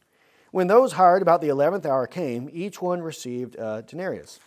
When 0.52 0.68
those 0.68 0.94
hired 0.94 1.24
about 1.24 1.42
the 1.42 1.50
eleventh 1.50 1.86
hour 1.86 2.06
came, 2.06 2.48
each 2.54 2.80
one 2.80 3.02
received 3.02 3.56
a 3.56 3.84
denarius. 3.86 4.40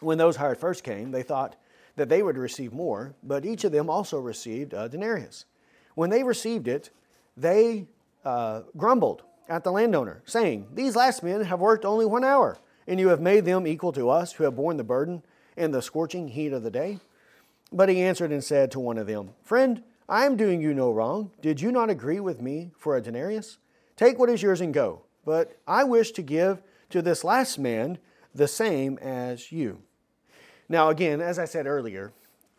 When 0.00 0.18
those 0.18 0.36
hired 0.36 0.58
first 0.58 0.82
came, 0.82 1.12
they 1.12 1.22
thought 1.22 1.54
that 1.94 2.08
they 2.08 2.22
would 2.22 2.36
receive 2.36 2.72
more, 2.72 3.14
but 3.22 3.44
each 3.44 3.62
of 3.62 3.70
them 3.70 3.88
also 3.88 4.18
received 4.18 4.72
a 4.72 4.88
denarius. 4.88 5.44
When 5.94 6.10
they 6.10 6.24
received 6.24 6.66
it, 6.66 6.90
they 7.36 7.86
uh, 8.24 8.62
grumbled 8.76 9.22
at 9.48 9.62
the 9.62 9.70
landowner, 9.70 10.22
saying, 10.26 10.66
These 10.74 10.96
last 10.96 11.22
men 11.22 11.42
have 11.42 11.60
worked 11.60 11.84
only 11.84 12.06
one 12.06 12.24
hour, 12.24 12.58
and 12.88 12.98
you 12.98 13.08
have 13.08 13.20
made 13.20 13.44
them 13.44 13.66
equal 13.66 13.92
to 13.92 14.10
us 14.10 14.32
who 14.32 14.44
have 14.44 14.56
borne 14.56 14.76
the 14.76 14.84
burden 14.84 15.22
and 15.56 15.72
the 15.72 15.82
scorching 15.82 16.28
heat 16.28 16.52
of 16.52 16.64
the 16.64 16.70
day. 16.70 16.98
But 17.72 17.88
he 17.88 18.02
answered 18.02 18.32
and 18.32 18.42
said 18.42 18.70
to 18.72 18.80
one 18.80 18.98
of 18.98 19.06
them, 19.06 19.30
Friend, 19.42 19.82
I 20.08 20.26
am 20.26 20.36
doing 20.36 20.60
you 20.60 20.74
no 20.74 20.90
wrong. 20.90 21.30
Did 21.40 21.60
you 21.60 21.70
not 21.70 21.90
agree 21.90 22.20
with 22.20 22.40
me 22.40 22.72
for 22.76 22.96
a 22.96 23.00
denarius? 23.00 23.58
Take 23.96 24.18
what 24.18 24.30
is 24.30 24.42
yours 24.42 24.60
and 24.60 24.74
go. 24.74 25.02
But 25.24 25.56
I 25.68 25.84
wish 25.84 26.10
to 26.12 26.22
give 26.22 26.62
to 26.90 27.00
this 27.02 27.22
last 27.22 27.58
man 27.58 27.98
the 28.34 28.48
same 28.48 28.98
as 28.98 29.52
you. 29.52 29.82
Now, 30.68 30.88
again, 30.88 31.20
as 31.20 31.38
I 31.38 31.44
said 31.44 31.66
earlier, 31.66 32.12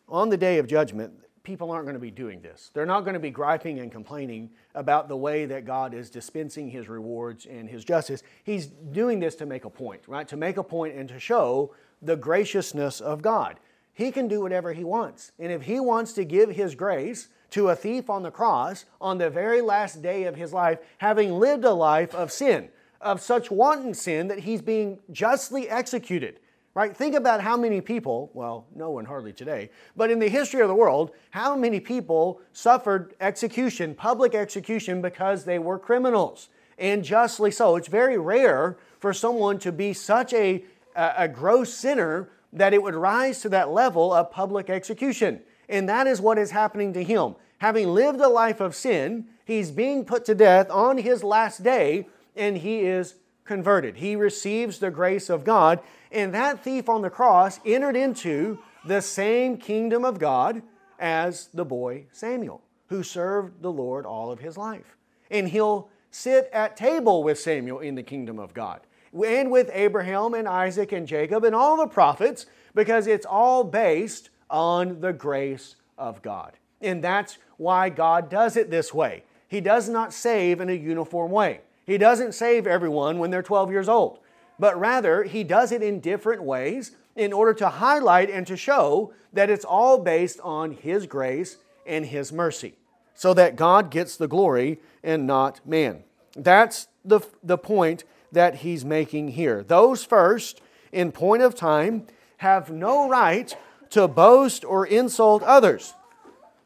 on 0.08 0.30
the 0.30 0.38
day 0.38 0.60
of 0.60 0.68
judgment, 0.68 1.14
people 1.44 1.72
aren't 1.72 1.86
going 1.86 1.96
to 1.96 2.00
be 2.00 2.12
doing 2.12 2.42
this. 2.42 2.72
They're 2.74 2.86
not 2.86 3.02
going 3.02 3.14
to 3.14 3.20
be 3.20 3.32
griping 3.32 3.80
and 3.80 3.92
complaining 3.92 4.52
about 4.76 5.08
the 5.08 5.18
way 5.18 5.46
that 5.46 5.66
God 5.66 5.94
is 5.94 6.10
dispensing 6.10 6.70
his 6.70 6.88
rewards 6.88 7.46
and 7.46 7.70
his 7.70 7.84
justice. 7.84 8.22
He's 8.44 8.68
doing 8.68 9.20
this 9.20 9.36
to 9.36 9.46
make 9.46 9.66
a 9.66 9.70
point, 9.70 10.02
right? 10.08 10.28
To 10.28 10.38
make 10.38 10.58
a 10.58 10.64
point 10.64 10.96
and 10.96 11.10
to 11.10 11.20
show 11.20 11.74
the 12.02 12.16
graciousness 12.16 13.02
of 13.02 13.22
God. 13.22 13.60
He 13.94 14.12
can 14.12 14.28
do 14.28 14.42
whatever 14.42 14.74
he 14.74 14.84
wants. 14.84 15.32
And 15.40 15.52
if 15.52 15.64
he 15.64 15.80
wants 15.80 16.14
to 16.14 16.24
give 16.24 16.50
his 16.50 16.76
grace 16.76 17.28
to 17.52 17.70
a 17.70 17.76
thief 17.76 18.10
on 18.10 18.24
the 18.24 18.32
cross 18.32 18.86
on 19.00 19.18
the 19.18 19.30
very 19.30 19.62
last 19.62 20.02
day 20.02 20.24
of 20.24 20.36
his 20.36 20.54
life, 20.54 20.80
having 21.00 21.34
lived 21.34 21.66
a 21.66 21.74
life 21.74 22.16
of 22.16 22.32
sin, 22.32 22.70
of 23.02 23.22
such 23.22 23.52
wanton 23.52 23.94
sin 23.94 24.28
that 24.28 24.40
he's 24.40 24.62
being 24.62 25.00
justly 25.12 25.68
executed, 25.70 26.40
Right? 26.74 26.96
Think 26.96 27.16
about 27.16 27.42
how 27.42 27.58
many 27.58 27.82
people, 27.82 28.32
well, 28.34 28.66
no 28.74 28.92
one 28.92 29.04
hardly 29.04 29.34
today, 29.34 29.72
but 29.98 30.10
in 30.10 30.20
the 30.20 30.30
history 30.30 30.62
of 30.62 30.70
the 30.70 30.76
world, 30.76 31.12
how 31.32 31.54
many 31.58 31.82
people 31.82 32.40
suffered 32.54 33.14
execution, 33.20 33.94
public 33.94 34.34
execution, 34.34 35.02
because 35.02 35.44
they 35.44 35.60
were 35.60 35.78
criminals, 35.78 36.48
and 36.78 37.04
justly 37.04 37.52
so. 37.52 37.76
It's 37.76 37.90
very 37.90 38.18
rare 38.18 38.78
for 39.00 39.14
someone 39.14 39.60
to 39.60 39.74
be 39.74 39.92
such 39.92 40.32
a, 40.34 40.64
a, 40.96 41.14
a 41.18 41.28
gross 41.28 41.74
sinner 41.74 42.30
that 42.54 42.74
it 42.74 42.84
would 42.84 42.96
rise 42.96 43.42
to 43.42 43.50
that 43.50 43.72
level 43.72 44.14
of 44.14 44.32
public 44.32 44.70
execution. 44.70 45.42
And 45.70 45.88
that 45.88 46.08
is 46.08 46.20
what 46.20 46.38
is 46.38 46.52
happening 46.52 46.94
to 46.94 47.04
him. 47.04 47.36
Having 47.60 47.90
lived 47.90 48.20
a 48.20 48.28
life 48.28 48.60
of 48.60 48.76
sin, 48.76 49.28
he's 49.46 49.72
being 49.72 50.04
put 50.04 50.26
to 50.26 50.36
death 50.36 50.70
on 50.70 50.98
his 50.98 51.24
last 51.24 51.64
day, 51.64 52.08
and 52.36 52.58
he 52.58 52.82
is 52.82 53.16
converted. 53.46 53.98
He 53.98 54.16
receives 54.16 54.80
the 54.80 54.92
grace 54.92 55.30
of 55.30 55.44
God 55.44 55.80
and 56.12 56.34
that 56.34 56.64
thief 56.64 56.90
on 56.90 57.02
the 57.02 57.10
cross 57.10 57.60
entered 57.66 57.96
into 57.96 58.60
the 58.86 59.02
same 59.02 59.58
kingdom 59.58 60.04
of 60.04 60.20
God 60.20 60.62
as 61.00 61.48
the 61.54 61.66
boy 61.66 62.06
Samuel, 62.12 62.62
who 62.88 63.04
served 63.04 63.62
the 63.62 63.72
Lord 63.72 64.06
all 64.06 64.32
of 64.32 64.40
his 64.40 64.58
life. 64.58 64.98
And 65.30 65.48
he'll 65.48 65.90
sit 66.12 66.50
at 66.52 66.76
table 66.76 67.24
with 67.24 67.40
Samuel 67.40 67.80
in 67.80 67.96
the 67.96 68.04
kingdom 68.04 68.38
of 68.40 68.54
God, 68.54 68.82
and 69.14 69.52
with 69.52 69.70
Abraham 69.74 70.34
and 70.34 70.48
Isaac 70.48 70.92
and 70.92 71.08
Jacob 71.08 71.44
and 71.44 71.56
all 71.56 71.78
the 71.78 71.88
prophets, 71.88 72.46
because 72.74 73.08
it's 73.08 73.26
all 73.26 73.64
based 73.64 74.30
on 74.50 75.02
the 75.02 75.14
grace 75.14 75.76
of 75.98 76.22
God. 76.22 76.54
And 76.82 77.04
that's 77.04 77.38
why 77.58 77.90
God 77.90 78.30
does 78.30 78.58
it 78.58 78.72
this 78.72 78.94
way. 78.94 79.24
He 79.48 79.62
does 79.62 79.90
not 79.90 80.14
save 80.14 80.62
in 80.62 80.70
a 80.70 80.74
uniform 80.74 81.32
way. 81.32 81.62
He 81.86 81.98
doesn't 81.98 82.34
save 82.34 82.66
everyone 82.68 83.20
when 83.20 83.32
they're 83.32 83.44
12 83.44 83.72
years 83.72 83.90
old 83.90 84.20
but 84.62 84.80
rather 84.80 85.24
he 85.24 85.44
does 85.44 85.72
it 85.72 85.82
in 85.82 86.00
different 86.00 86.44
ways 86.44 86.92
in 87.16 87.34
order 87.34 87.52
to 87.52 87.68
highlight 87.68 88.30
and 88.30 88.46
to 88.46 88.56
show 88.56 89.12
that 89.34 89.50
it's 89.50 89.66
all 89.66 89.98
based 89.98 90.40
on 90.42 90.72
his 90.72 91.08
grace 91.08 91.58
and 91.88 92.06
his 92.06 92.32
mercy, 92.32 92.76
so 93.16 93.34
that 93.34 93.56
God 93.56 93.90
gets 93.90 94.16
the 94.16 94.28
glory 94.28 94.80
and 95.04 95.26
not 95.26 95.60
man. 95.68 96.04
That's 96.36 96.88
the, 97.04 97.22
the 97.44 97.58
point 97.58 98.04
that 98.32 98.56
he's 98.56 98.86
making 98.86 99.30
here. 99.30 99.64
Those 99.64 100.04
first, 100.04 100.62
in 100.92 101.12
point 101.12 101.42
of 101.44 101.56
time, 101.56 102.08
have 102.38 102.72
no 102.72 103.10
right 103.10 103.56
to 103.92 104.08
boast 104.08 104.66
or 104.66 104.86
insult 104.86 105.44
others. 105.44 105.94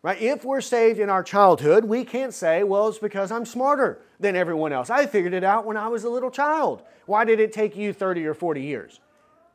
Right? 0.02 0.22
If 0.22 0.46
we're 0.46 0.62
saved 0.62 1.00
in 1.00 1.10
our 1.10 1.24
childhood, 1.24 1.86
we 1.86 2.06
can't 2.06 2.34
say, 2.34 2.64
well, 2.64 2.88
it's 2.88 3.00
because 3.00 3.32
I'm 3.32 3.46
smarter 3.46 4.00
than 4.20 4.36
everyone 4.36 4.72
else. 4.72 4.92
I 4.92 5.08
figured 5.08 5.34
it 5.34 5.44
out 5.44 5.66
when 5.66 5.78
I 5.78 5.88
was 5.88 6.04
a 6.04 6.10
little 6.10 6.30
child. 6.30 6.84
Why 7.08 7.26
did 7.26 7.40
it 7.40 7.52
take 7.52 7.76
you 7.76 7.92
30 7.92 8.26
or 8.28 8.36
40 8.36 8.62
years? 8.62 9.00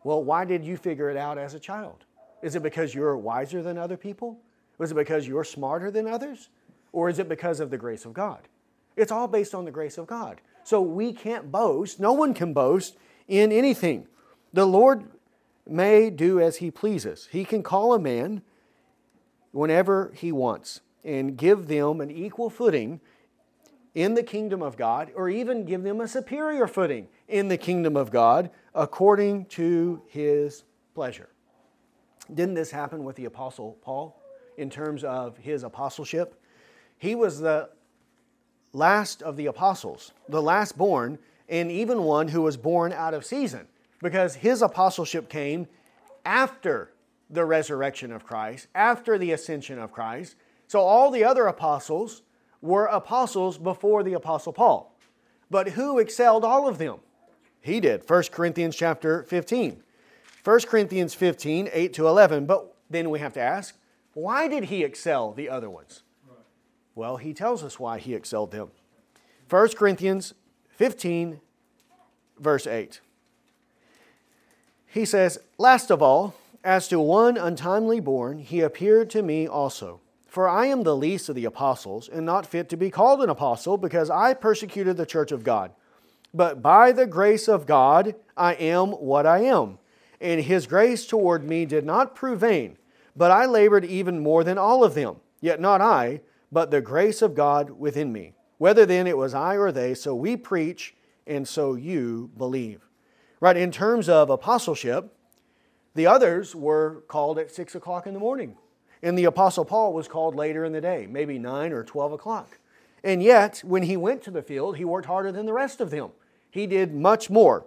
Well, 0.02 0.24
why 0.24 0.44
did 0.44 0.64
you 0.64 0.76
figure 0.76 1.08
it 1.08 1.16
out 1.16 1.38
as 1.38 1.54
a 1.54 1.60
child? 1.60 2.04
Is 2.42 2.56
it 2.56 2.62
because 2.62 2.94
you're 2.94 3.16
wiser 3.16 3.62
than 3.62 3.78
other 3.78 3.96
people? 3.96 4.40
Was 4.78 4.90
it 4.90 4.96
because 4.96 5.28
you're 5.28 5.44
smarter 5.44 5.90
than 5.90 6.08
others? 6.08 6.48
Or 6.92 7.08
is 7.08 7.18
it 7.18 7.28
because 7.28 7.60
of 7.60 7.70
the 7.70 7.78
grace 7.78 8.04
of 8.04 8.12
God? 8.12 8.48
It's 8.96 9.12
all 9.12 9.28
based 9.28 9.54
on 9.54 9.64
the 9.64 9.70
grace 9.70 9.98
of 9.98 10.06
God. 10.06 10.40
So 10.64 10.80
we 10.80 11.12
can't 11.12 11.50
boast. 11.50 12.00
No 12.00 12.12
one 12.12 12.34
can 12.34 12.52
boast 12.52 12.96
in 13.26 13.52
anything. 13.52 14.06
The 14.52 14.66
Lord 14.66 15.04
may 15.66 16.10
do 16.10 16.40
as 16.40 16.56
he 16.56 16.70
pleases. 16.70 17.28
He 17.30 17.44
can 17.44 17.62
call 17.62 17.94
a 17.94 17.98
man 17.98 18.42
whenever 19.52 20.12
he 20.14 20.32
wants 20.32 20.80
and 21.04 21.36
give 21.36 21.68
them 21.68 22.00
an 22.00 22.10
equal 22.10 22.50
footing 22.50 23.00
in 23.94 24.14
the 24.14 24.22
kingdom 24.22 24.62
of 24.62 24.76
God, 24.76 25.10
or 25.16 25.28
even 25.28 25.64
give 25.64 25.82
them 25.82 26.00
a 26.00 26.06
superior 26.06 26.68
footing 26.68 27.08
in 27.26 27.48
the 27.48 27.56
kingdom 27.56 27.96
of 27.96 28.12
God 28.12 28.50
according 28.72 29.46
to 29.46 30.02
his 30.06 30.62
pleasure. 30.94 31.28
Didn't 32.32 32.54
this 32.54 32.70
happen 32.70 33.02
with 33.02 33.16
the 33.16 33.24
Apostle 33.24 33.78
Paul 33.82 34.22
in 34.56 34.70
terms 34.70 35.02
of 35.02 35.36
his 35.38 35.64
apostleship? 35.64 36.40
He 36.98 37.16
was 37.16 37.40
the 37.40 37.70
last 38.72 39.22
of 39.22 39.36
the 39.36 39.46
apostles, 39.46 40.12
the 40.28 40.42
last 40.42 40.76
born, 40.78 41.18
and 41.48 41.70
even 41.70 42.02
one 42.02 42.28
who 42.28 42.42
was 42.42 42.56
born 42.56 42.92
out 42.92 43.14
of 43.14 43.24
season, 43.24 43.66
because 44.00 44.36
his 44.36 44.62
apostleship 44.62 45.28
came 45.28 45.66
after 46.24 46.92
the 47.28 47.44
resurrection 47.44 48.12
of 48.12 48.24
Christ, 48.24 48.68
after 48.74 49.18
the 49.18 49.32
ascension 49.32 49.78
of 49.78 49.92
Christ. 49.92 50.36
So 50.66 50.80
all 50.80 51.10
the 51.10 51.24
other 51.24 51.46
apostles 51.46 52.22
were 52.60 52.86
apostles 52.86 53.58
before 53.58 54.02
the 54.02 54.12
apostle 54.12 54.52
Paul. 54.52 54.96
But 55.50 55.70
who 55.70 55.98
excelled 55.98 56.44
all 56.44 56.68
of 56.68 56.78
them? 56.78 56.98
He 57.60 57.80
did. 57.80 58.08
1 58.08 58.22
Corinthians 58.30 58.76
chapter 58.76 59.24
15. 59.24 59.82
1 60.44 60.60
Corinthians 60.60 61.14
15, 61.14 61.68
8 61.72 61.92
to 61.94 62.06
11. 62.06 62.46
But 62.46 62.74
then 62.88 63.10
we 63.10 63.18
have 63.18 63.32
to 63.34 63.40
ask, 63.40 63.76
why 64.14 64.48
did 64.48 64.64
he 64.64 64.84
excel 64.84 65.32
the 65.32 65.48
other 65.48 65.68
ones? 65.68 66.02
Well, 67.00 67.16
he 67.16 67.32
tells 67.32 67.64
us 67.64 67.80
why 67.80 67.98
he 67.98 68.14
excelled 68.14 68.50
them. 68.50 68.72
1 69.48 69.68
Corinthians 69.68 70.34
15, 70.68 71.40
verse 72.38 72.66
8. 72.66 73.00
He 74.86 75.06
says, 75.06 75.38
Last 75.56 75.90
of 75.90 76.02
all, 76.02 76.34
as 76.62 76.88
to 76.88 77.00
one 77.00 77.38
untimely 77.38 78.00
born, 78.00 78.40
he 78.40 78.60
appeared 78.60 79.08
to 79.10 79.22
me 79.22 79.46
also. 79.46 80.02
For 80.28 80.46
I 80.46 80.66
am 80.66 80.82
the 80.82 80.94
least 80.94 81.30
of 81.30 81.36
the 81.36 81.46
apostles, 81.46 82.06
and 82.06 82.26
not 82.26 82.44
fit 82.44 82.68
to 82.68 82.76
be 82.76 82.90
called 82.90 83.22
an 83.22 83.30
apostle, 83.30 83.78
because 83.78 84.10
I 84.10 84.34
persecuted 84.34 84.98
the 84.98 85.06
church 85.06 85.32
of 85.32 85.42
God. 85.42 85.70
But 86.34 86.60
by 86.60 86.92
the 86.92 87.06
grace 87.06 87.48
of 87.48 87.64
God, 87.64 88.14
I 88.36 88.52
am 88.56 88.90
what 88.90 89.24
I 89.24 89.44
am. 89.44 89.78
And 90.20 90.42
his 90.42 90.66
grace 90.66 91.06
toward 91.06 91.44
me 91.44 91.64
did 91.64 91.86
not 91.86 92.14
prove 92.14 92.40
vain, 92.40 92.76
but 93.16 93.30
I 93.30 93.46
labored 93.46 93.86
even 93.86 94.20
more 94.20 94.44
than 94.44 94.58
all 94.58 94.84
of 94.84 94.92
them. 94.92 95.16
Yet 95.40 95.62
not 95.62 95.80
I, 95.80 96.20
but 96.52 96.70
the 96.70 96.80
grace 96.80 97.22
of 97.22 97.34
God 97.34 97.70
within 97.70 98.12
me. 98.12 98.34
Whether 98.58 98.84
then 98.84 99.06
it 99.06 99.16
was 99.16 99.34
I 99.34 99.56
or 99.56 99.72
they, 99.72 99.94
so 99.94 100.14
we 100.14 100.36
preach, 100.36 100.94
and 101.26 101.46
so 101.46 101.74
you 101.74 102.30
believe. 102.36 102.86
Right, 103.40 103.56
in 103.56 103.70
terms 103.70 104.08
of 104.08 104.28
apostleship, 104.28 105.16
the 105.94 106.06
others 106.06 106.54
were 106.54 107.02
called 107.08 107.38
at 107.38 107.50
6 107.50 107.74
o'clock 107.74 108.06
in 108.06 108.14
the 108.14 108.20
morning. 108.20 108.56
And 109.02 109.16
the 109.16 109.24
Apostle 109.24 109.64
Paul 109.64 109.94
was 109.94 110.08
called 110.08 110.34
later 110.34 110.64
in 110.64 110.72
the 110.72 110.80
day, 110.80 111.06
maybe 111.08 111.38
9 111.38 111.72
or 111.72 111.84
12 111.84 112.12
o'clock. 112.12 112.58
And 113.02 113.22
yet, 113.22 113.62
when 113.64 113.84
he 113.84 113.96
went 113.96 114.22
to 114.24 114.30
the 114.30 114.42
field, 114.42 114.76
he 114.76 114.84
worked 114.84 115.06
harder 115.06 115.32
than 115.32 115.46
the 115.46 115.54
rest 115.54 115.80
of 115.80 115.90
them. 115.90 116.10
He 116.50 116.66
did 116.66 116.94
much 116.94 117.30
more 117.30 117.64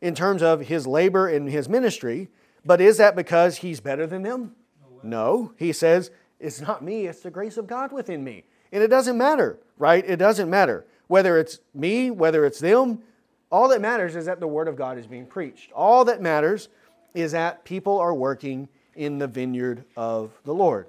in 0.00 0.14
terms 0.14 0.42
of 0.42 0.60
his 0.60 0.86
labor 0.86 1.26
and 1.26 1.48
his 1.48 1.68
ministry. 1.68 2.28
But 2.64 2.80
is 2.80 2.98
that 2.98 3.16
because 3.16 3.58
he's 3.58 3.80
better 3.80 4.06
than 4.06 4.22
them? 4.22 4.54
No. 5.02 5.52
He 5.56 5.72
says, 5.72 6.10
it's 6.38 6.60
not 6.60 6.82
me, 6.82 7.06
it's 7.06 7.20
the 7.20 7.30
grace 7.30 7.56
of 7.56 7.66
God 7.66 7.92
within 7.92 8.22
me. 8.22 8.44
And 8.72 8.82
it 8.82 8.88
doesn't 8.88 9.16
matter, 9.16 9.58
right? 9.78 10.04
It 10.06 10.16
doesn't 10.16 10.50
matter. 10.50 10.86
Whether 11.06 11.38
it's 11.38 11.60
me, 11.74 12.10
whether 12.10 12.44
it's 12.44 12.58
them, 12.58 13.02
all 13.50 13.68
that 13.68 13.80
matters 13.80 14.16
is 14.16 14.26
that 14.26 14.40
the 14.40 14.46
Word 14.46 14.68
of 14.68 14.76
God 14.76 14.98
is 14.98 15.06
being 15.06 15.26
preached. 15.26 15.70
All 15.72 16.04
that 16.06 16.20
matters 16.20 16.68
is 17.14 17.32
that 17.32 17.64
people 17.64 17.98
are 17.98 18.12
working 18.12 18.68
in 18.94 19.18
the 19.18 19.26
vineyard 19.26 19.84
of 19.96 20.32
the 20.44 20.54
Lord. 20.54 20.88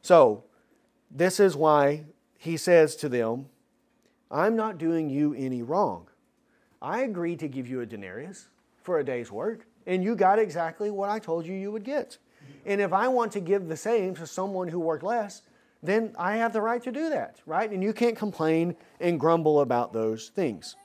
So, 0.00 0.44
this 1.10 1.38
is 1.38 1.54
why 1.54 2.04
he 2.38 2.56
says 2.56 2.96
to 2.96 3.08
them, 3.08 3.46
I'm 4.30 4.56
not 4.56 4.78
doing 4.78 5.08
you 5.08 5.34
any 5.34 5.62
wrong. 5.62 6.08
I 6.82 7.00
agreed 7.00 7.38
to 7.40 7.48
give 7.48 7.68
you 7.68 7.80
a 7.80 7.86
denarius 7.86 8.48
for 8.82 8.98
a 8.98 9.04
day's 9.04 9.30
work, 9.30 9.66
and 9.86 10.02
you 10.02 10.14
got 10.14 10.38
exactly 10.38 10.90
what 10.90 11.10
I 11.10 11.18
told 11.18 11.46
you 11.46 11.54
you 11.54 11.70
would 11.72 11.84
get. 11.84 12.18
And 12.66 12.80
if 12.80 12.92
I 12.92 13.08
want 13.08 13.32
to 13.32 13.40
give 13.40 13.68
the 13.68 13.76
same 13.76 14.14
to 14.16 14.26
someone 14.26 14.68
who 14.68 14.80
worked 14.80 15.04
less, 15.04 15.42
then 15.82 16.14
I 16.18 16.36
have 16.36 16.52
the 16.52 16.60
right 16.60 16.82
to 16.82 16.92
do 16.92 17.10
that, 17.10 17.40
right? 17.46 17.70
And 17.70 17.82
you 17.82 17.92
can't 17.92 18.16
complain 18.16 18.76
and 19.00 19.18
grumble 19.18 19.60
about 19.60 19.92
those 19.92 20.28
things. 20.28 20.76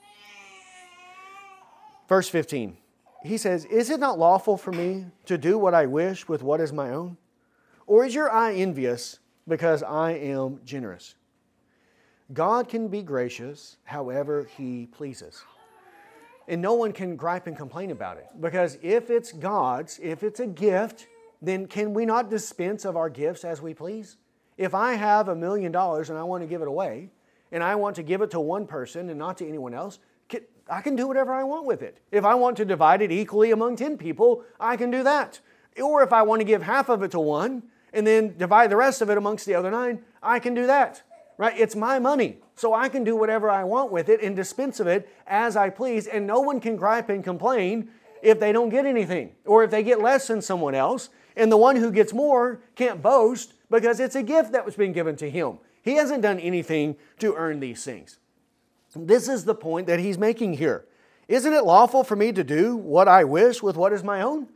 Verse 2.08 2.28
15 2.28 2.76
he 3.22 3.36
says, 3.36 3.64
Is 3.66 3.90
it 3.90 4.00
not 4.00 4.18
lawful 4.18 4.56
for 4.56 4.72
me 4.72 5.06
to 5.26 5.38
do 5.38 5.58
what 5.58 5.74
I 5.74 5.86
wish 5.86 6.28
with 6.28 6.42
what 6.42 6.60
is 6.60 6.72
my 6.72 6.90
own? 6.90 7.16
Or 7.86 8.04
is 8.04 8.14
your 8.14 8.30
eye 8.30 8.54
envious 8.54 9.18
because 9.46 9.82
I 9.82 10.12
am 10.12 10.60
generous? 10.64 11.14
God 12.32 12.68
can 12.68 12.88
be 12.88 13.02
gracious 13.02 13.76
however 13.84 14.48
He 14.56 14.86
pleases. 14.86 15.42
And 16.48 16.60
no 16.60 16.74
one 16.74 16.92
can 16.92 17.14
gripe 17.14 17.46
and 17.46 17.56
complain 17.56 17.92
about 17.92 18.16
it. 18.16 18.26
Because 18.40 18.76
if 18.82 19.10
it's 19.10 19.30
God's, 19.30 20.00
if 20.02 20.22
it's 20.22 20.40
a 20.40 20.46
gift, 20.46 21.06
then 21.42 21.66
can 21.66 21.92
we 21.92 22.06
not 22.06 22.30
dispense 22.30 22.84
of 22.84 22.96
our 22.96 23.10
gifts 23.10 23.44
as 23.44 23.60
we 23.60 23.74
please? 23.74 24.16
If 24.56 24.74
I 24.74 24.94
have 24.94 25.28
a 25.28 25.34
million 25.34 25.72
dollars 25.72 26.08
and 26.08 26.18
I 26.18 26.22
want 26.22 26.42
to 26.42 26.46
give 26.46 26.62
it 26.62 26.68
away, 26.68 27.10
and 27.50 27.62
I 27.62 27.74
want 27.74 27.96
to 27.96 28.02
give 28.02 28.22
it 28.22 28.30
to 28.30 28.40
one 28.40 28.66
person 28.66 29.10
and 29.10 29.18
not 29.18 29.36
to 29.38 29.46
anyone 29.46 29.74
else, 29.74 29.98
I 30.70 30.80
can 30.80 30.96
do 30.96 31.06
whatever 31.06 31.34
I 31.34 31.44
want 31.44 31.66
with 31.66 31.82
it. 31.82 31.98
If 32.10 32.24
I 32.24 32.34
want 32.34 32.56
to 32.58 32.64
divide 32.64 33.02
it 33.02 33.12
equally 33.12 33.50
among 33.50 33.76
10 33.76 33.98
people, 33.98 34.44
I 34.58 34.76
can 34.76 34.90
do 34.90 35.02
that. 35.02 35.40
Or 35.82 36.02
if 36.02 36.12
I 36.12 36.22
want 36.22 36.40
to 36.40 36.44
give 36.44 36.62
half 36.62 36.88
of 36.88 37.02
it 37.02 37.10
to 37.10 37.20
one 37.20 37.64
and 37.92 38.06
then 38.06 38.36
divide 38.38 38.70
the 38.70 38.76
rest 38.76 39.02
of 39.02 39.10
it 39.10 39.18
amongst 39.18 39.44
the 39.44 39.54
other 39.54 39.70
nine, 39.70 40.02
I 40.22 40.38
can 40.38 40.54
do 40.54 40.66
that. 40.66 41.02
Right? 41.36 41.58
It's 41.58 41.74
my 41.74 41.98
money. 41.98 42.38
So 42.54 42.72
I 42.72 42.88
can 42.88 43.04
do 43.04 43.16
whatever 43.16 43.50
I 43.50 43.64
want 43.64 43.90
with 43.90 44.08
it 44.08 44.22
and 44.22 44.36
dispense 44.36 44.80
of 44.80 44.86
it 44.86 45.08
as 45.26 45.56
I 45.56 45.68
please, 45.68 46.06
and 46.06 46.26
no 46.26 46.40
one 46.40 46.60
can 46.60 46.76
gripe 46.76 47.08
and 47.10 47.24
complain 47.24 47.90
if 48.22 48.38
they 48.38 48.52
don't 48.52 48.68
get 48.68 48.86
anything 48.86 49.32
or 49.44 49.64
if 49.64 49.70
they 49.70 49.82
get 49.82 50.00
less 50.00 50.28
than 50.28 50.40
someone 50.40 50.74
else. 50.74 51.10
And 51.36 51.50
the 51.50 51.56
one 51.56 51.76
who 51.76 51.90
gets 51.90 52.12
more 52.12 52.60
can't 52.74 53.02
boast 53.02 53.54
because 53.70 54.00
it's 54.00 54.16
a 54.16 54.22
gift 54.22 54.52
that 54.52 54.64
was 54.64 54.76
being 54.76 54.92
given 54.92 55.16
to 55.16 55.30
him. 55.30 55.58
He 55.82 55.94
hasn't 55.94 56.22
done 56.22 56.38
anything 56.38 56.96
to 57.18 57.34
earn 57.34 57.60
these 57.60 57.84
things. 57.84 58.18
This 58.94 59.28
is 59.28 59.44
the 59.44 59.54
point 59.54 59.86
that 59.86 60.00
he's 60.00 60.18
making 60.18 60.54
here. 60.54 60.84
Isn't 61.28 61.52
it 61.52 61.64
lawful 61.64 62.04
for 62.04 62.14
me 62.16 62.32
to 62.32 62.44
do 62.44 62.76
what 62.76 63.08
I 63.08 63.24
wish 63.24 63.62
with 63.62 63.76
what 63.76 63.92
is 63.92 64.04
my 64.04 64.20
own? 64.20 64.48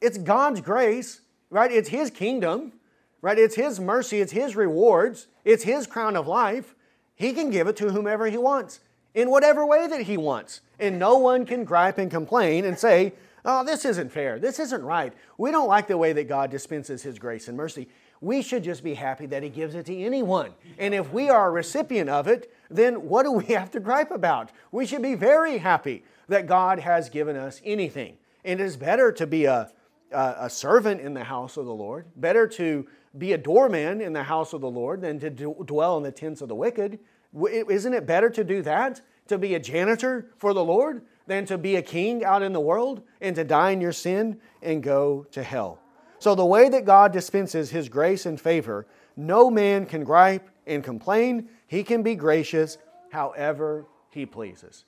It's 0.00 0.16
God's 0.16 0.60
grace, 0.60 1.20
right? 1.50 1.70
It's 1.70 1.90
His 1.90 2.10
kingdom, 2.10 2.72
right? 3.20 3.38
It's 3.38 3.54
His 3.54 3.78
mercy, 3.78 4.20
it's 4.20 4.32
His 4.32 4.56
rewards, 4.56 5.26
it's 5.44 5.64
His 5.64 5.86
crown 5.86 6.16
of 6.16 6.26
life. 6.26 6.74
He 7.14 7.32
can 7.32 7.50
give 7.50 7.66
it 7.66 7.76
to 7.76 7.90
whomever 7.90 8.26
He 8.26 8.38
wants 8.38 8.80
in 9.14 9.30
whatever 9.30 9.66
way 9.66 9.86
that 9.88 10.02
He 10.02 10.16
wants. 10.16 10.62
And 10.78 10.98
no 10.98 11.18
one 11.18 11.44
can 11.44 11.64
gripe 11.64 11.98
and 11.98 12.10
complain 12.10 12.64
and 12.64 12.78
say, 12.78 13.12
oh, 13.44 13.64
this 13.64 13.84
isn't 13.84 14.10
fair, 14.10 14.38
this 14.38 14.58
isn't 14.58 14.82
right. 14.82 15.12
We 15.38 15.50
don't 15.50 15.68
like 15.68 15.88
the 15.88 15.98
way 15.98 16.12
that 16.12 16.28
God 16.28 16.50
dispenses 16.50 17.02
His 17.02 17.18
grace 17.18 17.48
and 17.48 17.56
mercy. 17.56 17.88
We 18.20 18.42
should 18.42 18.64
just 18.64 18.84
be 18.84 18.94
happy 18.94 19.26
that 19.26 19.42
He 19.42 19.48
gives 19.48 19.74
it 19.74 19.86
to 19.86 19.96
anyone. 19.96 20.52
And 20.78 20.94
if 20.94 21.12
we 21.12 21.30
are 21.30 21.48
a 21.48 21.50
recipient 21.50 22.10
of 22.10 22.28
it, 22.28 22.52
then 22.70 23.08
what 23.08 23.24
do 23.24 23.32
we 23.32 23.44
have 23.54 23.70
to 23.72 23.80
gripe 23.80 24.10
about? 24.10 24.50
We 24.72 24.86
should 24.86 25.02
be 25.02 25.14
very 25.14 25.58
happy 25.58 26.04
that 26.28 26.46
God 26.46 26.78
has 26.78 27.08
given 27.08 27.36
us 27.36 27.60
anything. 27.64 28.16
And 28.44 28.60
it 28.60 28.64
is 28.64 28.76
better 28.76 29.12
to 29.12 29.26
be 29.26 29.44
a, 29.44 29.70
a, 30.12 30.34
a 30.40 30.50
servant 30.50 31.00
in 31.00 31.14
the 31.14 31.24
house 31.24 31.56
of 31.56 31.66
the 31.66 31.74
Lord, 31.74 32.06
better 32.16 32.46
to 32.48 32.86
be 33.18 33.32
a 33.32 33.38
doorman 33.38 34.00
in 34.00 34.12
the 34.12 34.22
house 34.22 34.52
of 34.52 34.60
the 34.60 34.70
Lord 34.70 35.00
than 35.00 35.18
to 35.20 35.30
dwell 35.30 35.96
in 35.96 36.02
the 36.02 36.12
tents 36.12 36.40
of 36.40 36.48
the 36.48 36.54
wicked. 36.54 36.98
Isn't 37.34 37.94
it 37.94 38.06
better 38.06 38.30
to 38.30 38.44
do 38.44 38.62
that? 38.62 39.00
To 39.28 39.38
be 39.38 39.54
a 39.54 39.60
janitor 39.60 40.30
for 40.38 40.52
the 40.54 40.64
Lord 40.64 41.02
than 41.26 41.44
to 41.46 41.58
be 41.58 41.76
a 41.76 41.82
king 41.82 42.24
out 42.24 42.42
in 42.42 42.52
the 42.52 42.60
world 42.60 43.02
and 43.20 43.36
to 43.36 43.44
die 43.44 43.70
in 43.70 43.80
your 43.80 43.92
sin 43.92 44.40
and 44.62 44.82
go 44.82 45.26
to 45.30 45.42
hell. 45.42 45.78
So, 46.18 46.34
the 46.34 46.44
way 46.44 46.68
that 46.68 46.84
God 46.84 47.12
dispenses 47.12 47.70
His 47.70 47.88
grace 47.88 48.26
and 48.26 48.40
favor, 48.40 48.86
no 49.16 49.50
man 49.50 49.86
can 49.86 50.04
gripe 50.04 50.50
and 50.66 50.84
complain. 50.84 51.48
He 51.66 51.82
can 51.82 52.02
be 52.02 52.14
gracious 52.14 52.78
however 53.10 53.86
He 54.10 54.26
pleases. 54.26 54.84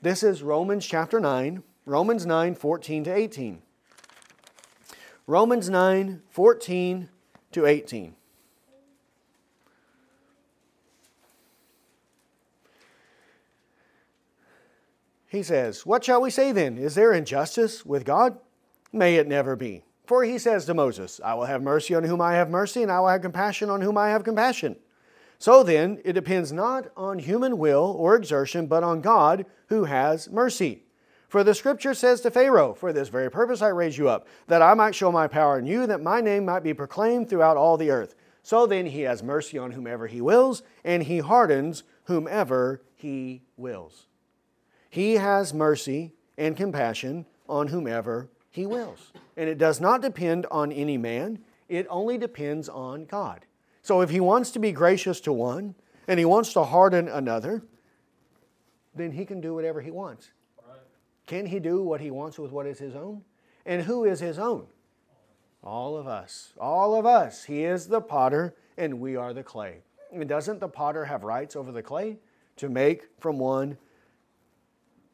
This 0.00 0.24
is 0.24 0.42
Romans 0.42 0.84
chapter 0.84 1.20
9, 1.20 1.62
Romans 1.86 2.26
9, 2.26 2.54
14 2.56 3.04
to 3.04 3.14
18. 3.14 3.62
Romans 5.28 5.70
9, 5.70 6.22
14 6.30 7.08
to 7.52 7.66
18. 7.66 8.14
He 15.32 15.42
says, 15.42 15.86
What 15.86 16.04
shall 16.04 16.20
we 16.20 16.28
say 16.28 16.52
then? 16.52 16.76
Is 16.76 16.94
there 16.94 17.10
injustice 17.10 17.86
with 17.86 18.04
God? 18.04 18.36
May 18.92 19.16
it 19.16 19.26
never 19.26 19.56
be. 19.56 19.82
For 20.04 20.24
he 20.24 20.36
says 20.36 20.66
to 20.66 20.74
Moses, 20.74 21.22
I 21.24 21.32
will 21.32 21.46
have 21.46 21.62
mercy 21.62 21.94
on 21.94 22.04
whom 22.04 22.20
I 22.20 22.34
have 22.34 22.50
mercy, 22.50 22.82
and 22.82 22.92
I 22.92 23.00
will 23.00 23.08
have 23.08 23.22
compassion 23.22 23.70
on 23.70 23.80
whom 23.80 23.96
I 23.96 24.10
have 24.10 24.24
compassion. 24.24 24.76
So 25.38 25.62
then, 25.62 26.02
it 26.04 26.12
depends 26.12 26.52
not 26.52 26.88
on 26.98 27.18
human 27.18 27.56
will 27.56 27.96
or 27.98 28.14
exertion, 28.14 28.66
but 28.66 28.84
on 28.84 29.00
God 29.00 29.46
who 29.68 29.84
has 29.84 30.28
mercy. 30.28 30.82
For 31.30 31.42
the 31.42 31.54
scripture 31.54 31.94
says 31.94 32.20
to 32.20 32.30
Pharaoh, 32.30 32.74
For 32.74 32.92
this 32.92 33.08
very 33.08 33.30
purpose 33.30 33.62
I 33.62 33.68
raised 33.68 33.96
you 33.96 34.10
up, 34.10 34.28
that 34.48 34.60
I 34.60 34.74
might 34.74 34.94
show 34.94 35.10
my 35.10 35.28
power 35.28 35.58
in 35.58 35.64
you, 35.64 35.86
that 35.86 36.02
my 36.02 36.20
name 36.20 36.44
might 36.44 36.62
be 36.62 36.74
proclaimed 36.74 37.30
throughout 37.30 37.56
all 37.56 37.78
the 37.78 37.90
earth. 37.90 38.14
So 38.42 38.66
then 38.66 38.84
he 38.84 39.00
has 39.02 39.22
mercy 39.22 39.56
on 39.56 39.70
whomever 39.70 40.08
he 40.08 40.20
wills, 40.20 40.62
and 40.84 41.04
he 41.04 41.20
hardens 41.20 41.84
whomever 42.04 42.82
he 42.94 43.40
wills. 43.56 44.08
He 44.92 45.14
has 45.14 45.54
mercy 45.54 46.12
and 46.36 46.54
compassion 46.54 47.24
on 47.48 47.68
whomever 47.68 48.28
he 48.50 48.66
wills. 48.66 49.10
And 49.38 49.48
it 49.48 49.56
does 49.56 49.80
not 49.80 50.02
depend 50.02 50.44
on 50.50 50.70
any 50.70 50.98
man, 50.98 51.38
it 51.66 51.86
only 51.88 52.18
depends 52.18 52.68
on 52.68 53.06
God. 53.06 53.46
So 53.80 54.02
if 54.02 54.10
he 54.10 54.20
wants 54.20 54.50
to 54.50 54.58
be 54.58 54.70
gracious 54.70 55.18
to 55.22 55.32
one 55.32 55.76
and 56.06 56.18
he 56.18 56.26
wants 56.26 56.52
to 56.52 56.64
harden 56.64 57.08
another, 57.08 57.62
then 58.94 59.12
he 59.12 59.24
can 59.24 59.40
do 59.40 59.54
whatever 59.54 59.80
he 59.80 59.90
wants. 59.90 60.30
Can 61.26 61.46
he 61.46 61.58
do 61.58 61.82
what 61.82 62.02
he 62.02 62.10
wants 62.10 62.38
with 62.38 62.52
what 62.52 62.66
is 62.66 62.78
his 62.78 62.94
own? 62.94 63.22
And 63.64 63.84
who 63.84 64.04
is 64.04 64.20
his 64.20 64.38
own? 64.38 64.66
All 65.64 65.96
of 65.96 66.06
us. 66.06 66.52
All 66.60 66.94
of 66.94 67.06
us. 67.06 67.44
He 67.44 67.64
is 67.64 67.86
the 67.86 68.02
potter 68.02 68.54
and 68.76 69.00
we 69.00 69.16
are 69.16 69.32
the 69.32 69.42
clay. 69.42 69.78
And 70.12 70.28
doesn't 70.28 70.60
the 70.60 70.68
potter 70.68 71.06
have 71.06 71.24
rights 71.24 71.56
over 71.56 71.72
the 71.72 71.82
clay 71.82 72.18
to 72.56 72.68
make 72.68 73.08
from 73.18 73.38
one 73.38 73.78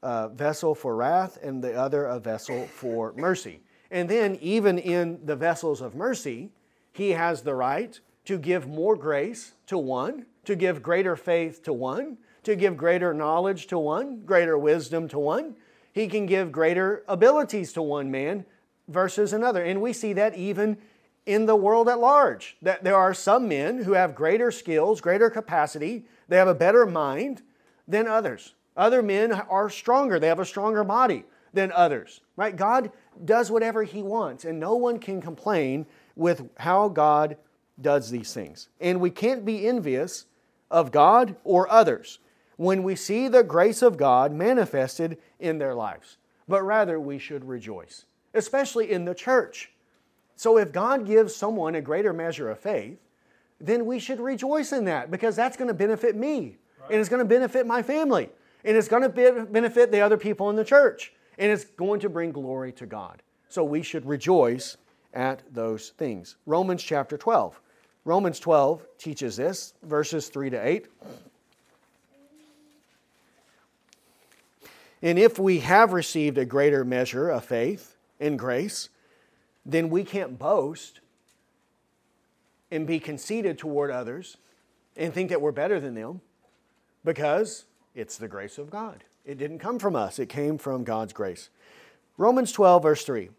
a 0.03 0.28
vessel 0.28 0.74
for 0.74 0.96
wrath 0.96 1.38
and 1.42 1.62
the 1.62 1.74
other 1.74 2.05
a 2.07 2.18
vessel 2.18 2.66
for 2.66 3.12
mercy? 3.16 3.61
And 3.90 4.09
then, 4.09 4.36
even 4.40 4.78
in 4.78 5.20
the 5.24 5.36
vessels 5.36 5.80
of 5.80 5.94
mercy, 5.94 6.51
he 6.92 7.11
has 7.11 7.42
the 7.42 7.55
right 7.55 7.99
to 8.26 8.38
give 8.38 8.68
more 8.68 8.96
grace 8.96 9.55
to 9.66 9.78
one, 9.78 10.26
to 10.44 10.55
give 10.55 10.82
greater 10.82 11.16
faith 11.16 11.62
to 11.62 11.72
one, 11.72 12.18
to 12.42 12.57
give 12.57 12.76
greater 12.76 13.14
knowledge 13.14 13.66
to 13.68 13.78
one, 13.78 14.20
greater 14.24 14.59
wisdom 14.59 15.09
to 15.09 15.18
one, 15.18 15.55
he 15.92 16.07
can 16.07 16.26
give 16.26 16.53
greater 16.53 17.03
abilities 17.09 17.72
to 17.72 17.82
one 17.82 18.11
man 18.11 18.44
versus 18.88 19.32
another. 19.32 19.64
And 19.64 19.80
we 19.80 19.92
see 19.92 20.12
that 20.14 20.36
even 20.36 20.78
in 21.26 21.46
the 21.46 21.57
world 21.57 21.88
at 21.88 21.99
large, 21.99 22.57
that 22.62 22.84
there 22.84 22.96
are 22.96 23.12
some 23.12 23.49
men 23.49 23.82
who 23.82 23.92
have 23.92 24.14
greater 24.14 24.51
skills, 24.51 25.01
greater 25.01 25.28
capacity, 25.28 26.05
they 26.28 26.36
have 26.36 26.49
a 26.49 26.55
better 26.55 26.86
mind 26.86 27.42
than 27.86 28.07
others. 28.07 28.55
Other 28.79 29.03
men 29.03 29.33
are 29.33 29.68
stronger, 29.68 30.18
they 30.18 30.29
have 30.29 30.39
a 30.39 30.47
stronger 30.47 30.85
body 30.85 31.24
than 31.53 31.72
others, 31.72 32.20
right? 32.37 32.55
God 32.55 32.93
does 33.24 33.51
whatever 33.51 33.83
He 33.83 34.03
wants, 34.03 34.45
and 34.45 34.61
no 34.61 34.76
one 34.76 34.99
can 35.01 35.20
complain 35.20 35.85
with 36.14 36.49
how 36.59 36.89
God 36.89 37.37
does 37.81 38.11
these 38.11 38.33
things. 38.33 38.68
And 38.81 39.01
we 39.01 39.11
can't 39.11 39.45
be 39.45 39.66
envious 39.66 40.26
of 40.70 40.93
God 40.93 41.35
or 41.43 41.70
others 41.70 42.20
when 42.57 42.85
we 42.85 42.95
see 42.95 43.29
the 43.29 43.43
grace 43.43 43.83
of 43.83 43.97
God 43.97 44.33
manifested 44.33 45.18
in 45.41 45.59
their 45.59 45.74
lives, 45.74 46.18
but 46.47 46.62
rather 46.62 47.01
we 47.01 47.18
should 47.18 47.45
rejoice, 47.45 48.05
especially 48.35 48.91
in 48.93 49.05
the 49.05 49.14
church. 49.14 49.72
So 50.37 50.57
if 50.57 50.70
God 50.70 51.05
gives 51.05 51.35
someone 51.35 51.74
a 51.74 51.81
greater 51.81 52.12
measure 52.12 52.49
of 52.49 52.61
faith, 52.61 52.99
then 53.61 53.87
we 53.87 53.99
should 53.99 54.20
rejoice 54.20 54.72
in 54.72 54.85
that 54.85 55.11
because 55.11 55.35
that's 55.35 55.57
going 55.57 55.68
to 55.68 55.74
benefit 55.74 56.14
me 56.14 56.59
right. 56.81 56.91
and 56.93 57.01
it's 57.01 57.09
going 57.09 57.18
to 57.18 57.24
benefit 57.24 57.66
my 57.66 57.83
family 57.83 58.29
and 58.68 58.76
it's 58.76 58.86
going 58.86 59.02
to 59.02 59.46
benefit 59.50 59.90
the 59.90 60.02
other 60.02 60.18
people 60.18 60.50
in 60.50 60.56
the 60.56 60.64
church 60.64 61.14
and 61.38 61.50
it's 61.50 61.64
going 61.64 62.00
to 62.00 62.10
bring 62.10 62.32
glory 62.32 62.70
to 62.72 62.84
God. 62.84 63.22
So 63.48 63.64
we 63.64 63.82
should 63.82 64.04
rejoice 64.04 64.76
at 65.14 65.42
those 65.50 65.88
things. 65.96 66.36
Romans 66.44 66.82
chapter 66.82 67.16
12. 67.16 67.58
Romans 68.04 68.38
12 68.38 68.86
teaches 68.98 69.36
this, 69.36 69.72
verses 69.82 70.28
3 70.28 70.50
to 70.50 70.68
8. 70.68 70.86
And 75.00 75.18
if 75.18 75.38
we 75.38 75.60
have 75.60 75.94
received 75.94 76.36
a 76.36 76.44
greater 76.44 76.84
measure 76.84 77.30
of 77.30 77.46
faith 77.46 77.96
and 78.20 78.38
grace, 78.38 78.90
then 79.64 79.88
we 79.88 80.04
can't 80.04 80.38
boast 80.38 81.00
and 82.70 82.86
be 82.86 83.00
conceited 83.00 83.56
toward 83.56 83.90
others 83.90 84.36
and 84.94 85.14
think 85.14 85.30
that 85.30 85.40
we're 85.40 85.52
better 85.52 85.80
than 85.80 85.94
them 85.94 86.20
because 87.02 87.64
it's 87.99 88.16
the 88.16 88.28
grace 88.28 88.59
of 88.59 88.70
God. 88.70 89.03
It 89.24 89.38
didn't 89.38 89.59
come 89.59 89.78
from 89.78 89.96
us, 89.96 90.18
it 90.18 90.28
came 90.28 90.57
from 90.57 90.84
God's 90.84 91.12
grace. 91.12 91.51
Romans 92.16 92.53
12, 92.53 92.82
verse 92.82 93.05
3. 93.05 93.30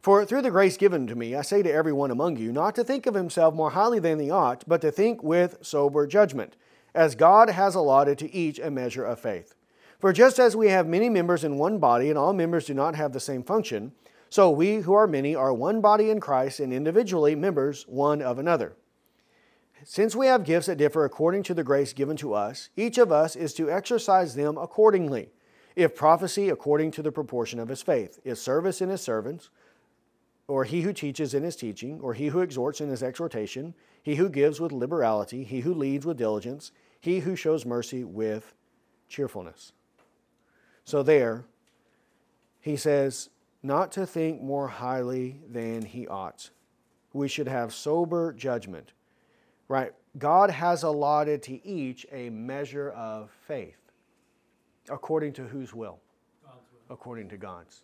For 0.00 0.24
through 0.24 0.42
the 0.42 0.50
grace 0.50 0.76
given 0.76 1.06
to 1.06 1.14
me, 1.14 1.34
I 1.34 1.42
say 1.42 1.62
to 1.62 1.72
everyone 1.72 2.10
among 2.10 2.38
you, 2.38 2.50
not 2.50 2.74
to 2.76 2.84
think 2.84 3.06
of 3.06 3.14
himself 3.14 3.54
more 3.54 3.70
highly 3.70 3.98
than 3.98 4.18
he 4.18 4.30
ought, 4.30 4.64
but 4.66 4.80
to 4.80 4.90
think 4.90 5.22
with 5.22 5.58
sober 5.60 6.06
judgment, 6.06 6.56
as 6.94 7.14
God 7.14 7.50
has 7.50 7.74
allotted 7.74 8.16
to 8.18 8.34
each 8.34 8.58
a 8.58 8.70
measure 8.70 9.04
of 9.04 9.20
faith. 9.20 9.54
For 9.98 10.12
just 10.12 10.38
as 10.38 10.56
we 10.56 10.68
have 10.68 10.86
many 10.86 11.10
members 11.10 11.44
in 11.44 11.58
one 11.58 11.78
body, 11.78 12.08
and 12.08 12.18
all 12.18 12.32
members 12.32 12.64
do 12.64 12.74
not 12.74 12.94
have 12.94 13.12
the 13.12 13.20
same 13.20 13.42
function, 13.42 13.92
so 14.30 14.50
we 14.50 14.76
who 14.76 14.94
are 14.94 15.06
many 15.06 15.34
are 15.34 15.52
one 15.52 15.80
body 15.80 16.10
in 16.10 16.20
Christ, 16.20 16.60
and 16.60 16.72
individually 16.72 17.34
members 17.34 17.84
one 17.88 18.22
of 18.22 18.38
another. 18.38 18.74
Since 19.84 20.16
we 20.16 20.26
have 20.26 20.44
gifts 20.44 20.66
that 20.66 20.76
differ 20.76 21.04
according 21.04 21.44
to 21.44 21.54
the 21.54 21.64
grace 21.64 21.92
given 21.92 22.16
to 22.18 22.34
us, 22.34 22.68
each 22.76 22.98
of 22.98 23.12
us 23.12 23.36
is 23.36 23.54
to 23.54 23.70
exercise 23.70 24.34
them 24.34 24.58
accordingly. 24.58 25.30
If 25.76 25.94
prophecy, 25.94 26.48
according 26.48 26.90
to 26.92 27.02
the 27.02 27.12
proportion 27.12 27.60
of 27.60 27.68
his 27.68 27.82
faith, 27.82 28.18
if 28.24 28.38
service 28.38 28.80
in 28.80 28.88
his 28.88 29.00
servants, 29.00 29.50
or 30.48 30.64
he 30.64 30.80
who 30.80 30.92
teaches 30.92 31.34
in 31.34 31.42
his 31.42 31.56
teaching, 31.56 32.00
or 32.00 32.14
he 32.14 32.28
who 32.28 32.40
exhorts 32.40 32.80
in 32.80 32.88
his 32.88 33.02
exhortation, 33.02 33.74
he 34.02 34.16
who 34.16 34.28
gives 34.28 34.60
with 34.60 34.72
liberality, 34.72 35.44
he 35.44 35.60
who 35.60 35.72
leads 35.72 36.04
with 36.04 36.16
diligence, 36.16 36.72
he 37.00 37.20
who 37.20 37.36
shows 37.36 37.64
mercy 37.64 38.02
with 38.02 38.54
cheerfulness. 39.08 39.72
So 40.84 41.02
there, 41.02 41.44
he 42.60 42.76
says, 42.76 43.30
not 43.62 43.92
to 43.92 44.06
think 44.06 44.42
more 44.42 44.68
highly 44.68 45.40
than 45.48 45.82
he 45.82 46.06
ought. 46.08 46.50
We 47.12 47.28
should 47.28 47.48
have 47.48 47.72
sober 47.74 48.32
judgment. 48.32 48.92
Right? 49.68 49.92
God 50.18 50.50
has 50.50 50.82
allotted 50.82 51.42
to 51.44 51.66
each 51.66 52.06
a 52.10 52.30
measure 52.30 52.90
of 52.90 53.30
faith. 53.46 53.76
According 54.88 55.34
to 55.34 55.44
whose 55.44 55.74
will? 55.74 56.00
will. 56.42 56.52
According 56.90 57.28
to 57.28 57.36
God's. 57.36 57.82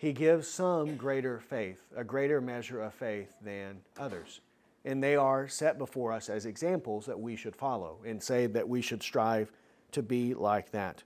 He 0.00 0.14
gives 0.14 0.48
some 0.48 0.96
greater 0.96 1.40
faith, 1.40 1.82
a 1.94 2.02
greater 2.02 2.40
measure 2.40 2.80
of 2.80 2.94
faith 2.94 3.34
than 3.42 3.80
others. 3.98 4.40
And 4.84 5.04
they 5.04 5.14
are 5.14 5.46
set 5.46 5.76
before 5.76 6.10
us 6.10 6.30
as 6.30 6.46
examples 6.46 7.04
that 7.04 7.20
we 7.20 7.36
should 7.36 7.54
follow 7.54 7.98
and 8.06 8.22
say 8.22 8.46
that 8.46 8.66
we 8.66 8.80
should 8.80 9.02
strive 9.02 9.52
to 9.92 10.02
be 10.02 10.32
like 10.32 10.70
that. 10.70 11.02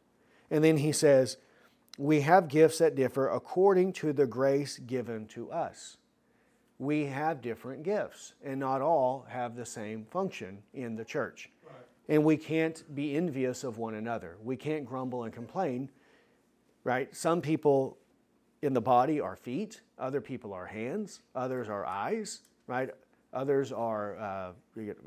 And 0.48 0.62
then 0.62 0.76
he 0.76 0.92
says, 0.92 1.38
We 1.98 2.20
have 2.20 2.46
gifts 2.46 2.78
that 2.78 2.94
differ 2.94 3.28
according 3.28 3.94
to 3.94 4.12
the 4.12 4.26
grace 4.26 4.78
given 4.78 5.26
to 5.28 5.50
us. 5.50 5.96
We 6.78 7.04
have 7.06 7.40
different 7.40 7.82
gifts, 7.82 8.34
and 8.44 8.58
not 8.60 8.82
all 8.82 9.26
have 9.28 9.56
the 9.56 9.64
same 9.64 10.06
function 10.10 10.58
in 10.72 10.96
the 10.96 11.04
church. 11.04 11.50
Right. 11.64 11.74
And 12.08 12.24
we 12.24 12.36
can't 12.36 12.82
be 12.94 13.16
envious 13.16 13.64
of 13.64 13.78
one 13.78 13.94
another. 13.94 14.36
We 14.42 14.56
can't 14.56 14.84
grumble 14.84 15.24
and 15.24 15.32
complain, 15.32 15.88
right? 16.82 17.14
Some 17.14 17.40
people 17.40 17.96
in 18.62 18.72
the 18.72 18.80
body 18.80 19.20
are 19.20 19.36
feet, 19.36 19.80
other 19.98 20.20
people 20.20 20.52
are 20.52 20.66
hands, 20.66 21.20
others 21.34 21.68
are 21.68 21.86
eyes, 21.86 22.40
right? 22.66 22.90
Others 23.32 23.72
are 23.72 24.16
uh, 24.18 24.52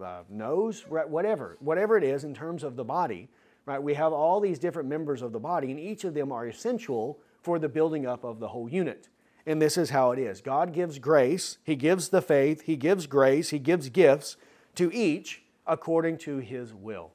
uh, 0.04 0.24
nose, 0.30 0.86
whatever, 0.88 1.58
whatever 1.60 1.98
it 1.98 2.04
is 2.04 2.24
in 2.24 2.34
terms 2.34 2.64
of 2.64 2.76
the 2.76 2.84
body 2.84 3.30
right? 3.68 3.84
We 3.84 3.94
have 3.94 4.14
all 4.14 4.40
these 4.40 4.58
different 4.58 4.90
members 4.90 5.22
of 5.22 5.32
the 5.34 5.40
body, 5.40 5.70
and 5.70 5.80
each 5.80 6.06
of 6.06 6.16
them 6.16 6.32
are 6.32 6.48
essential 6.48 7.20
for 7.44 7.60
the 7.60 7.70
building 7.70 8.08
up 8.08 8.24
of 8.24 8.40
the 8.40 8.48
whole 8.48 8.68
unit. 8.68 9.10
And 9.48 9.60
this 9.60 9.78
is 9.78 9.90
how 9.90 10.12
it 10.12 10.20
is 10.20 10.42
God 10.42 10.74
gives 10.74 11.00
grace, 11.00 11.58
He 11.64 11.76
gives 11.76 12.10
the 12.10 12.22
faith, 12.22 12.62
He 12.62 12.76
gives 12.76 13.08
grace, 13.08 13.50
He 13.50 13.60
gives 13.60 13.90
gifts 13.90 14.38
to 14.76 14.94
each 14.94 15.44
according 15.66 16.20
to 16.20 16.38
His 16.38 16.74
will. 16.74 17.14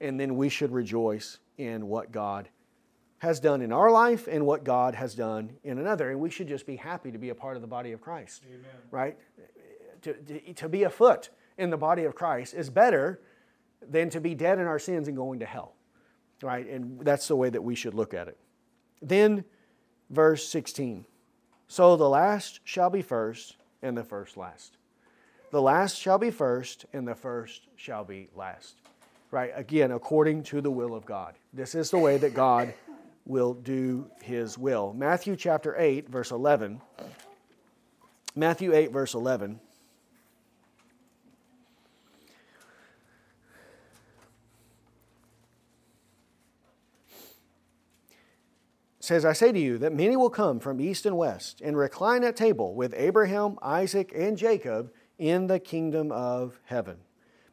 And 0.00 0.20
then 0.20 0.36
we 0.36 0.48
should 0.48 0.72
rejoice 0.72 1.38
in 1.58 1.88
what 1.88 2.12
God 2.12 2.48
has 3.18 3.40
done 3.40 3.60
in 3.60 3.72
our 3.72 3.90
life 3.90 4.28
and 4.30 4.46
what 4.46 4.64
God 4.64 4.94
has 4.94 5.14
done 5.14 5.50
in 5.64 5.78
another. 5.78 6.10
And 6.10 6.20
we 6.20 6.30
should 6.30 6.48
just 6.48 6.66
be 6.66 6.76
happy 6.76 7.10
to 7.10 7.18
be 7.18 7.30
a 7.30 7.34
part 7.34 7.56
of 7.56 7.62
the 7.62 7.68
body 7.68 7.92
of 7.92 8.00
Christ. 8.00 8.44
Amen. 8.48 8.60
Right? 8.90 9.18
To, 10.02 10.14
to, 10.14 10.54
to 10.54 10.68
be 10.68 10.84
a 10.84 10.90
foot 10.90 11.28
in 11.58 11.68
the 11.68 11.76
body 11.76 12.04
of 12.04 12.14
Christ 12.14 12.54
is 12.54 12.70
better 12.70 13.20
than 13.86 14.08
to 14.10 14.20
be 14.20 14.34
dead 14.34 14.58
in 14.58 14.66
our 14.66 14.78
sins 14.78 15.08
and 15.08 15.16
going 15.16 15.40
to 15.40 15.46
hell 15.46 15.74
right? 16.42 16.66
And 16.68 17.00
that's 17.00 17.28
the 17.28 17.36
way 17.36 17.50
that 17.50 17.62
we 17.62 17.74
should 17.74 17.94
look 17.94 18.14
at 18.14 18.28
it. 18.28 18.38
Then, 19.02 19.44
verse 20.08 20.46
16. 20.48 21.06
So 21.70 21.94
the 21.94 22.08
last 22.08 22.58
shall 22.64 22.90
be 22.90 23.00
first, 23.00 23.54
and 23.80 23.96
the 23.96 24.02
first 24.02 24.36
last. 24.36 24.76
The 25.52 25.62
last 25.62 25.96
shall 25.96 26.18
be 26.18 26.32
first, 26.32 26.84
and 26.92 27.06
the 27.06 27.14
first 27.14 27.68
shall 27.76 28.02
be 28.02 28.28
last. 28.34 28.74
Right? 29.30 29.52
Again, 29.54 29.92
according 29.92 30.42
to 30.44 30.60
the 30.60 30.70
will 30.70 30.96
of 30.96 31.06
God. 31.06 31.36
This 31.52 31.76
is 31.76 31.92
the 31.92 31.98
way 31.98 32.16
that 32.16 32.34
God 32.34 32.74
will 33.24 33.54
do 33.54 34.10
his 34.20 34.58
will. 34.58 34.92
Matthew 34.98 35.36
chapter 35.36 35.76
8, 35.78 36.08
verse 36.08 36.32
11. 36.32 36.80
Matthew 38.34 38.74
8, 38.74 38.90
verse 38.90 39.14
11. 39.14 39.60
Says, 49.10 49.24
I 49.24 49.32
say 49.32 49.50
to 49.50 49.58
you 49.58 49.76
that 49.78 49.92
many 49.92 50.14
will 50.14 50.30
come 50.30 50.60
from 50.60 50.80
east 50.80 51.04
and 51.04 51.16
west 51.16 51.60
and 51.60 51.76
recline 51.76 52.22
at 52.22 52.36
table 52.36 52.76
with 52.76 52.94
Abraham, 52.96 53.58
Isaac, 53.60 54.12
and 54.14 54.38
Jacob 54.38 54.92
in 55.18 55.48
the 55.48 55.58
kingdom 55.58 56.12
of 56.12 56.60
heaven. 56.66 56.98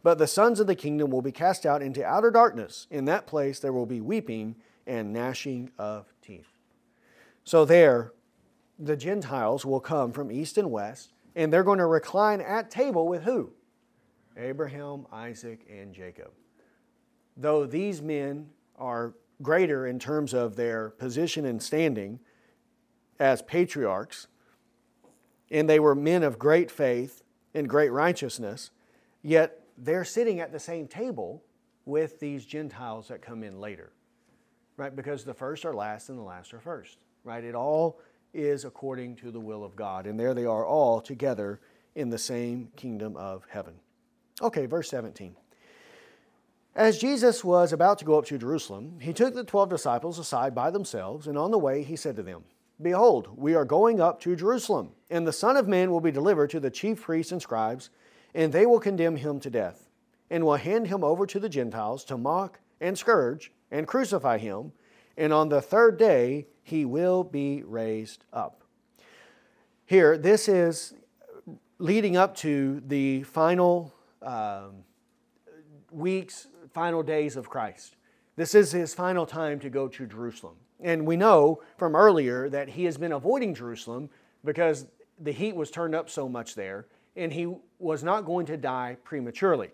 But 0.04 0.20
the 0.20 0.28
sons 0.28 0.60
of 0.60 0.68
the 0.68 0.76
kingdom 0.76 1.10
will 1.10 1.24
be 1.24 1.32
cast 1.32 1.66
out 1.66 1.82
into 1.82 2.06
outer 2.06 2.30
darkness. 2.30 2.86
In 2.92 3.06
that 3.06 3.26
place 3.26 3.58
there 3.58 3.74
will 3.74 3.88
be 3.88 4.02
weeping 4.02 4.56
and 4.86 5.12
gnashing 5.12 5.72
of 5.80 6.14
teeth. 6.22 6.46
So 7.44 7.66
there, 7.66 8.14
the 8.78 8.96
Gentiles 8.96 9.66
will 9.66 9.80
come 9.80 10.12
from 10.12 10.32
east 10.32 10.60
and 10.60 10.70
west, 10.70 11.12
and 11.36 11.52
they're 11.52 11.64
going 11.64 11.80
to 11.80 11.88
recline 11.88 12.40
at 12.40 12.70
table 12.70 13.08
with 13.08 13.24
who? 13.24 13.50
Abraham, 14.38 15.08
Isaac, 15.12 15.66
and 15.68 15.92
Jacob. 15.92 16.30
Though 17.36 17.66
these 17.66 18.00
men 18.00 18.52
are 18.78 19.16
greater 19.42 19.86
in 19.86 20.00
terms 20.00 20.34
of 20.34 20.56
their 20.56 20.90
position 20.90 21.46
and 21.46 21.62
standing 21.62 22.20
as 23.20 23.42
patriarchs, 23.42 24.28
and 25.50 25.70
they 25.70 25.80
were 25.80 25.96
men 25.96 26.24
of 26.24 26.38
great 26.40 26.70
faith 26.70 27.24
and 27.54 27.70
great 27.70 27.92
righteousness, 27.92 28.72
yet 29.22 29.62
they're 29.78 30.06
sitting 30.06 30.40
at 30.40 30.52
the 30.52 30.60
same 30.60 30.88
table 30.88 31.44
with 31.86 32.20
these 32.20 32.46
Gentiles 32.46 33.08
that 33.08 33.22
come 33.22 33.44
in 33.44 33.60
later, 33.60 33.92
right? 34.76 34.96
Because 34.96 35.24
the 35.24 35.34
first 35.34 35.66
are 35.66 35.74
last 35.74 36.10
and 36.10 36.18
the 36.18 36.24
last 36.24 36.54
are 36.54 36.60
first, 36.60 36.98
right? 37.24 37.44
It 37.44 37.56
all 37.56 38.00
is 38.34 38.66
according 38.66 39.16
to 39.18 39.32
the 39.32 39.40
will 39.40 39.64
of 39.64 39.76
God, 39.76 40.06
and 40.06 40.20
there 40.20 40.34
they 40.34 40.46
are 40.46 40.66
all 40.66 41.00
together 41.00 41.62
in 41.96 42.10
the 42.10 42.18
same 42.18 42.70
kingdom 42.76 43.16
of 43.16 43.46
heaven. 43.50 43.74
Okay, 44.42 44.66
verse 44.66 44.90
17. 44.90 45.36
As 46.78 47.00
Jesus 47.00 47.44
was 47.44 47.74
about 47.74 47.98
to 47.98 48.06
go 48.06 48.20
up 48.20 48.26
to 48.26 48.38
Jerusalem, 48.38 49.00
he 49.02 49.12
took 49.12 49.34
the 49.34 49.44
twelve 49.44 49.68
disciples 49.68 50.20
aside 50.20 50.54
by 50.54 50.70
themselves, 50.70 51.26
and 51.26 51.36
on 51.36 51.50
the 51.50 51.58
way 51.58 51.82
he 51.82 51.96
said 51.96 52.16
to 52.18 52.22
them, 52.22 52.44
Behold, 52.80 53.30
we 53.36 53.56
are 53.56 53.66
going 53.66 54.00
up 54.00 54.22
to 54.22 54.36
Jerusalem, 54.36 54.92
and 55.10 55.26
the 55.26 55.34
Son 55.34 55.58
of 55.58 55.68
Man 55.68 55.90
will 55.90 56.02
be 56.02 56.12
delivered 56.12 56.52
to 56.52 56.60
the 56.60 56.70
chief 56.70 57.02
priests 57.02 57.32
and 57.32 57.42
scribes, 57.42 57.90
and 58.36 58.54
they 58.54 58.68
will 58.68 58.80
condemn 58.80 59.16
him 59.16 59.40
to 59.40 59.50
death, 59.50 59.90
and 60.30 60.46
will 60.46 60.58
hand 60.58 60.86
him 60.86 61.04
over 61.04 61.26
to 61.26 61.40
the 61.40 61.50
Gentiles 61.50 62.04
to 62.04 62.16
mock 62.16 62.60
and 62.80 62.96
scourge 62.96 63.52
and 63.72 63.88
crucify 63.88 64.38
him, 64.38 64.72
and 65.18 65.34
on 65.34 65.50
the 65.50 65.64
third 65.64 65.98
day 65.98 66.46
he 66.62 66.86
will 66.86 67.24
be 67.24 67.64
raised 67.64 68.24
up. 68.32 68.62
Here, 69.88 70.16
this 70.16 70.48
is 70.48 70.94
leading 71.80 72.16
up 72.16 72.36
to 72.36 72.84
the 72.86 73.24
final 73.24 73.96
um, 74.22 74.84
weeks 75.92 76.46
final 76.74 77.04
days 77.04 77.36
of 77.36 77.50
Christ. 77.50 77.96
This 78.36 78.54
is 78.54 78.72
his 78.72 78.94
final 78.94 79.26
time 79.26 79.60
to 79.62 79.70
go 79.70 79.88
to 79.88 80.06
Jerusalem. 80.06 80.56
And 80.80 81.08
we 81.08 81.18
know 81.18 81.62
from 81.78 81.96
earlier 81.96 82.50
that 82.50 82.70
he 82.70 82.86
has 82.86 82.98
been 82.98 83.12
avoiding 83.12 83.56
Jerusalem 83.56 84.10
because 84.46 84.86
the 85.20 85.32
heat 85.32 85.56
was 85.56 85.72
turned 85.72 85.96
up 85.96 86.10
so 86.10 86.30
much 86.30 86.54
there, 86.54 86.86
and 87.16 87.34
he 87.34 87.52
was 87.80 88.04
not 88.04 88.26
going 88.26 88.46
to 88.46 88.58
die 88.58 88.98
prematurely, 89.04 89.72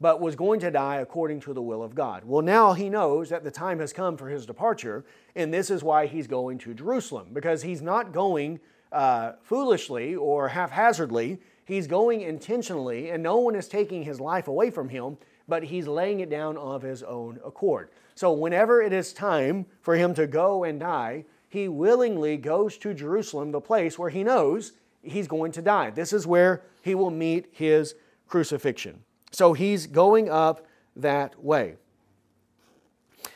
but 0.00 0.20
was 0.20 0.36
going 0.36 0.60
to 0.60 0.70
die 0.70 0.96
according 0.96 1.40
to 1.40 1.54
the 1.54 1.62
will 1.62 1.82
of 1.82 1.94
God. 1.94 2.24
Well, 2.26 2.42
now 2.42 2.74
he 2.74 2.90
knows 2.90 3.30
that 3.30 3.44
the 3.44 3.50
time 3.50 3.78
has 3.78 3.94
come 3.94 4.18
for 4.18 4.28
his 4.28 4.44
departure, 4.44 5.04
and 5.34 5.52
this 5.52 5.70
is 5.70 5.82
why 5.82 6.06
he's 6.06 6.26
going 6.26 6.58
to 6.58 6.74
Jerusalem, 6.74 7.28
because 7.32 7.62
he's 7.62 7.80
not 7.80 8.12
going 8.12 8.60
uh, 8.92 9.32
foolishly 9.42 10.14
or 10.14 10.48
haphazardly. 10.48 11.40
He's 11.64 11.86
going 11.86 12.20
intentionally, 12.20 13.10
and 13.10 13.22
no 13.22 13.38
one 13.38 13.54
is 13.54 13.66
taking 13.66 14.02
his 14.02 14.20
life 14.20 14.48
away 14.48 14.70
from 14.70 14.90
him 14.90 15.16
but 15.48 15.64
he's 15.64 15.86
laying 15.86 16.20
it 16.20 16.30
down 16.30 16.56
of 16.56 16.82
his 16.82 17.02
own 17.02 17.38
accord. 17.44 17.90
So, 18.14 18.32
whenever 18.32 18.80
it 18.80 18.92
is 18.92 19.12
time 19.12 19.66
for 19.80 19.96
him 19.96 20.14
to 20.14 20.26
go 20.26 20.64
and 20.64 20.78
die, 20.78 21.24
he 21.48 21.68
willingly 21.68 22.36
goes 22.36 22.78
to 22.78 22.94
Jerusalem, 22.94 23.52
the 23.52 23.60
place 23.60 23.98
where 23.98 24.10
he 24.10 24.24
knows 24.24 24.72
he's 25.02 25.28
going 25.28 25.52
to 25.52 25.62
die. 25.62 25.90
This 25.90 26.12
is 26.12 26.26
where 26.26 26.62
he 26.82 26.94
will 26.94 27.10
meet 27.10 27.46
his 27.52 27.94
crucifixion. 28.28 29.04
So, 29.32 29.52
he's 29.52 29.86
going 29.86 30.30
up 30.30 30.66
that 30.96 31.42
way. 31.42 31.76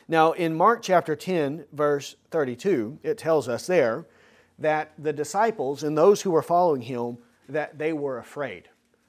Now, 0.07 0.33
in 0.33 0.55
Mark 0.55 0.83
chapter 0.83 1.17
10, 1.17 1.67
verse 1.73 2.17
32, 2.31 3.01
it 3.03 3.19
tells 3.19 3.49
us 3.49 3.67
there 3.67 4.07
that 4.59 4.93
the 4.99 5.13
disciples 5.13 5.83
and 5.83 5.99
those 5.99 6.23
who 6.23 6.31
were 6.31 6.43
following 6.43 6.83
him 6.83 7.19
that 7.49 7.79
they 7.79 7.93
were 7.93 8.19
afraid 8.19 8.69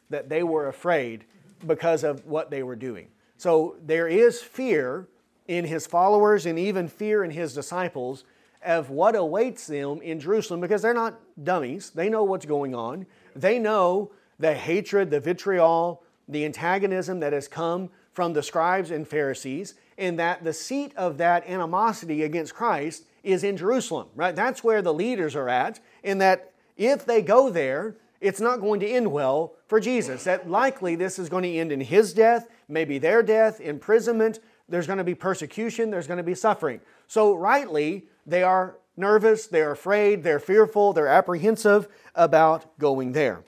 that 0.10 0.30
they 0.30 0.44
were 0.44 0.68
afraid 0.68 1.26
because 1.66 2.04
of 2.04 2.26
what 2.26 2.50
they 2.50 2.64
were 2.64 2.76
doing. 2.76 3.08
So 3.38 3.78
there 3.86 4.08
is 4.08 4.42
fear 4.42 5.08
in 5.48 5.66
his 5.66 5.88
followers 5.88 6.46
and 6.46 6.60
even 6.60 6.88
fear 6.88 7.24
in 7.24 7.32
his 7.32 7.54
disciples 7.54 8.24
of 8.64 8.90
what 8.90 9.16
awaits 9.16 9.68
them 9.68 10.02
in 10.02 10.20
Jerusalem 10.20 10.60
because 10.60 10.82
they're 10.82 10.94
not 10.94 11.20
dummies. 11.44 11.90
They 11.92 12.10
know 12.10 12.24
what's 12.24 12.46
going 12.46 12.76
on. 12.76 13.06
They 13.36 13.58
know 13.58 14.12
the 14.38 14.54
hatred, 14.54 15.10
the 15.10 15.20
vitriol, 15.20 16.04
the 16.28 16.46
antagonism 16.46 17.20
that 17.22 17.34
has 17.34 17.48
come 17.48 17.90
from 18.14 18.34
the 18.34 18.44
scribes 18.44 18.92
and 18.92 19.08
Pharisees, 19.08 19.76
and 19.98 20.20
that 20.20 20.44
the 20.44 20.54
seat 20.54 20.94
of 20.96 21.18
that 21.18 21.48
animosity 21.48 22.24
against 22.24 22.54
Christ 22.54 23.06
is 23.24 23.44
in 23.44 23.58
Jerusalem, 23.58 24.08
right? 24.16 24.36
That's 24.36 24.64
where 24.64 24.82
the 24.82 24.94
leaders 24.94 25.36
are 25.36 25.50
at, 25.50 25.80
and 26.04 26.20
that 26.22 26.52
if 26.78 27.06
they 27.06 27.22
go 27.22 27.50
there, 27.50 27.96
it's 28.22 28.42
not 28.42 28.60
going 28.60 28.80
to 28.82 28.88
end 28.88 29.12
well 29.12 29.56
for 29.68 29.80
Jesus. 29.80 30.24
That 30.26 30.50
likely 30.50 30.96
this 30.96 31.20
is 31.20 31.30
going 31.30 31.44
to 31.44 31.56
end 31.56 31.72
in 31.72 31.82
his 31.82 32.14
death, 32.14 32.48
maybe 32.68 32.98
their 32.98 33.24
death, 33.24 33.62
imprisonment. 33.62 34.40
There's 34.68 34.88
going 34.88 34.98
to 34.98 35.04
be 35.04 35.16
persecution, 35.16 35.90
there's 35.90 36.08
going 36.08 36.18
to 36.18 36.24
be 36.24 36.36
suffering. 36.36 36.82
So, 37.08 37.34
rightly, 37.34 38.08
they 38.26 38.44
are 38.44 38.78
nervous, 38.96 39.48
they're 39.48 39.72
afraid, 39.72 40.24
they're 40.24 40.40
fearful, 40.40 40.94
they're 40.94 41.08
apprehensive 41.08 41.88
about 42.14 42.78
going 42.78 43.14
there. 43.14 43.44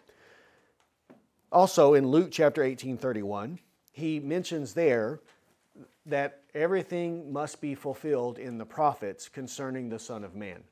Also, 1.51 1.93
in 1.93 2.07
Luke 2.07 2.30
chapter 2.32 2.63
18 2.63 2.97
31, 2.97 3.59
he 3.91 4.19
mentions 4.19 4.74
there 4.74 5.19
that 6.05 6.39
everything 6.55 7.32
must 7.32 7.61
be 7.61 7.76
fulfilled 7.76 8.39
in 8.39 8.57
the 8.57 8.65
prophets 8.65 9.30
concerning 9.30 9.89
the 9.89 9.99
Son 9.99 10.24
of 10.24 10.34
Man 10.34 10.63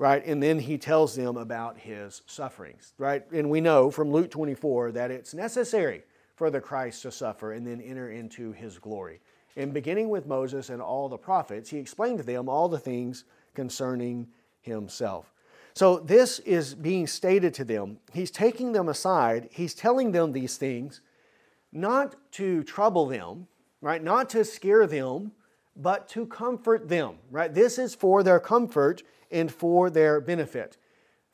right? 0.00 0.24
And 0.24 0.42
then 0.42 0.58
he 0.58 0.78
tells 0.78 1.14
them 1.14 1.36
about 1.36 1.76
his 1.76 2.22
sufferings, 2.24 2.94
right? 2.96 3.22
And 3.32 3.50
we 3.50 3.60
know 3.60 3.90
from 3.90 4.10
Luke 4.10 4.30
24 4.30 4.92
that 4.92 5.10
it's 5.10 5.34
necessary 5.34 6.04
for 6.36 6.50
the 6.50 6.58
Christ 6.58 7.02
to 7.02 7.12
suffer 7.12 7.52
and 7.52 7.66
then 7.66 7.82
enter 7.82 8.10
into 8.10 8.52
his 8.52 8.78
glory. 8.78 9.20
And 9.58 9.74
beginning 9.74 10.08
with 10.08 10.24
Moses 10.26 10.70
and 10.70 10.80
all 10.80 11.10
the 11.10 11.18
prophets, 11.18 11.68
he 11.68 11.76
explained 11.76 12.16
to 12.16 12.24
them 12.24 12.48
all 12.48 12.66
the 12.66 12.78
things 12.78 13.24
concerning 13.54 14.26
himself. 14.62 15.34
So 15.74 15.98
this 15.98 16.38
is 16.40 16.74
being 16.74 17.06
stated 17.06 17.52
to 17.54 17.64
them. 17.66 17.98
He's 18.10 18.30
taking 18.30 18.72
them 18.72 18.88
aside, 18.88 19.50
he's 19.52 19.74
telling 19.74 20.12
them 20.12 20.32
these 20.32 20.56
things 20.56 21.02
not 21.72 22.16
to 22.32 22.64
trouble 22.64 23.04
them, 23.04 23.48
right? 23.82 24.02
Not 24.02 24.30
to 24.30 24.46
scare 24.46 24.86
them, 24.86 25.32
but 25.76 26.08
to 26.08 26.24
comfort 26.24 26.88
them, 26.88 27.16
right? 27.30 27.52
This 27.52 27.78
is 27.78 27.94
for 27.94 28.22
their 28.22 28.40
comfort 28.40 29.02
and 29.30 29.50
for 29.52 29.90
their 29.90 30.20
benefit. 30.20 30.76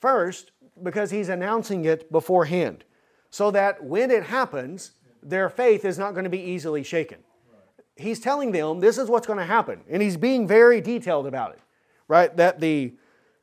First, 0.00 0.52
because 0.82 1.10
he's 1.10 1.28
announcing 1.28 1.84
it 1.84 2.10
beforehand, 2.12 2.84
so 3.30 3.50
that 3.50 3.82
when 3.82 4.10
it 4.10 4.24
happens, 4.24 4.92
their 5.22 5.48
faith 5.48 5.84
is 5.84 5.98
not 5.98 6.12
going 6.12 6.24
to 6.24 6.30
be 6.30 6.40
easily 6.40 6.82
shaken. 6.82 7.18
He's 7.96 8.20
telling 8.20 8.52
them 8.52 8.80
this 8.80 8.98
is 8.98 9.08
what's 9.08 9.26
going 9.26 9.38
to 9.38 9.44
happen, 9.46 9.80
and 9.90 10.02
he's 10.02 10.16
being 10.16 10.46
very 10.46 10.80
detailed 10.80 11.26
about 11.26 11.52
it, 11.52 11.60
right? 12.08 12.34
That 12.36 12.60
the 12.60 12.94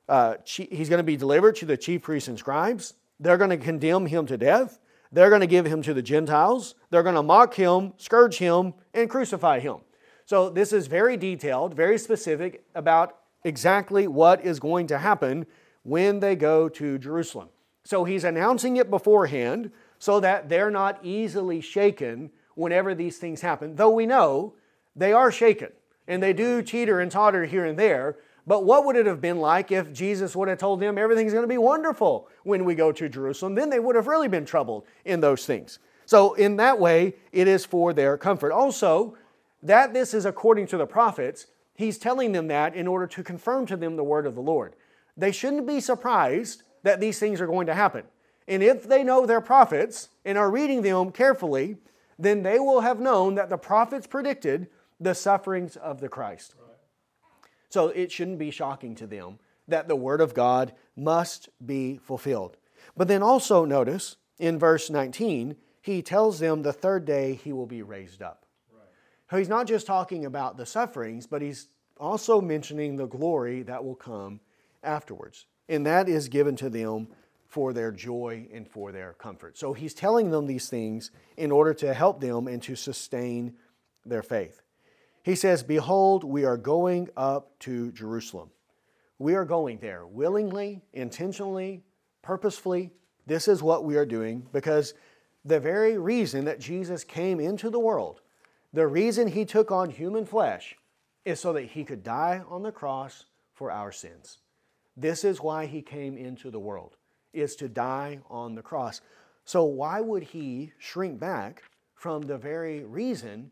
uh, 0.08 0.36
he's 0.46 0.90
going 0.90 1.00
to 1.00 1.04
be 1.04 1.16
delivered 1.16 1.56
to 1.56 1.66
the 1.66 1.78
chief 1.78 2.02
priests 2.02 2.28
and 2.28 2.38
scribes. 2.38 2.94
They're 3.20 3.38
going 3.38 3.50
to 3.52 3.58
condemn 3.58 4.06
him 4.06 4.26
to 4.28 4.38
death. 4.38 4.80
They're 5.12 5.30
going 5.30 5.42
to 5.42 5.48
give 5.48 5.66
him 5.66 5.82
to 5.84 5.94
the 5.94 6.02
Gentiles. 6.02 6.76
They're 6.90 7.04
going 7.04 7.16
to 7.16 7.24
mock 7.24 7.54
him, 7.54 7.94
scourge 7.98 8.38
him, 8.38 8.74
and 8.94 9.10
crucify 9.10 9.60
him. 9.60 9.78
So, 10.26 10.50
this 10.50 10.74
is 10.74 10.88
very 10.88 11.18
detailed, 11.18 11.74
very 11.74 11.98
specific 11.98 12.64
about 12.76 13.18
exactly 13.44 14.08
what 14.08 14.44
is 14.44 14.60
going 14.60 14.88
to 14.88 14.98
happen 14.98 15.46
when 15.84 16.20
they 16.20 16.36
go 16.36 16.70
to 16.70 16.98
Jerusalem. 16.98 17.50
So 17.84 18.06
he's 18.06 18.24
announcing 18.24 18.78
it 18.78 18.90
beforehand 18.90 19.72
so 20.00 20.20
that 20.20 20.50
they're 20.50 20.72
not 20.72 21.00
easily 21.04 21.62
shaken 21.62 22.32
whenever 22.56 22.96
these 22.96 23.18
things 23.18 23.42
happen, 23.42 23.76
though 23.76 23.90
we 23.90 24.06
know 24.06 24.54
they 24.96 25.12
are 25.12 25.32
shaken 25.32 25.70
and 26.08 26.22
they 26.22 26.34
do 26.34 26.62
teeter 26.62 27.00
and 27.00 27.12
totter 27.12 27.46
here 27.46 27.66
and 27.66 27.78
there. 27.78 28.18
But 28.46 28.66
what 28.66 28.86
would 28.86 28.96
it 28.96 29.06
have 29.06 29.22
been 29.22 29.40
like 29.40 29.72
if 29.72 29.94
Jesus 29.94 30.36
would 30.36 30.50
have 30.50 30.58
told 30.58 30.80
them 30.82 30.98
everything's 30.98 31.32
going 31.32 31.44
to 31.44 31.48
be 31.48 31.58
wonderful 31.58 32.28
when 32.44 32.66
we 32.66 32.76
go 32.76 32.92
to 32.92 33.08
Jerusalem? 33.08 33.56
Then 33.56 33.70
they 33.70 33.80
would 33.80 33.96
have 33.96 34.08
really 34.08 34.28
been 34.28 34.46
troubled 34.46 34.86
in 35.06 35.22
those 35.22 35.46
things. 35.46 35.80
So, 36.06 36.34
in 36.34 36.58
that 36.58 36.78
way, 36.78 37.16
it 37.32 37.48
is 37.48 37.66
for 37.66 37.94
their 37.94 38.18
comfort. 38.18 38.52
Also, 38.52 39.16
that 39.62 39.94
this 39.94 40.14
is 40.14 40.26
according 40.26 40.68
to 40.68 40.78
the 40.78 40.86
prophets 40.86 41.48
He's 41.76 41.98
telling 41.98 42.32
them 42.32 42.48
that 42.48 42.76
in 42.76 42.88
order 42.88 43.08
to 43.08 43.24
confirm 43.24 43.66
to 43.68 43.78
them 43.78 43.96
the 43.96 44.04
word 44.04 44.26
of 44.26 44.36
the 44.36 44.42
Lord. 44.42 44.76
They 45.18 45.32
shouldn't 45.32 45.68
be 45.68 45.80
surprised 45.80 46.64
that 46.84 47.00
these 47.00 47.20
things 47.20 47.42
are 47.42 47.48
going 47.48 47.68
to 47.68 47.74
happen. 47.74 48.04
And 48.48 48.62
if 48.62 48.88
they 48.88 49.04
know 49.04 49.26
their 49.26 49.42
prophets 49.42 50.10
and 50.26 50.38
are 50.38 50.52
reading 50.52 50.82
them 50.82 51.12
carefully, 51.12 51.78
then 52.20 52.44
they 52.44 52.60
will 52.60 52.82
have 52.82 53.00
known 53.00 53.36
that 53.36 53.50
the 53.50 53.58
prophets 53.58 54.08
predicted 54.08 54.68
the 55.00 55.16
sufferings 55.16 55.76
of 55.78 56.00
the 56.00 56.10
Christ. 56.10 56.56
So 57.70 57.88
it 57.90 58.12
shouldn't 58.12 58.40
be 58.40 58.52
shocking 58.52 58.96
to 58.96 59.08
them 59.08 59.40
that 59.68 59.88
the 59.88 59.96
Word 59.96 60.22
of 60.22 60.34
God 60.34 60.74
must 60.96 61.50
be 61.66 61.98
fulfilled. 61.98 62.58
But 62.96 63.08
then 63.08 63.24
also 63.24 63.66
notice 63.66 64.18
in 64.38 64.60
verse 64.60 64.90
19, 64.90 65.56
he 65.82 66.02
tells 66.02 66.40
them 66.40 66.62
the 66.62 66.74
third 66.74 67.06
day 67.06 67.34
he 67.34 67.52
will 67.52 67.66
be 67.66 67.82
raised 67.82 68.22
up. 68.22 68.43
He's 69.32 69.50
not 69.50 69.68
just 69.68 69.88
talking 69.88 70.26
about 70.26 70.58
the 70.58 70.66
sufferings, 70.66 71.26
but 71.26 71.42
he's 71.42 71.68
also 71.98 72.42
mentioning 72.42 72.96
the 72.96 73.08
glory 73.08 73.64
that 73.64 73.84
will 73.84 73.96
come 73.96 74.40
afterwards. 74.84 75.46
And 75.70 75.86
that 75.86 76.10
is 76.10 76.28
given 76.28 76.56
to 76.58 76.70
them 76.70 77.08
for 77.48 77.72
their 77.72 77.92
joy 77.92 78.48
and 78.52 78.68
for 78.68 78.92
their 78.92 79.14
comfort. 79.14 79.58
So 79.58 79.74
he's 79.74 79.94
telling 79.94 80.32
them 80.32 80.48
these 80.48 80.70
things 80.70 81.12
in 81.38 81.52
order 81.52 81.74
to 81.76 81.94
help 81.94 82.20
them 82.20 82.48
and 82.48 82.62
to 82.64 82.76
sustain 82.76 83.54
their 84.06 84.24
faith. 84.24 84.62
He 85.24 85.36
says, 85.36 85.64
Behold, 85.64 86.24
we 86.24 86.46
are 86.46 86.58
going 86.58 87.10
up 87.16 87.58
to 87.60 87.92
Jerusalem. 87.92 88.50
We 89.20 89.36
are 89.36 89.46
going 89.46 89.78
there 89.78 90.06
willingly, 90.06 90.82
intentionally, 90.94 91.84
purposefully. 92.24 92.92
This 93.26 93.48
is 93.48 93.64
what 93.64 93.86
we 93.86 93.96
are 93.96 94.06
doing 94.06 94.48
because 94.52 94.96
the 95.46 95.60
very 95.60 95.98
reason 95.98 96.46
that 96.46 96.60
Jesus 96.60 97.04
came 97.04 97.40
into 97.40 97.70
the 97.70 97.80
world, 97.80 98.22
the 98.74 98.88
reason 98.88 99.28
he 99.28 99.46
took 99.46 99.72
on 99.72 99.92
human 99.92 100.26
flesh, 100.26 100.76
is 101.26 101.40
so 101.40 101.54
that 101.54 101.72
he 101.72 101.84
could 101.86 102.04
die 102.04 102.42
on 102.50 102.64
the 102.64 102.72
cross 102.72 103.26
for 103.54 103.72
our 103.72 103.92
sins. 103.92 104.40
This 104.98 105.24
is 105.24 105.42
why 105.42 105.66
he 105.66 105.82
came 105.82 106.18
into 106.18 106.52
the 106.52 106.60
world, 106.60 106.98
is 107.32 107.56
to 107.58 107.70
die 107.70 108.20
on 108.30 108.56
the 108.56 108.62
cross. 108.62 109.02
So 109.46 109.64
why 109.64 110.02
would 110.02 110.24
he 110.24 110.74
shrink 110.78 111.20
back 111.20 111.64
from 111.96 112.24
the 112.24 112.38
very 112.38 112.84
reason 112.84 113.52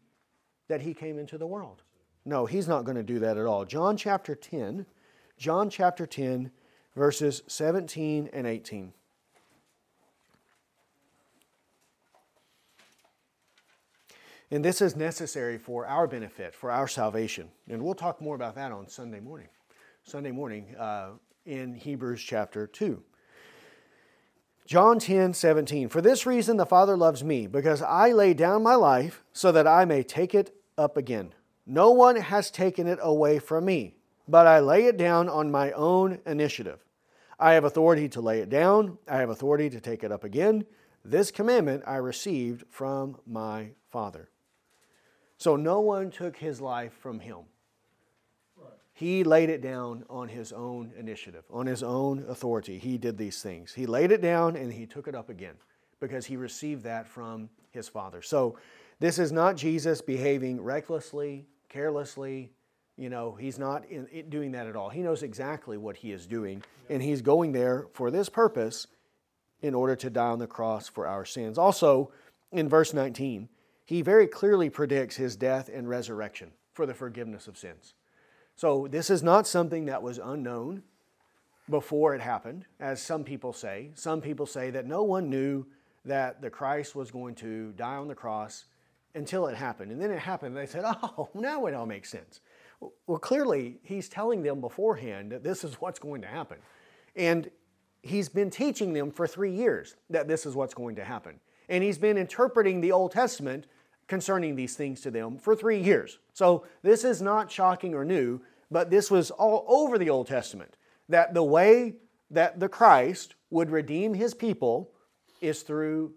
that 0.67 0.81
he 0.81 0.93
came 0.93 1.17
into 1.17 1.37
the 1.37 1.47
world? 1.47 1.83
No, 2.25 2.45
he's 2.45 2.67
not 2.67 2.85
going 2.85 2.97
to 2.97 3.03
do 3.03 3.19
that 3.19 3.37
at 3.37 3.45
all. 3.45 3.65
John 3.65 3.97
chapter 3.97 4.35
10, 4.35 4.85
John 5.37 5.69
chapter 5.69 6.05
10, 6.05 6.51
verses 6.95 7.41
17 7.47 8.29
and 8.33 8.45
18. 8.45 8.93
And 14.51 14.65
this 14.65 14.81
is 14.81 14.97
necessary 14.97 15.57
for 15.57 15.87
our 15.87 16.07
benefit, 16.07 16.53
for 16.53 16.69
our 16.69 16.87
salvation. 16.87 17.49
And 17.69 17.81
we'll 17.81 17.95
talk 17.95 18.21
more 18.21 18.35
about 18.35 18.55
that 18.55 18.73
on 18.73 18.89
Sunday 18.89 19.21
morning. 19.21 19.47
Sunday 20.03 20.31
morning 20.31 20.75
uh, 20.77 21.11
in 21.45 21.73
Hebrews 21.73 22.21
chapter 22.21 22.67
2. 22.67 23.01
John 24.65 24.99
10, 24.99 25.33
17. 25.33 25.87
For 25.87 26.01
this 26.01 26.25
reason 26.25 26.57
the 26.57 26.65
Father 26.65 26.97
loves 26.97 27.23
me, 27.23 27.47
because 27.47 27.81
I 27.81 28.11
lay 28.11 28.33
down 28.33 28.61
my 28.61 28.75
life 28.75 29.23
so 29.31 29.53
that 29.53 29.67
I 29.67 29.85
may 29.85 30.03
take 30.03 30.35
it 30.35 30.53
up 30.77 30.97
again. 30.97 31.33
No 31.65 31.91
one 31.91 32.17
has 32.17 32.51
taken 32.51 32.87
it 32.87 32.99
away 33.01 33.39
from 33.39 33.65
me, 33.65 33.95
but 34.27 34.47
I 34.47 34.59
lay 34.59 34.85
it 34.85 34.97
down 34.97 35.29
on 35.29 35.49
my 35.49 35.71
own 35.71 36.19
initiative. 36.25 36.83
I 37.39 37.53
have 37.53 37.63
authority 37.63 38.09
to 38.09 38.21
lay 38.21 38.39
it 38.39 38.49
down, 38.49 38.97
I 39.07 39.17
have 39.17 39.29
authority 39.29 39.69
to 39.69 39.79
take 39.79 40.03
it 40.03 40.11
up 40.11 40.25
again. 40.25 40.65
This 41.03 41.31
commandment 41.31 41.83
I 41.87 41.95
received 41.95 42.65
from 42.69 43.17
my 43.25 43.71
Father. 43.89 44.30
So 45.41 45.55
no 45.55 45.79
one 45.79 46.11
took 46.11 46.37
his 46.37 46.61
life 46.61 46.93
from 46.93 47.19
him. 47.19 47.39
He 48.93 49.23
laid 49.23 49.49
it 49.49 49.59
down 49.59 50.05
on 50.07 50.27
his 50.27 50.51
own 50.53 50.91
initiative, 50.95 51.45
on 51.49 51.65
his 51.65 51.81
own 51.81 52.23
authority. 52.29 52.77
He 52.77 52.99
did 52.99 53.17
these 53.17 53.41
things. 53.41 53.73
He 53.73 53.87
laid 53.87 54.11
it 54.11 54.21
down 54.21 54.55
and 54.55 54.71
he 54.71 54.85
took 54.85 55.07
it 55.07 55.15
up 55.15 55.29
again 55.29 55.55
because 55.99 56.27
he 56.27 56.37
received 56.37 56.83
that 56.83 57.07
from 57.07 57.49
his 57.71 57.87
Father. 57.87 58.21
So 58.21 58.59
this 58.99 59.17
is 59.17 59.31
not 59.31 59.55
Jesus 59.55 59.99
behaving 59.99 60.61
recklessly, 60.61 61.47
carelessly. 61.69 62.51
You 62.95 63.09
know, 63.09 63.33
he's 63.33 63.57
not 63.57 63.83
in, 63.89 64.05
in 64.11 64.29
doing 64.29 64.51
that 64.51 64.67
at 64.67 64.75
all. 64.75 64.89
He 64.89 65.01
knows 65.01 65.23
exactly 65.23 65.75
what 65.75 65.97
he 65.97 66.11
is 66.11 66.27
doing, 66.27 66.61
and 66.87 67.01
he's 67.01 67.23
going 67.23 67.51
there 67.51 67.87
for 67.93 68.11
this 68.11 68.29
purpose 68.29 68.85
in 69.63 69.73
order 69.73 69.95
to 69.95 70.11
die 70.11 70.27
on 70.27 70.37
the 70.37 70.45
cross 70.45 70.87
for 70.87 71.07
our 71.07 71.25
sins. 71.25 71.57
Also, 71.57 72.11
in 72.51 72.69
verse 72.69 72.93
19, 72.93 73.49
he 73.91 74.01
very 74.01 74.25
clearly 74.25 74.69
predicts 74.69 75.17
his 75.17 75.35
death 75.35 75.69
and 75.71 75.89
resurrection 75.89 76.49
for 76.71 76.85
the 76.85 76.93
forgiveness 76.93 77.45
of 77.49 77.57
sins. 77.57 77.93
So, 78.55 78.87
this 78.89 79.09
is 79.09 79.21
not 79.21 79.45
something 79.45 79.83
that 79.87 80.01
was 80.01 80.17
unknown 80.17 80.83
before 81.69 82.15
it 82.15 82.21
happened, 82.21 82.63
as 82.79 83.01
some 83.01 83.25
people 83.25 83.51
say. 83.51 83.91
Some 83.95 84.21
people 84.21 84.45
say 84.45 84.69
that 84.69 84.85
no 84.85 85.03
one 85.03 85.29
knew 85.29 85.65
that 86.05 86.41
the 86.41 86.49
Christ 86.49 86.95
was 86.95 87.11
going 87.11 87.35
to 87.35 87.73
die 87.73 87.97
on 87.97 88.07
the 88.07 88.15
cross 88.15 88.63
until 89.13 89.47
it 89.47 89.57
happened. 89.57 89.91
And 89.91 90.01
then 90.01 90.09
it 90.09 90.19
happened, 90.19 90.55
and 90.55 90.65
they 90.65 90.71
said, 90.71 90.85
Oh, 91.03 91.27
now 91.33 91.65
it 91.65 91.73
all 91.73 91.85
makes 91.85 92.09
sense. 92.09 92.39
Well, 93.07 93.19
clearly, 93.19 93.81
he's 93.83 94.07
telling 94.07 94.41
them 94.41 94.61
beforehand 94.61 95.33
that 95.33 95.43
this 95.43 95.65
is 95.65 95.81
what's 95.81 95.99
going 95.99 96.21
to 96.21 96.27
happen. 96.27 96.59
And 97.17 97.51
he's 98.03 98.29
been 98.29 98.51
teaching 98.51 98.93
them 98.93 99.11
for 99.11 99.27
three 99.27 99.51
years 99.51 99.97
that 100.09 100.29
this 100.29 100.45
is 100.45 100.55
what's 100.55 100.73
going 100.73 100.95
to 100.95 101.03
happen. 101.03 101.41
And 101.67 101.83
he's 101.83 101.97
been 101.97 102.17
interpreting 102.17 102.79
the 102.79 102.93
Old 102.93 103.11
Testament 103.11 103.67
concerning 104.11 104.57
these 104.57 104.75
things 104.75 104.99
to 104.99 105.09
them 105.09 105.37
for 105.37 105.55
three 105.55 105.79
years. 105.79 106.19
So 106.33 106.65
this 106.81 107.05
is 107.05 107.21
not 107.21 107.49
shocking 107.49 107.93
or 107.93 108.03
new, 108.03 108.41
but 108.69 108.89
this 108.89 109.09
was 109.09 109.31
all 109.31 109.63
over 109.69 109.97
the 109.97 110.09
Old 110.09 110.27
Testament 110.27 110.75
that 111.07 111.33
the 111.33 111.45
way 111.45 111.95
that 112.29 112.59
the 112.59 112.67
Christ 112.67 113.35
would 113.51 113.71
redeem 113.71 114.13
his 114.13 114.33
people 114.33 114.91
is 115.39 115.61
through 115.61 116.11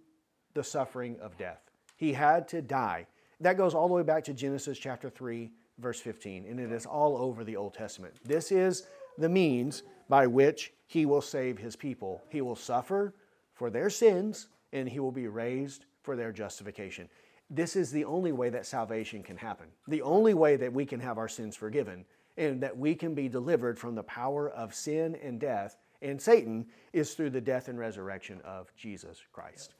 the 0.55 0.65
suffering 0.65 1.17
of 1.21 1.39
death. 1.39 1.71
He 1.95 2.13
had 2.13 2.49
to 2.49 2.61
die. 2.61 3.07
That 3.39 3.57
goes 3.57 3.75
all 3.75 3.87
the 3.87 3.95
way 3.95 4.03
back 4.03 4.25
to 4.25 4.35
Genesis 4.35 4.77
chapter 4.77 5.09
3, 5.09 5.53
verse 5.79 6.01
15, 6.01 6.47
and 6.47 6.59
it 6.59 6.73
is 6.73 6.87
all 6.87 7.17
over 7.17 7.45
the 7.45 7.55
Old 7.55 7.75
Testament. 7.75 8.17
This 8.25 8.51
is 8.51 8.89
the 9.19 9.29
means 9.29 9.85
by 10.09 10.27
which 10.27 10.73
he 10.89 11.07
will 11.07 11.23
save 11.23 11.59
his 11.59 11.77
people. 11.77 12.25
He 12.29 12.41
will 12.41 12.57
suffer 12.57 13.15
for 13.53 13.71
their 13.71 13.89
sins, 13.89 14.49
and 14.73 14.89
he 14.89 14.99
will 14.99 15.13
be 15.13 15.29
raised 15.29 15.85
for 16.03 16.17
their 16.17 16.33
justification. 16.33 17.09
This 17.51 17.77
is 17.77 17.91
the 17.91 18.05
only 18.05 18.33
way 18.33 18.51
that 18.51 18.67
salvation 18.67 19.23
can 19.23 19.37
happen. 19.37 19.67
The 19.87 20.03
only 20.03 20.35
way 20.35 20.57
that 20.57 20.73
we 20.73 20.87
can 20.87 21.01
have 21.01 21.19
our 21.19 21.29
sins 21.29 21.57
forgiven 21.57 22.05
and 22.37 22.61
that 22.63 22.77
we 22.77 22.95
can 22.95 23.15
be 23.15 23.29
delivered 23.29 23.79
from 23.79 23.95
the 23.95 24.03
power 24.03 24.51
of 24.51 24.75
sin 24.75 25.17
and 25.23 25.39
death 25.39 25.77
and 26.05 26.21
Satan 26.21 26.67
is 26.93 27.15
through 27.15 27.31
the 27.31 27.41
death 27.41 27.69
and 27.69 27.79
resurrection 27.79 28.41
of 28.45 28.73
Jesus 28.77 29.23
Christ. 29.33 29.75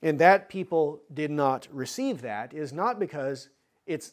And 0.00 0.18
that 0.20 0.48
people 0.48 1.02
did 1.12 1.30
not 1.30 1.66
receive 1.72 2.22
that 2.22 2.54
is 2.54 2.72
not 2.72 2.98
because 3.00 3.48
it's 3.86 4.12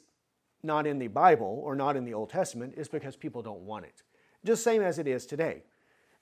not 0.64 0.88
in 0.88 0.98
the 0.98 1.08
Bible 1.08 1.62
or 1.64 1.76
not 1.76 1.96
in 1.96 2.06
the 2.06 2.14
Old 2.14 2.30
Testament, 2.30 2.74
it's 2.76 2.90
because 2.90 3.16
people 3.16 3.42
don't 3.42 3.62
want 3.62 3.86
it. 3.86 4.02
Just 4.44 4.64
same 4.64 4.82
as 4.82 4.98
it 4.98 5.08
is 5.08 5.26
today. 5.26 5.64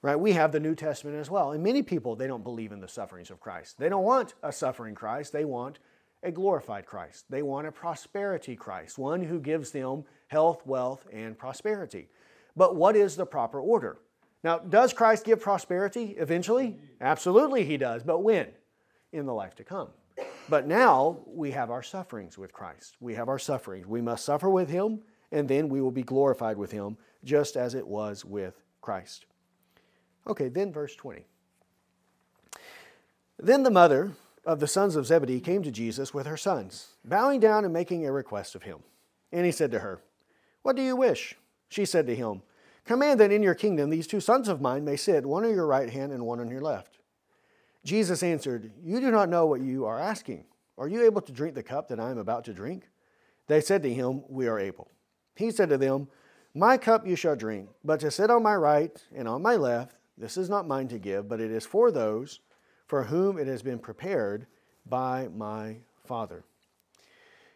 Right? 0.02 0.16
We 0.16 0.34
have 0.34 0.52
the 0.52 0.60
New 0.60 0.74
Testament 0.74 1.16
as 1.18 1.30
well. 1.30 1.52
And 1.52 1.64
many 1.64 1.84
people 1.84 2.16
they 2.16 2.28
don't 2.28 2.44
believe 2.44 2.72
in 2.72 2.82
the 2.82 2.88
sufferings 2.88 3.30
of 3.30 3.40
Christ. 3.40 3.78
They 3.78 3.88
don't 3.88 4.04
want 4.04 4.34
a 4.42 4.52
suffering 4.52 4.96
Christ. 4.96 5.32
They 5.32 5.46
want 5.46 5.80
a 6.24 6.32
glorified 6.32 6.86
Christ. 6.86 7.26
They 7.30 7.42
want 7.42 7.68
a 7.68 7.72
prosperity 7.72 8.56
Christ, 8.56 8.98
one 8.98 9.24
who 9.24 9.40
gives 9.40 9.72
them 9.72 10.04
health, 10.28 10.66
wealth, 10.66 11.08
and 11.12 11.38
prosperity. 11.38 12.10
But 12.56 12.76
what 12.76 12.96
is 12.96 13.16
the 13.16 13.26
proper 13.26 13.60
order? 13.60 13.98
Now, 14.44 14.60
does 14.60 14.94
Christ 14.94 15.26
give 15.26 15.40
prosperity 15.40 16.16
eventually? 16.18 16.80
Absolutely, 17.00 17.64
he 17.66 17.78
does. 17.78 18.04
But 18.04 18.20
when? 18.20 18.48
In 19.12 19.26
the 19.26 19.34
life 19.34 19.56
to 19.56 19.64
come. 19.64 19.90
But 20.50 20.68
now 20.68 21.20
we 21.26 21.52
have 21.52 21.70
our 21.70 21.84
sufferings 21.84 22.38
with 22.38 22.52
Christ. 22.52 22.98
We 23.00 23.16
have 23.16 23.30
our 23.30 23.40
sufferings. 23.40 23.88
We 23.88 24.02
must 24.02 24.26
suffer 24.26 24.50
with 24.50 24.70
him, 24.70 25.02
and 25.32 25.48
then 25.48 25.70
we 25.70 25.82
will 25.82 25.92
be 25.92 26.04
glorified 26.04 26.58
with 26.58 26.72
him, 26.72 26.98
just 27.24 27.56
as 27.56 27.76
it 27.76 27.88
was 27.88 28.26
with 28.26 28.62
Christ. 28.82 29.26
Okay, 30.28 30.50
then 30.50 30.72
verse 30.74 30.96
20. 30.96 31.26
Then 33.40 33.64
the 33.64 33.72
mother 33.72 34.12
of 34.46 34.60
the 34.60 34.68
sons 34.68 34.96
of 34.96 35.06
Zebedee 35.06 35.40
came 35.40 35.64
to 35.64 35.72
Jesus 35.72 36.14
with 36.14 36.26
her 36.26 36.38
sons, 36.38 36.96
bowing 37.06 37.40
down 37.40 37.64
and 37.64 37.74
making 37.74 38.06
a 38.06 38.12
request 38.12 38.56
of 38.56 38.64
him. 38.64 38.80
And 39.32 39.46
he 39.46 39.52
said 39.52 39.72
to 39.72 39.80
her, 39.80 40.02
What 40.64 40.76
do 40.76 40.82
you 40.82 40.96
wish? 40.96 41.36
She 41.70 41.86
said 41.86 42.08
to 42.08 42.16
him, 42.16 42.42
Command 42.86 43.20
that 43.20 43.32
in 43.32 43.44
your 43.44 43.56
kingdom 43.56 43.90
these 43.90 44.08
two 44.08 44.20
sons 44.20 44.48
of 44.48 44.62
mine 44.62 44.84
may 44.84 44.96
sit, 44.96 45.26
one 45.26 45.46
on 45.46 45.54
your 45.54 45.68
right 45.68 45.90
hand 45.90 46.12
and 46.12 46.26
one 46.26 46.40
on 46.40 46.50
your 46.50 46.62
left. 46.62 46.98
Jesus 47.84 48.24
answered, 48.24 48.72
You 48.84 49.00
do 49.00 49.12
not 49.12 49.30
know 49.30 49.46
what 49.46 49.62
you 49.62 49.86
are 49.86 50.00
asking. 50.00 50.46
Are 50.78 50.88
you 50.88 51.04
able 51.04 51.22
to 51.22 51.32
drink 51.32 51.56
the 51.56 51.64
cup 51.64 51.88
that 51.90 52.00
I 52.00 52.10
am 52.10 52.18
about 52.18 52.44
to 52.46 52.54
drink? 52.54 52.90
They 53.48 53.62
said 53.62 53.84
to 53.84 53.94
him, 53.94 54.24
We 54.28 54.48
are 54.48 54.60
able. 54.60 54.90
He 55.36 55.52
said 55.52 55.70
to 55.70 55.78
them, 55.78 56.08
My 56.54 56.78
cup 56.78 57.06
you 57.06 57.16
shall 57.16 57.36
drink, 57.36 57.70
but 57.84 58.00
to 58.00 58.12
sit 58.12 58.30
on 58.32 58.44
my 58.44 58.56
right 58.56 58.92
and 59.16 59.28
on 59.28 59.42
my 59.42 59.56
left, 59.56 59.98
this 60.18 60.38
is 60.38 60.50
not 60.50 60.68
mine 60.68 60.88
to 60.90 61.00
give, 61.00 61.28
but 61.28 61.40
it 61.40 61.52
is 61.52 61.66
for 61.66 61.92
those 61.92 62.40
for 62.92 63.06
whom 63.06 63.40
it 63.40 63.48
has 63.48 63.62
been 63.62 63.80
prepared 63.80 64.46
by 64.86 65.30
my 65.34 65.78
Father. 66.04 66.44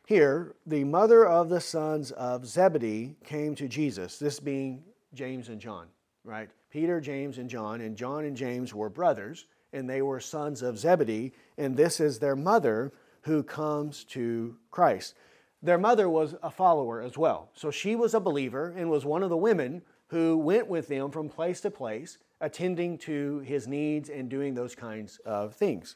Here, 0.08 0.56
the 0.66 0.86
mother 0.86 1.28
of 1.28 1.50
the 1.50 1.60
sons 1.60 2.12
of 2.12 2.48
Zebedee 2.48 3.18
came 3.26 3.54
to 3.56 3.68
Jesus, 3.68 4.18
this 4.18 4.40
being 4.40 4.82
James 5.14 5.50
and 5.50 5.60
John, 5.60 5.88
right? 6.24 6.50
Peter, 6.70 7.02
James, 7.02 7.38
and 7.38 7.50
John, 7.50 7.82
and 7.82 7.98
John 7.98 8.24
and 8.24 8.38
James 8.38 8.74
were 8.74 8.88
brothers, 8.88 9.48
and 9.74 9.90
they 9.90 10.02
were 10.02 10.22
sons 10.22 10.62
of 10.62 10.80
Zebedee, 10.80 11.34
and 11.58 11.76
this 11.76 12.00
is 12.00 12.18
their 12.18 12.38
mother 12.38 12.94
who 13.24 13.44
comes 13.44 14.06
to 14.06 14.56
Christ. 14.72 15.16
their 15.62 15.78
mother 15.78 16.10
was 16.10 16.36
a 16.44 16.50
follower 16.50 17.02
as 17.02 17.18
well. 17.18 17.50
So 17.56 17.72
she 17.72 17.98
was 17.98 18.14
a 18.14 18.22
believer 18.22 18.74
and 18.78 18.90
was 18.90 19.04
one 19.04 19.22
of 19.22 19.30
the 19.30 19.36
women 19.36 19.82
who 20.08 20.38
went 20.38 20.70
with 20.70 20.88
them 20.88 21.12
from 21.12 21.28
place 21.28 21.60
to 21.60 21.72
place, 21.72 22.20
attending 22.42 22.98
to 23.00 23.40
his 23.40 23.68
needs 23.68 24.10
and 24.10 24.30
doing 24.30 24.54
those 24.54 24.76
kinds 24.76 25.20
of 25.26 25.56
things. 25.56 25.96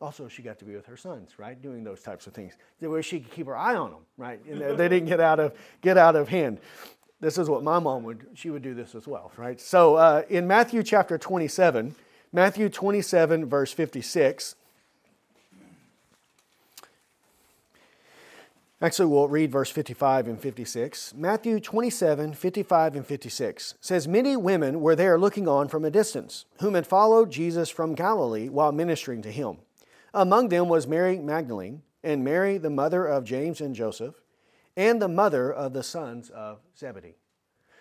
Also, 0.00 0.28
she 0.28 0.42
got 0.42 0.58
to 0.58 0.64
be 0.64 0.74
with 0.74 0.86
her 0.86 0.96
sons, 0.96 1.38
right, 1.38 1.60
doing 1.60 1.84
those 1.84 2.00
types 2.02 2.26
of 2.26 2.32
things, 2.32 2.54
where 2.78 3.02
she 3.02 3.20
could 3.20 3.30
keep 3.32 3.46
her 3.46 3.56
eye 3.56 3.74
on 3.74 3.90
them, 3.90 4.00
right, 4.16 4.42
and 4.46 4.60
they 4.78 4.88
didn't 4.88 5.08
get 5.08 5.20
out 5.20 5.38
of 5.38 5.54
get 5.82 5.98
out 5.98 6.16
of 6.16 6.28
hand. 6.28 6.58
This 7.20 7.36
is 7.36 7.50
what 7.50 7.62
my 7.62 7.78
mom 7.78 8.04
would. 8.04 8.26
She 8.32 8.48
would 8.48 8.62
do 8.62 8.72
this 8.72 8.94
as 8.94 9.06
well, 9.06 9.30
right? 9.36 9.60
So 9.60 9.96
uh, 9.96 10.22
in 10.30 10.46
Matthew 10.46 10.82
chapter 10.82 11.18
27, 11.18 11.94
Matthew 12.32 12.70
27 12.70 13.44
verse 13.46 13.72
56. 13.72 14.54
Actually, 18.82 19.06
we'll 19.06 19.28
read 19.28 19.52
verse 19.52 19.70
55 19.70 20.26
and 20.26 20.40
56. 20.40 21.12
Matthew 21.14 21.60
27, 21.60 22.32
55 22.32 22.96
and 22.96 23.06
56 23.06 23.74
says, 23.78 24.08
Many 24.08 24.36
women 24.36 24.80
were 24.80 24.96
there 24.96 25.18
looking 25.18 25.46
on 25.46 25.68
from 25.68 25.84
a 25.84 25.90
distance, 25.90 26.46
whom 26.60 26.72
had 26.72 26.86
followed 26.86 27.30
Jesus 27.30 27.68
from 27.68 27.94
Galilee 27.94 28.48
while 28.48 28.72
ministering 28.72 29.20
to 29.22 29.30
him. 29.30 29.58
Among 30.14 30.48
them 30.48 30.70
was 30.70 30.86
Mary 30.86 31.18
Magdalene, 31.18 31.82
and 32.02 32.24
Mary, 32.24 32.56
the 32.56 32.70
mother 32.70 33.04
of 33.04 33.24
James 33.24 33.60
and 33.60 33.74
Joseph, 33.74 34.14
and 34.78 35.00
the 35.00 35.08
mother 35.08 35.52
of 35.52 35.74
the 35.74 35.82
sons 35.82 36.30
of 36.30 36.60
Zebedee. 36.74 37.16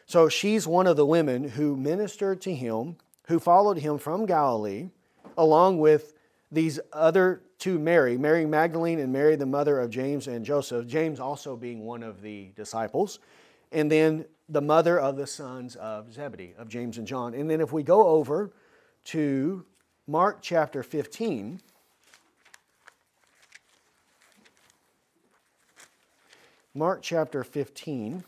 So 0.06 0.28
she's 0.28 0.68
one 0.68 0.86
of 0.86 0.98
the 0.98 1.06
women 1.06 1.50
who 1.50 1.78
ministered 1.78 2.42
to 2.42 2.54
him, 2.54 2.98
who 3.28 3.40
followed 3.40 3.78
him 3.78 4.00
from 4.00 4.26
Galilee, 4.26 4.90
along 5.38 5.80
with 5.80 6.14
these 6.52 6.80
other 6.92 7.42
two 7.60 7.78
Mary, 7.78 8.18
Mary 8.18 8.46
Magdalene 8.46 9.00
and 9.00 9.14
Mary, 9.14 9.36
the 9.36 9.46
mother 9.46 9.80
of 9.80 9.90
James 9.90 10.28
and 10.28 10.44
Joseph, 10.44 10.88
James 10.88 11.20
also 11.20 11.56
being 11.56 11.86
one 11.86 12.04
of 12.04 12.22
the 12.22 12.52
disciples, 12.56 13.20
and 13.72 13.92
then 13.92 14.26
the 14.48 14.62
mother 14.62 15.00
of 15.00 15.16
the 15.16 15.28
sons 15.28 15.76
of 15.76 16.12
Zebedee, 16.12 16.56
of 16.58 16.68
James 16.70 16.98
and 16.98 17.06
John. 17.06 17.34
And 17.34 17.50
then 17.50 17.62
if 17.62 17.72
we 17.72 17.84
go 17.84 18.08
over 18.08 18.52
to 19.06 19.66
Mark 20.08 20.40
chapter 20.42 20.82
15, 20.82 21.62
Mark 26.74 27.02
chapter 27.04 27.44
15, 27.44 28.24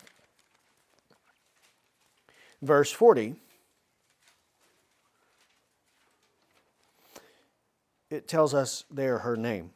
verse 2.61 2.91
40. 2.91 3.40
It 8.11 8.27
tells 8.27 8.53
us 8.53 8.83
there 8.91 9.19
her 9.19 9.35
name. 9.35 9.71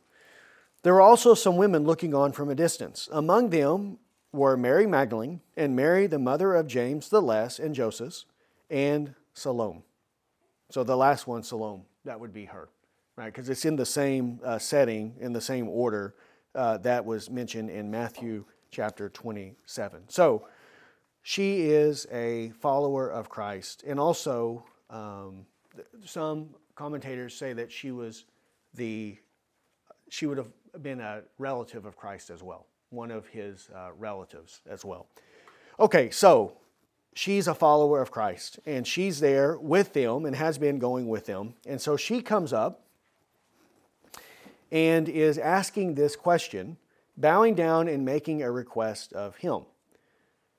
There 0.83 0.93
were 0.93 1.01
also 1.01 1.33
some 1.33 1.57
women 1.57 1.83
looking 1.83 2.13
on 2.13 2.31
from 2.31 2.49
a 2.49 2.55
distance. 2.55 3.09
Among 3.11 3.49
them 3.49 3.97
were 4.31 4.55
Mary 4.55 4.86
Magdalene 4.86 5.41
and 5.57 5.75
Mary, 5.75 6.05
the 6.05 6.19
mother 6.19 6.53
of 6.53 6.67
James 6.67 7.09
the 7.09 7.21
Less 7.21 7.57
and 7.57 7.73
Joseph, 7.73 8.25
and 8.69 9.15
Salome. 9.33 9.83
So 10.69 10.83
the 10.83 10.97
last 10.97 11.25
one, 11.25 11.41
Salome, 11.41 11.83
that 12.03 12.19
would 12.19 12.33
be 12.33 12.45
her, 12.45 12.69
right? 13.15 13.33
Because 13.33 13.49
it's 13.49 13.65
in 13.65 13.77
the 13.77 13.86
same 13.86 14.39
uh, 14.43 14.59
setting, 14.59 15.15
in 15.19 15.33
the 15.33 15.41
same 15.41 15.67
order 15.69 16.15
uh, 16.53 16.77
that 16.79 17.05
was 17.05 17.29
mentioned 17.29 17.69
in 17.69 17.89
Matthew 17.89 18.45
chapter 18.71 19.09
27. 19.09 20.03
So 20.09 20.47
she 21.21 21.61
is 21.61 22.05
a 22.11 22.51
follower 22.59 23.09
of 23.09 23.29
Christ, 23.29 23.83
and 23.88 23.99
also 23.99 24.65
um, 24.89 25.45
some 26.05 26.49
commentators 26.76 27.34
say 27.34 27.53
that 27.53 27.71
she 27.71 27.91
was 27.91 28.26
the 28.73 29.17
she 30.09 30.26
would 30.28 30.38
have 30.38 30.51
been 30.82 30.99
a 30.99 31.21
relative 31.39 31.86
of 31.86 31.97
Christ 31.97 32.30
as 32.30 32.43
well, 32.43 32.67
one 32.89 33.09
of 33.11 33.28
his 33.28 33.69
uh, 33.76 33.89
relatives 33.97 34.61
as 34.69 34.86
well. 34.86 35.07
Okay, 35.80 36.09
so 36.11 36.57
she's 37.15 37.47
a 37.47 37.55
follower 37.55 38.01
of 38.01 38.11
Christ, 38.11 38.59
and 38.65 38.86
she's 38.86 39.19
there 39.19 39.57
with 39.57 39.93
them 39.93 40.26
and 40.26 40.36
has 40.36 40.57
been 40.57 40.78
going 40.78 41.07
with 41.07 41.26
them. 41.26 41.55
And 41.65 41.82
so 41.82 41.97
she 41.97 42.21
comes 42.21 42.53
up 42.53 42.82
and 44.71 45.09
is 45.09 45.38
asking 45.38 45.95
this 45.95 46.15
question, 46.15 46.78
bowing 47.17 47.55
down 47.55 47.88
and 47.88 48.05
making 48.05 48.43
a 48.43 48.51
request 48.51 49.13
of 49.13 49.38
him. 49.38 49.65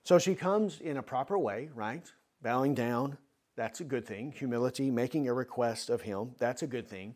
So 0.02 0.18
she 0.18 0.34
comes 0.34 0.80
in 0.80 0.96
a 0.96 1.02
proper 1.02 1.38
way, 1.38 1.68
right? 1.74 2.10
Bowing 2.42 2.74
down, 2.74 3.18
that's 3.56 3.80
a 3.80 3.84
good 3.84 4.06
thing. 4.06 4.32
Humility, 4.32 4.90
making 4.90 5.28
a 5.28 5.34
request 5.34 5.90
of 5.90 6.02
Him, 6.02 6.32
that's 6.38 6.62
a 6.62 6.66
good 6.66 6.88
thing. 6.88 7.14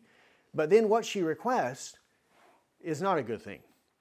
But 0.53 0.69
then 0.69 0.89
what 0.89 1.05
she 1.05 1.21
requests 1.21 1.95
is 2.81 3.01
not 3.01 3.17
a 3.17 3.23
good 3.23 3.41
thing. 3.41 3.59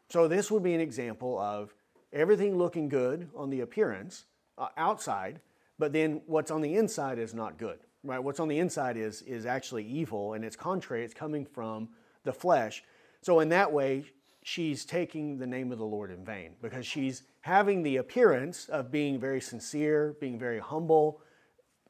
So 0.09 0.27
this 0.27 0.51
would 0.51 0.63
be 0.63 0.75
an 0.75 0.81
example 0.81 1.39
of 1.39 1.75
everything 2.13 2.59
looking 2.59 2.89
good 2.89 3.29
on 3.37 3.51
the 3.51 3.61
appearance 3.61 4.25
uh, 4.59 4.69
outside, 4.77 5.41
but 5.79 5.93
then 5.93 6.23
what's 6.27 6.51
on 6.51 6.61
the 6.61 6.75
inside 6.75 7.19
is 7.19 7.35
not 7.35 7.59
good. 7.59 7.79
Right? 8.03 8.19
What's 8.19 8.41
on 8.41 8.49
the 8.49 8.59
inside 8.59 8.97
is 8.97 9.21
is 9.23 9.45
actually 9.45 9.85
evil 9.85 10.33
and 10.33 10.45
it's 10.45 10.57
contrary, 10.57 11.05
it's 11.05 11.15
coming 11.15 11.45
from 11.45 11.91
the 12.25 12.33
flesh. 12.33 12.83
So 13.23 13.41
in 13.41 13.51
that 13.51 13.71
way, 13.71 14.05
she's 14.43 14.87
taking 14.87 15.39
the 15.39 15.47
name 15.47 15.71
of 15.71 15.79
the 15.79 15.85
Lord 15.85 16.11
in 16.11 16.25
vain 16.25 16.55
because 16.63 16.87
she's 16.87 17.25
having 17.43 17.83
the 17.83 17.99
appearance 17.99 18.69
of 18.71 18.91
being 18.91 19.21
very 19.21 19.41
sincere, 19.41 20.17
being 20.19 20.39
very 20.39 20.59
humble, 20.59 21.21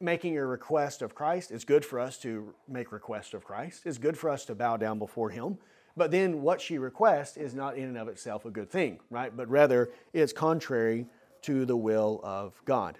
making 0.00 0.36
a 0.38 0.44
request 0.44 1.02
of 1.02 1.14
Christ. 1.14 1.50
It's 1.50 1.64
good 1.64 1.84
for 1.84 2.00
us 2.00 2.16
to 2.18 2.54
make 2.66 2.90
request 2.90 3.34
of 3.34 3.44
Christ. 3.44 3.82
It's 3.84 3.98
good 3.98 4.16
for 4.16 4.30
us 4.30 4.44
to 4.46 4.54
bow 4.54 4.76
down 4.76 4.98
before 4.98 5.30
Him. 5.30 5.58
But 5.96 6.10
then 6.10 6.42
what 6.42 6.60
she 6.60 6.78
requests 6.78 7.36
is 7.36 7.54
not 7.54 7.76
in 7.76 7.84
and 7.84 7.98
of 7.98 8.08
itself 8.08 8.46
a 8.46 8.50
good 8.50 8.70
thing, 8.70 9.00
right? 9.10 9.36
But 9.36 9.48
rather 9.48 9.90
it's 10.12 10.32
contrary 10.32 11.06
to 11.42 11.66
the 11.66 11.76
will 11.76 12.20
of 12.22 12.54
God. 12.64 12.98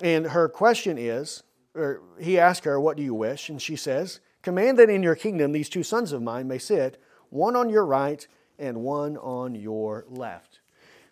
And 0.00 0.26
her 0.26 0.48
question 0.48 0.98
is, 0.98 1.42
or 1.74 2.02
he 2.18 2.38
asked 2.38 2.64
her, 2.64 2.80
What 2.80 2.96
do 2.96 3.02
you 3.02 3.14
wish? 3.14 3.48
And 3.48 3.60
she 3.60 3.76
says, 3.76 4.20
Command 4.42 4.78
that 4.78 4.90
in 4.90 5.02
your 5.02 5.14
kingdom 5.14 5.52
these 5.52 5.68
two 5.68 5.82
sons 5.82 6.12
of 6.12 6.22
mine 6.22 6.48
may 6.48 6.58
sit, 6.58 7.00
one 7.30 7.54
on 7.56 7.68
your 7.68 7.84
right 7.84 8.26
and 8.58 8.78
one 8.78 9.16
on 9.18 9.54
your 9.54 10.04
left. 10.08 10.60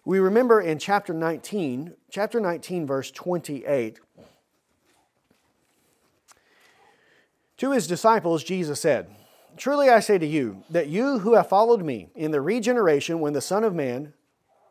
We 0.05 0.21
remember 0.21 0.61
in 0.61 0.79
chapter 0.79 1.13
19, 1.13 1.95
chapter 2.11 2.41
19, 2.41 2.87
verse 2.87 3.11
28, 3.11 3.99
To 7.59 7.73
his 7.73 7.87
disciples, 7.87 8.45
Jesus 8.45 8.81
said, 8.81 9.09
Truly 9.57 9.89
I 9.89 10.01
say 10.01 10.19
to 10.19 10.27
you, 10.27 10.63
that 10.69 10.89
you 10.89 11.21
who 11.21 11.35
have 11.35 11.49
followed 11.49 11.83
me 11.83 12.11
in 12.15 12.31
the 12.31 12.41
regeneration 12.41 13.21
when 13.21 13.33
the 13.33 13.41
Son 13.41 13.65
of 13.65 13.75
Man, 13.75 14.13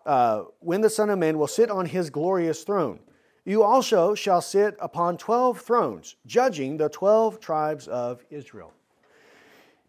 uh, 0.06 0.44
when 0.60 0.82
the 0.82 0.90
Son 0.90 1.10
of 1.10 1.18
Man 1.18 1.40
will 1.40 1.48
sit 1.48 1.72
on 1.72 1.88
his 1.88 2.12
glorious 2.12 2.64
throne, 2.64 3.00
you 3.44 3.64
also 3.64 4.14
shall 4.14 4.42
sit 4.42 4.76
upon 4.80 5.18
twelve 5.18 5.62
thrones, 5.62 6.16
judging 6.26 6.78
the 6.78 6.90
twelve 6.90 7.40
tribes 7.40 7.88
of 7.88 8.24
Israel. 8.30 8.74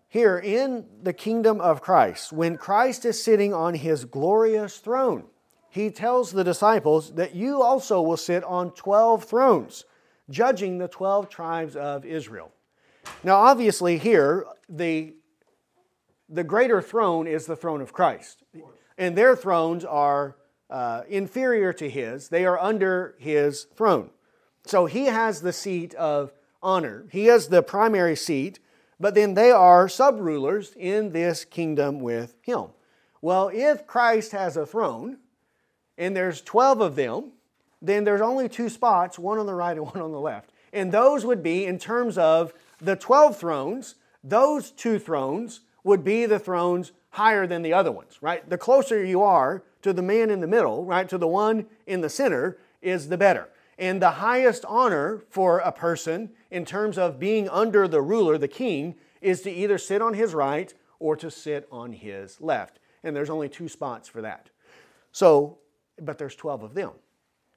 Here 0.09 0.39
in 0.39 0.87
the 1.03 1.13
kingdom 1.13 1.61
of 1.61 1.83
Christ, 1.83 2.33
when 2.33 2.57
Christ 2.57 3.05
is 3.05 3.23
sitting 3.23 3.53
on 3.53 3.75
his 3.75 4.07
glorious 4.07 4.79
throne, 4.79 5.25
he 5.69 5.91
tells 5.91 6.33
the 6.33 6.45
disciples 6.45 7.13
that 7.17 7.35
you 7.35 7.61
also 7.61 8.01
will 8.01 8.17
sit 8.17 8.43
on 8.45 8.71
12 8.71 9.25
thrones, 9.25 9.85
judging 10.31 10.79
the 10.79 10.89
12 10.89 11.29
tribes 11.29 11.77
of 11.77 12.07
Israel. 12.07 12.51
Now, 13.25 13.37
obviously, 13.37 13.99
here, 13.99 14.47
the, 14.69 15.15
the 16.29 16.45
greater 16.45 16.81
throne 16.81 17.27
is 17.27 17.47
the 17.47 17.57
throne 17.57 17.81
of 17.81 17.93
Christ. 17.93 18.43
And 18.99 19.17
their 19.17 19.37
thrones 19.37 19.85
are 19.85 20.37
uh, 20.71 21.03
inferior 21.09 21.73
to 21.75 21.89
his, 21.89 22.29
they 22.29 22.45
are 22.45 22.59
under 22.59 23.15
his 23.19 23.65
throne. 23.75 24.11
So 24.67 24.87
he 24.87 25.07
has 25.07 25.41
the 25.41 25.53
seat 25.53 25.95
of 25.95 26.33
honor, 26.63 27.07
he 27.11 27.27
has 27.27 27.49
the 27.49 27.63
primary 27.63 28.17
seat, 28.17 28.59
but 28.99 29.15
then 29.15 29.35
they 29.35 29.51
are 29.51 29.89
sub 29.89 30.19
rulers 30.19 30.73
in 30.77 31.13
this 31.13 31.45
kingdom 31.45 32.01
with 32.01 32.35
him. 32.43 32.69
Well, 33.21 33.51
if 33.53 33.87
Christ 33.87 34.33
has 34.33 34.57
a 34.57 34.67
throne, 34.67 35.19
and 35.99 36.17
there's 36.17 36.41
12 36.43 36.81
of 36.81 36.97
them, 36.97 37.33
then 37.81 38.05
there's 38.05 38.21
only 38.21 38.49
two 38.49 38.69
spots, 38.69 39.19
one 39.19 39.39
on 39.39 39.47
the 39.47 39.55
right 39.55 39.77
and 39.77 39.87
one 39.87 40.01
on 40.01 40.13
the 40.13 40.21
left. 40.21 40.51
And 40.73 40.93
those 40.93 41.25
would 41.25 41.43
be 41.43 41.65
in 41.65 41.79
terms 41.79 42.19
of 42.19 42.53
the 42.81 42.97
12 42.97 43.37
thrones, 43.37 43.95
those 44.23 44.71
two 44.71 44.99
thrones 44.99 45.61
would 45.85 46.05
be 46.05 46.27
the 46.27 46.39
thrones 46.39 46.93
higher 47.11 47.47
than 47.47 47.63
the 47.63 47.73
other 47.73 47.93
ones, 47.93 48.19
right? 48.21 48.49
The 48.49 48.59
closer 48.59 49.05
you 49.05 49.23
are 49.23 49.63
to 49.83 49.93
the 49.93 50.03
man 50.03 50.31
in 50.31 50.41
the 50.41 50.47
middle, 50.47 50.85
right, 50.85 51.09
to 51.09 51.17
the 51.17 51.29
one 51.29 51.67
in 51.87 52.01
the 52.01 52.11
center, 52.11 52.59
is 52.83 53.09
the 53.09 53.17
better. 53.17 53.49
And 53.79 54.01
the 54.01 54.11
highest 54.11 54.65
honor 54.67 55.23
for 55.31 55.59
a 55.59 55.73
person 55.73 56.31
in 56.51 56.65
terms 56.65 56.99
of 56.99 57.19
being 57.19 57.49
under 57.49 57.87
the 57.87 58.03
ruler, 58.03 58.37
the 58.39 58.49
king, 58.49 58.97
is 59.21 59.43
to 59.43 59.51
either 59.51 59.79
sit 59.79 60.03
on 60.03 60.15
his 60.15 60.35
right 60.35 60.73
or 60.99 61.17
to 61.17 61.31
sit 61.31 61.69
on 61.71 61.93
his 61.93 62.41
left. 62.41 62.79
And 63.03 63.15
there's 63.15 63.31
only 63.31 63.49
two 63.49 63.69
spots 63.69 64.09
for 64.09 64.23
that. 64.23 64.51
So, 65.13 65.59
but 66.01 66.19
there's 66.19 66.35
12 66.35 66.63
of 66.63 66.75
them. 66.75 66.93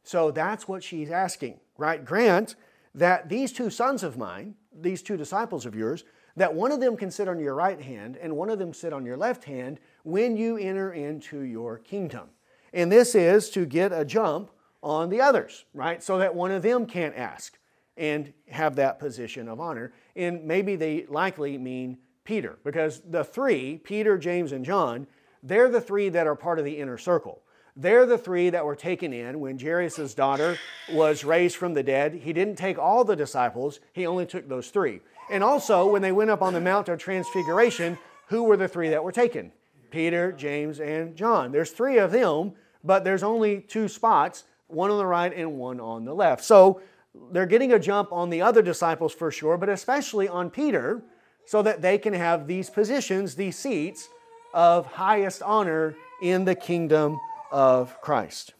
So 0.03 0.31
that's 0.31 0.67
what 0.67 0.83
she's 0.83 1.11
asking, 1.11 1.59
right? 1.77 2.03
Grant 2.03 2.55
that 2.95 3.29
these 3.29 3.51
two 3.51 3.69
sons 3.69 4.03
of 4.03 4.17
mine, 4.17 4.55
these 4.81 5.01
two 5.01 5.17
disciples 5.17 5.65
of 5.65 5.75
yours, 5.75 6.03
that 6.35 6.53
one 6.53 6.71
of 6.71 6.79
them 6.79 6.95
can 6.95 7.11
sit 7.11 7.27
on 7.27 7.39
your 7.39 7.55
right 7.55 7.81
hand 7.81 8.17
and 8.17 8.35
one 8.35 8.49
of 8.49 8.59
them 8.59 8.73
sit 8.73 8.93
on 8.93 9.05
your 9.05 9.17
left 9.17 9.43
hand 9.43 9.79
when 10.03 10.37
you 10.37 10.57
enter 10.57 10.93
into 10.93 11.41
your 11.41 11.77
kingdom. 11.77 12.29
And 12.73 12.91
this 12.91 13.15
is 13.15 13.49
to 13.51 13.65
get 13.65 13.91
a 13.91 14.05
jump 14.05 14.51
on 14.81 15.09
the 15.09 15.21
others, 15.21 15.65
right? 15.73 16.01
So 16.01 16.19
that 16.19 16.33
one 16.33 16.51
of 16.51 16.61
them 16.61 16.85
can't 16.85 17.15
ask 17.15 17.57
and 17.97 18.31
have 18.47 18.75
that 18.77 18.99
position 18.99 19.49
of 19.49 19.59
honor. 19.59 19.91
And 20.15 20.45
maybe 20.45 20.75
they 20.75 21.05
likely 21.09 21.57
mean 21.57 21.97
Peter, 22.23 22.59
because 22.63 23.01
the 23.01 23.23
three, 23.23 23.77
Peter, 23.77 24.17
James, 24.17 24.51
and 24.51 24.63
John, 24.63 25.07
they're 25.43 25.69
the 25.69 25.81
three 25.81 26.09
that 26.09 26.27
are 26.27 26.35
part 26.35 26.59
of 26.59 26.65
the 26.65 26.77
inner 26.77 26.97
circle. 26.97 27.41
They're 27.79 28.05
the 28.05 28.17
three 28.17 28.49
that 28.49 28.65
were 28.65 28.75
taken 28.75 29.13
in 29.13 29.39
when 29.39 29.57
Jairus' 29.57 30.13
daughter 30.13 30.57
was 30.91 31.23
raised 31.23 31.55
from 31.55 31.73
the 31.73 31.81
dead. 31.81 32.13
He 32.13 32.33
didn't 32.33 32.57
take 32.57 32.77
all 32.77 33.05
the 33.05 33.15
disciples, 33.15 33.79
he 33.93 34.05
only 34.05 34.25
took 34.25 34.49
those 34.49 34.69
three. 34.69 34.99
And 35.31 35.45
also, 35.45 35.89
when 35.89 36.01
they 36.01 36.11
went 36.11 36.29
up 36.29 36.41
on 36.41 36.53
the 36.53 36.59
Mount 36.59 36.89
of 36.89 36.99
Transfiguration, 36.99 37.97
who 38.27 38.43
were 38.43 38.57
the 38.57 38.67
three 38.67 38.89
that 38.89 39.01
were 39.01 39.13
taken? 39.13 39.53
Peter, 39.91 40.33
James, 40.33 40.81
and 40.81 41.15
John. 41.15 41.53
There's 41.53 41.71
three 41.71 41.99
of 41.99 42.11
them, 42.11 42.51
but 42.83 43.05
there's 43.05 43.23
only 43.23 43.61
two 43.61 43.87
spots, 43.87 44.43
one 44.67 44.91
on 44.91 44.97
the 44.97 45.05
right 45.05 45.33
and 45.33 45.57
one 45.57 45.79
on 45.79 46.03
the 46.03 46.13
left. 46.13 46.43
So 46.43 46.81
they're 47.31 47.45
getting 47.45 47.71
a 47.71 47.79
jump 47.79 48.11
on 48.11 48.29
the 48.29 48.41
other 48.41 48.61
disciples 48.61 49.13
for 49.13 49.31
sure, 49.31 49.55
but 49.57 49.69
especially 49.69 50.27
on 50.27 50.49
Peter, 50.49 51.01
so 51.45 51.61
that 51.61 51.81
they 51.81 51.97
can 51.97 52.13
have 52.13 52.45
these 52.45 52.69
positions, 52.69 53.35
these 53.35 53.57
seats 53.57 54.09
of 54.53 54.85
highest 54.85 55.41
honor 55.41 55.95
in 56.21 56.43
the 56.43 56.55
kingdom 56.55 57.17
of 57.51 57.99
Christ. 58.01 58.53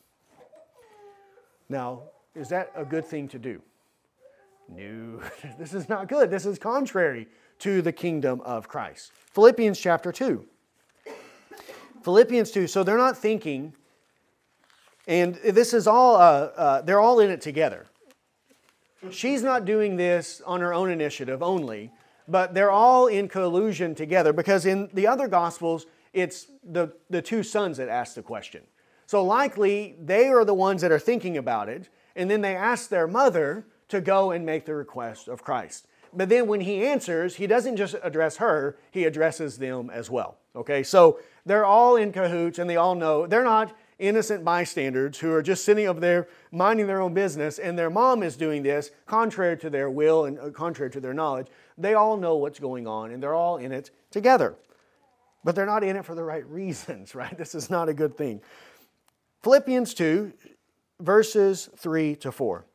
Now, 1.69 2.03
is 2.35 2.49
that 2.49 2.71
a 2.75 2.83
good 2.83 3.05
thing 3.05 3.27
to 3.29 3.39
do? 3.39 3.61
No, 4.67 5.21
this 5.59 5.73
is 5.73 5.89
not 5.89 6.07
good. 6.07 6.29
This 6.29 6.45
is 6.45 6.59
contrary 6.59 7.27
to 7.59 7.81
the 7.81 7.91
kingdom 7.91 8.41
of 8.41 8.67
Christ. 8.67 9.11
Philippians 9.33 9.79
chapter 9.79 10.11
2. 10.11 10.45
Philippians 12.03 12.51
2, 12.51 12.67
so 12.67 12.83
they're 12.83 12.97
not 12.97 13.17
thinking, 13.17 13.73
and 15.07 15.35
this 15.35 15.73
is 15.73 15.85
all, 15.85 16.15
uh, 16.15 16.19
uh, 16.19 16.81
they're 16.81 17.01
all 17.01 17.19
in 17.19 17.29
it 17.29 17.41
together. 17.41 17.87
She's 19.11 19.43
not 19.43 19.65
doing 19.65 19.97
this 19.97 20.41
on 20.45 20.61
her 20.61 20.73
own 20.73 20.89
initiative 20.89 21.43
only, 21.43 21.91
but 22.27 22.53
they're 22.53 22.71
all 22.71 23.07
in 23.07 23.27
collusion 23.27 23.95
together 23.95 24.31
because 24.31 24.65
in 24.65 24.89
the 24.93 25.07
other 25.07 25.27
Gospels, 25.27 25.87
it's 26.13 26.47
the, 26.63 26.93
the 27.09 27.21
two 27.21 27.43
sons 27.43 27.77
that 27.77 27.89
ask 27.89 28.15
the 28.15 28.21
question. 28.21 28.61
So 29.09 29.23
likely 29.23 29.95
they 29.99 30.27
are 30.27 30.45
the 30.45 30.53
ones 30.53 30.83
that 30.83 30.91
are 30.91 30.99
thinking 30.99 31.35
about 31.35 31.67
it, 31.67 31.89
and 32.15 32.29
then 32.29 32.41
they 32.41 32.55
ask 32.55 32.89
their 32.89 33.07
mother 33.07 33.65
to 33.87 34.01
go 34.01 34.29
and 34.29 34.45
make 34.45 34.65
the 34.65 34.75
request 34.75 35.27
of 35.27 35.43
Christ. 35.43 35.87
But 36.13 36.29
then 36.29 36.45
when 36.45 36.61
he 36.61 36.85
answers, 36.85 37.37
he 37.37 37.47
doesn't 37.47 37.77
just 37.77 37.95
address 38.03 38.37
her, 38.37 38.77
he 38.91 39.05
addresses 39.05 39.57
them 39.57 39.89
as 39.89 40.11
well. 40.11 40.37
Okay, 40.55 40.83
so 40.83 41.19
they're 41.43 41.65
all 41.65 41.95
in 41.95 42.11
cahoots 42.11 42.59
and 42.59 42.69
they 42.69 42.75
all 42.75 42.93
know 42.93 43.25
they're 43.25 43.43
not 43.43 43.75
innocent 43.97 44.45
bystanders 44.45 45.17
who 45.17 45.33
are 45.33 45.41
just 45.41 45.65
sitting 45.65 45.87
over 45.87 45.99
there 45.99 46.27
minding 46.51 46.85
their 46.85 47.01
own 47.01 47.15
business 47.15 47.57
and 47.57 47.79
their 47.79 47.89
mom 47.89 48.21
is 48.21 48.35
doing 48.35 48.61
this 48.61 48.91
contrary 49.07 49.57
to 49.57 49.71
their 49.71 49.89
will 49.89 50.25
and 50.25 50.37
uh, 50.37 50.51
contrary 50.51 50.91
to 50.91 50.99
their 50.99 51.15
knowledge. 51.15 51.47
They 51.79 51.95
all 51.95 52.15
know 52.15 52.35
what's 52.35 52.59
going 52.59 52.85
on 52.85 53.09
and 53.09 53.23
they're 53.23 53.33
all 53.33 53.57
in 53.57 53.71
it 53.71 53.89
together. 54.11 54.55
But 55.43 55.55
they're 55.55 55.65
not 55.65 55.83
in 55.83 55.95
it 55.95 56.05
for 56.05 56.13
the 56.13 56.23
right 56.23 56.45
reasons, 56.47 57.15
right? 57.15 57.35
This 57.35 57.55
is 57.55 57.71
not 57.71 57.89
a 57.89 57.93
good 57.93 58.15
thing. 58.15 58.41
Philippians 59.41 59.93
2, 59.93 60.33
verses 60.99 61.69
3 61.77 62.15
to 62.17 62.31
4. 62.31 62.65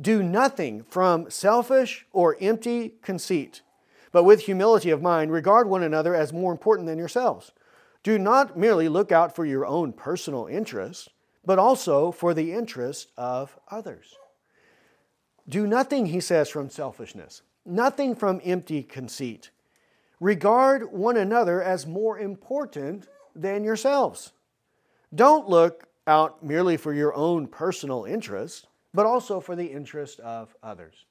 Do 0.00 0.22
nothing 0.22 0.82
from 0.82 1.30
selfish 1.30 2.06
or 2.12 2.38
empty 2.40 2.94
conceit, 3.02 3.60
but 4.12 4.24
with 4.24 4.42
humility 4.42 4.88
of 4.90 5.02
mind, 5.02 5.30
regard 5.30 5.68
one 5.68 5.82
another 5.82 6.14
as 6.14 6.32
more 6.32 6.52
important 6.52 6.86
than 6.86 6.98
yourselves. 6.98 7.52
Do 8.02 8.18
not 8.18 8.56
merely 8.56 8.88
look 8.88 9.12
out 9.12 9.34
for 9.34 9.44
your 9.44 9.66
own 9.66 9.92
personal 9.92 10.46
interest, 10.46 11.10
but 11.44 11.58
also 11.58 12.10
for 12.12 12.32
the 12.32 12.52
interest 12.52 13.10
of 13.18 13.58
others. 13.70 14.14
Do 15.46 15.66
nothing, 15.66 16.06
he 16.06 16.20
says, 16.20 16.48
from 16.48 16.70
selfishness, 16.70 17.42
nothing 17.64 18.14
from 18.14 18.40
empty 18.42 18.82
conceit. 18.82 19.50
Regard 20.18 20.92
one 20.92 21.18
another 21.18 21.62
as 21.62 21.86
more 21.86 22.18
important 22.18 23.06
than 23.34 23.64
yourselves. 23.64 24.32
Don't 25.14 25.46
look 25.48 25.88
out 26.06 26.42
merely 26.42 26.76
for 26.76 26.92
your 26.92 27.14
own 27.14 27.46
personal 27.46 28.04
interest, 28.04 28.66
but 28.94 29.06
also 29.06 29.40
for 29.40 29.56
the 29.56 29.66
interest 29.66 30.20
of 30.20 30.54
others. 30.62 31.04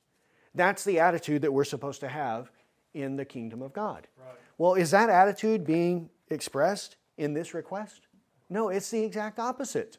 That's 0.54 0.84
the 0.84 1.00
attitude 1.00 1.41
that 1.41 1.52
we're 1.52 1.66
supposed 1.66 2.00
to 2.02 2.08
have 2.08 2.50
in 2.93 3.16
the 3.16 3.26
kingdom 3.26 3.62
of 3.62 3.74
God. 3.74 4.08
Right. 4.18 4.36
Well, 4.58 4.76
is 4.76 4.91
that 4.91 5.10
attitude 5.10 5.66
being 5.66 6.10
expressed 6.30 6.96
in 7.18 7.34
this 7.34 7.54
request? 7.54 8.08
No, 8.50 8.70
it's 8.70 8.89
the 8.89 9.04
exact 9.04 9.38
opposite. 9.38 9.98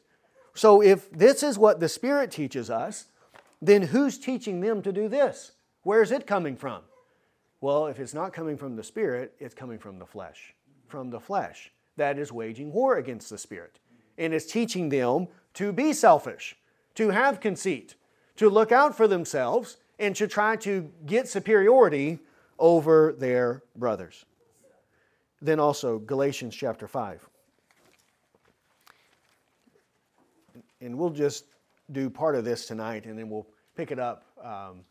So 0.55 0.81
if 0.81 1.11
this 1.11 1.43
is 1.43 1.59
what 1.59 1.79
the 1.79 1.89
Spirit 1.89 2.31
teaches 2.31 2.69
us, 2.69 3.05
then 3.61 3.83
who's 3.83 4.17
teaching 4.17 4.61
them 4.61 4.81
to 4.81 4.91
do 4.91 5.07
this? 5.07 5.51
Where 5.83 6.01
is 6.01 6.11
it 6.11 6.25
coming 6.25 6.55
from? 6.55 6.81
Well, 7.61 7.87
if 7.87 7.99
it's 7.99 8.13
not 8.13 8.33
coming 8.33 8.57
from 8.57 8.75
the 8.75 8.83
Spirit, 8.83 9.33
it's 9.39 9.53
coming 9.53 9.77
from 9.77 9.99
the 9.99 10.05
flesh. 10.05 10.55
From 10.87 11.09
the 11.09 11.19
flesh 11.19 11.71
that 11.97 12.17
is 12.17 12.31
waging 12.31 12.71
war 12.71 12.97
against 12.97 13.29
the 13.29 13.37
Spirit 13.37 13.79
and 14.17 14.33
is 14.33 14.45
teaching 14.45 14.89
them 14.89 15.27
to 15.53 15.71
be 15.71 15.93
selfish, 15.93 16.55
to 16.95 17.09
have 17.09 17.39
conceit, 17.39 17.95
to 18.35 18.49
look 18.49 18.71
out 18.71 18.95
for 18.95 19.07
themselves, 19.07 19.77
and 19.99 20.15
to 20.15 20.27
try 20.27 20.55
to 20.55 20.91
get 21.05 21.27
superiority 21.27 22.19
over 22.59 23.13
their 23.17 23.63
brothers. 23.75 24.25
Then 25.41 25.59
also, 25.59 25.99
Galatians 25.99 26.55
chapter 26.55 26.87
5. 26.87 27.27
And 30.81 30.97
we'll 30.97 31.09
just 31.09 31.45
do 31.91 32.09
part 32.09 32.35
of 32.35 32.43
this 32.43 32.65
tonight 32.65 33.05
and 33.05 33.17
then 33.17 33.29
we'll 33.29 33.47
pick 33.75 33.91
it 33.91 33.99
up 33.99 34.25
um, 34.43 34.81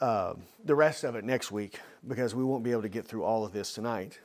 uh, 0.00 0.34
the 0.64 0.74
rest 0.74 1.04
of 1.04 1.14
it 1.14 1.24
next 1.24 1.50
week 1.52 1.78
because 2.08 2.34
we 2.34 2.44
won't 2.44 2.64
be 2.64 2.72
able 2.72 2.82
to 2.82 2.88
get 2.88 3.06
through 3.06 3.22
all 3.22 3.44
of 3.44 3.52
this 3.52 3.72
tonight 3.72 4.18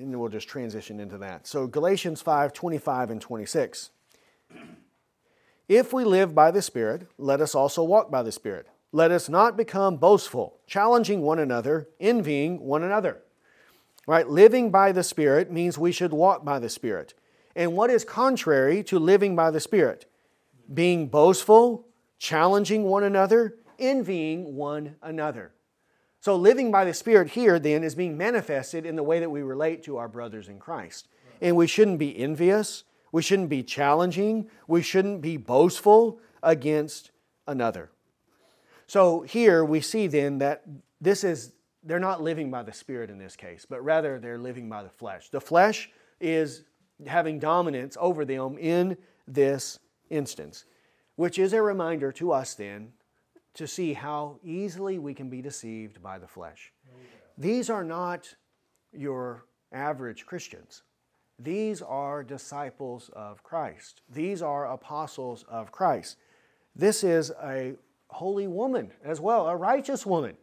and 0.00 0.18
we'll 0.18 0.28
just 0.28 0.48
transition 0.48 1.00
into 1.00 1.18
that. 1.18 1.46
So, 1.46 1.66
Galatians 1.66 2.22
5 2.22 2.52
25 2.52 3.10
and 3.10 3.20
26. 3.20 3.90
If 5.68 5.92
we 5.92 6.04
live 6.04 6.34
by 6.34 6.50
the 6.50 6.62
Spirit, 6.62 7.06
let 7.16 7.40
us 7.40 7.54
also 7.54 7.84
walk 7.84 8.10
by 8.10 8.22
the 8.22 8.32
Spirit. 8.32 8.66
Let 8.92 9.12
us 9.12 9.28
not 9.28 9.56
become 9.56 9.98
boastful, 9.98 10.58
challenging 10.66 11.20
one 11.20 11.38
another, 11.38 11.88
envying 12.00 12.60
one 12.60 12.82
another. 12.82 13.22
Right? 14.06 14.28
Living 14.28 14.70
by 14.70 14.90
the 14.90 15.04
Spirit 15.04 15.52
means 15.52 15.78
we 15.78 15.92
should 15.92 16.12
walk 16.12 16.44
by 16.44 16.58
the 16.58 16.68
Spirit. 16.68 17.14
And 17.54 17.76
what 17.76 17.90
is 17.90 18.04
contrary 18.04 18.82
to 18.84 18.98
living 18.98 19.36
by 19.36 19.52
the 19.52 19.60
Spirit? 19.60 20.06
Being 20.72 21.06
boastful, 21.06 21.86
challenging 22.18 22.82
one 22.82 23.04
another, 23.04 23.54
envying 23.78 24.56
one 24.56 24.96
another. 25.02 25.52
So, 26.20 26.36
living 26.36 26.70
by 26.70 26.84
the 26.84 26.92
Spirit 26.92 27.30
here 27.30 27.58
then 27.58 27.82
is 27.82 27.94
being 27.94 28.18
manifested 28.18 28.84
in 28.84 28.94
the 28.94 29.02
way 29.02 29.20
that 29.20 29.30
we 29.30 29.40
relate 29.40 29.82
to 29.84 29.96
our 29.96 30.08
brothers 30.08 30.48
in 30.48 30.58
Christ. 30.58 31.08
And 31.40 31.56
we 31.56 31.66
shouldn't 31.66 31.98
be 31.98 32.16
envious, 32.16 32.84
we 33.10 33.22
shouldn't 33.22 33.48
be 33.48 33.62
challenging, 33.62 34.50
we 34.66 34.82
shouldn't 34.82 35.22
be 35.22 35.38
boastful 35.38 36.20
against 36.42 37.10
another. 37.46 37.90
So, 38.86 39.22
here 39.22 39.64
we 39.64 39.80
see 39.80 40.08
then 40.08 40.38
that 40.38 40.62
this 41.00 41.24
is, 41.24 41.52
they're 41.82 41.98
not 41.98 42.22
living 42.22 42.50
by 42.50 42.64
the 42.64 42.72
Spirit 42.72 43.08
in 43.08 43.18
this 43.18 43.34
case, 43.34 43.66
but 43.68 43.82
rather 43.82 44.18
they're 44.18 44.38
living 44.38 44.68
by 44.68 44.82
the 44.82 44.90
flesh. 44.90 45.30
The 45.30 45.40
flesh 45.40 45.90
is 46.20 46.64
having 47.06 47.38
dominance 47.38 47.96
over 47.98 48.26
them 48.26 48.58
in 48.58 48.98
this 49.26 49.78
instance, 50.10 50.66
which 51.16 51.38
is 51.38 51.54
a 51.54 51.62
reminder 51.62 52.12
to 52.12 52.32
us 52.32 52.52
then 52.52 52.92
to 53.54 53.66
see 53.66 53.92
how 53.92 54.38
easily 54.42 54.98
we 54.98 55.14
can 55.14 55.28
be 55.28 55.42
deceived 55.42 56.02
by 56.02 56.18
the 56.18 56.26
flesh. 56.26 56.72
These 57.36 57.70
are 57.70 57.84
not 57.84 58.34
your 58.92 59.44
average 59.72 60.26
Christians. 60.26 60.82
These 61.38 61.80
are 61.80 62.22
disciples 62.22 63.10
of 63.14 63.42
Christ. 63.42 64.02
These 64.08 64.42
are 64.42 64.70
apostles 64.70 65.44
of 65.48 65.72
Christ. 65.72 66.16
This 66.76 67.02
is 67.02 67.32
a 67.42 67.74
holy 68.08 68.46
woman 68.46 68.92
as 69.04 69.20
well, 69.20 69.48
a 69.48 69.56
righteous 69.56 70.04
woman. 70.04 70.36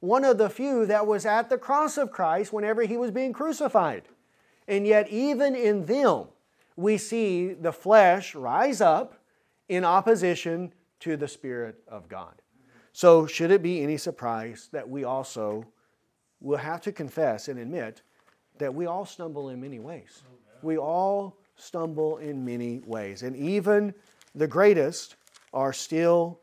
One 0.00 0.24
of 0.24 0.36
the 0.36 0.50
few 0.50 0.84
that 0.86 1.06
was 1.06 1.24
at 1.24 1.48
the 1.48 1.58
cross 1.58 1.96
of 1.96 2.10
Christ 2.10 2.52
whenever 2.52 2.82
he 2.82 2.96
was 2.96 3.10
being 3.10 3.32
crucified. 3.32 4.02
And 4.68 4.86
yet, 4.86 5.08
even 5.08 5.54
in 5.54 5.86
them, 5.86 6.26
we 6.76 6.98
see 6.98 7.52
the 7.52 7.72
flesh 7.72 8.34
rise 8.34 8.80
up 8.80 9.14
in 9.68 9.84
opposition 9.84 10.72
to 11.00 11.16
the 11.16 11.28
Spirit 11.28 11.76
of 11.88 12.08
God. 12.08 12.42
So, 12.92 13.26
should 13.26 13.50
it 13.50 13.62
be 13.62 13.82
any 13.82 13.96
surprise 13.96 14.68
that 14.72 14.88
we 14.88 15.04
also 15.04 15.64
will 16.40 16.58
have 16.58 16.80
to 16.82 16.92
confess 16.92 17.48
and 17.48 17.58
admit 17.58 18.02
that 18.58 18.74
we 18.74 18.86
all 18.86 19.06
stumble 19.06 19.48
in 19.48 19.60
many 19.60 19.78
ways? 19.78 20.22
We 20.62 20.76
all 20.76 21.38
stumble 21.56 22.18
in 22.18 22.44
many 22.44 22.82
ways. 22.86 23.22
And 23.22 23.34
even 23.36 23.94
the 24.34 24.46
greatest 24.46 25.16
are 25.52 25.72
still 25.72 26.40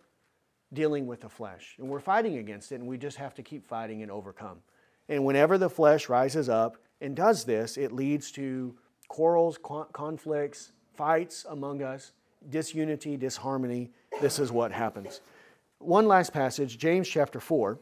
dealing 0.74 1.08
with 1.08 1.22
the 1.22 1.30
flesh. 1.30 1.76
And 1.78 1.88
we're 1.88 2.00
fighting 2.00 2.38
against 2.38 2.72
it, 2.72 2.76
and 2.76 2.88
we 2.88 2.98
just 2.98 3.18
have 3.18 3.34
to 3.36 3.44
keep 3.44 3.68
fighting 3.68 4.02
and 4.02 4.12
overcome. 4.12 4.60
And 5.08 5.26
whenever 5.26 5.58
the 5.58 5.70
flesh 5.70 6.10
rises 6.10 6.50
up 6.50 6.78
and 7.02 7.16
does 7.16 7.44
this, 7.44 7.78
it 7.78 7.92
leads 7.92 8.32
to 8.34 8.76
quarrels, 9.08 9.58
conflicts, 9.94 10.72
fights 10.96 11.46
among 11.50 11.82
us, 11.82 12.12
disunity, 12.50 13.18
disharmony, 13.18 13.92
this 14.22 14.40
is 14.40 14.52
what 14.52 14.72
happens. 14.72 15.22
One 15.80 16.08
last 16.08 16.34
passage, 16.34 16.78
James 16.78 17.08
chapter 17.08 17.40
4. 17.40 17.80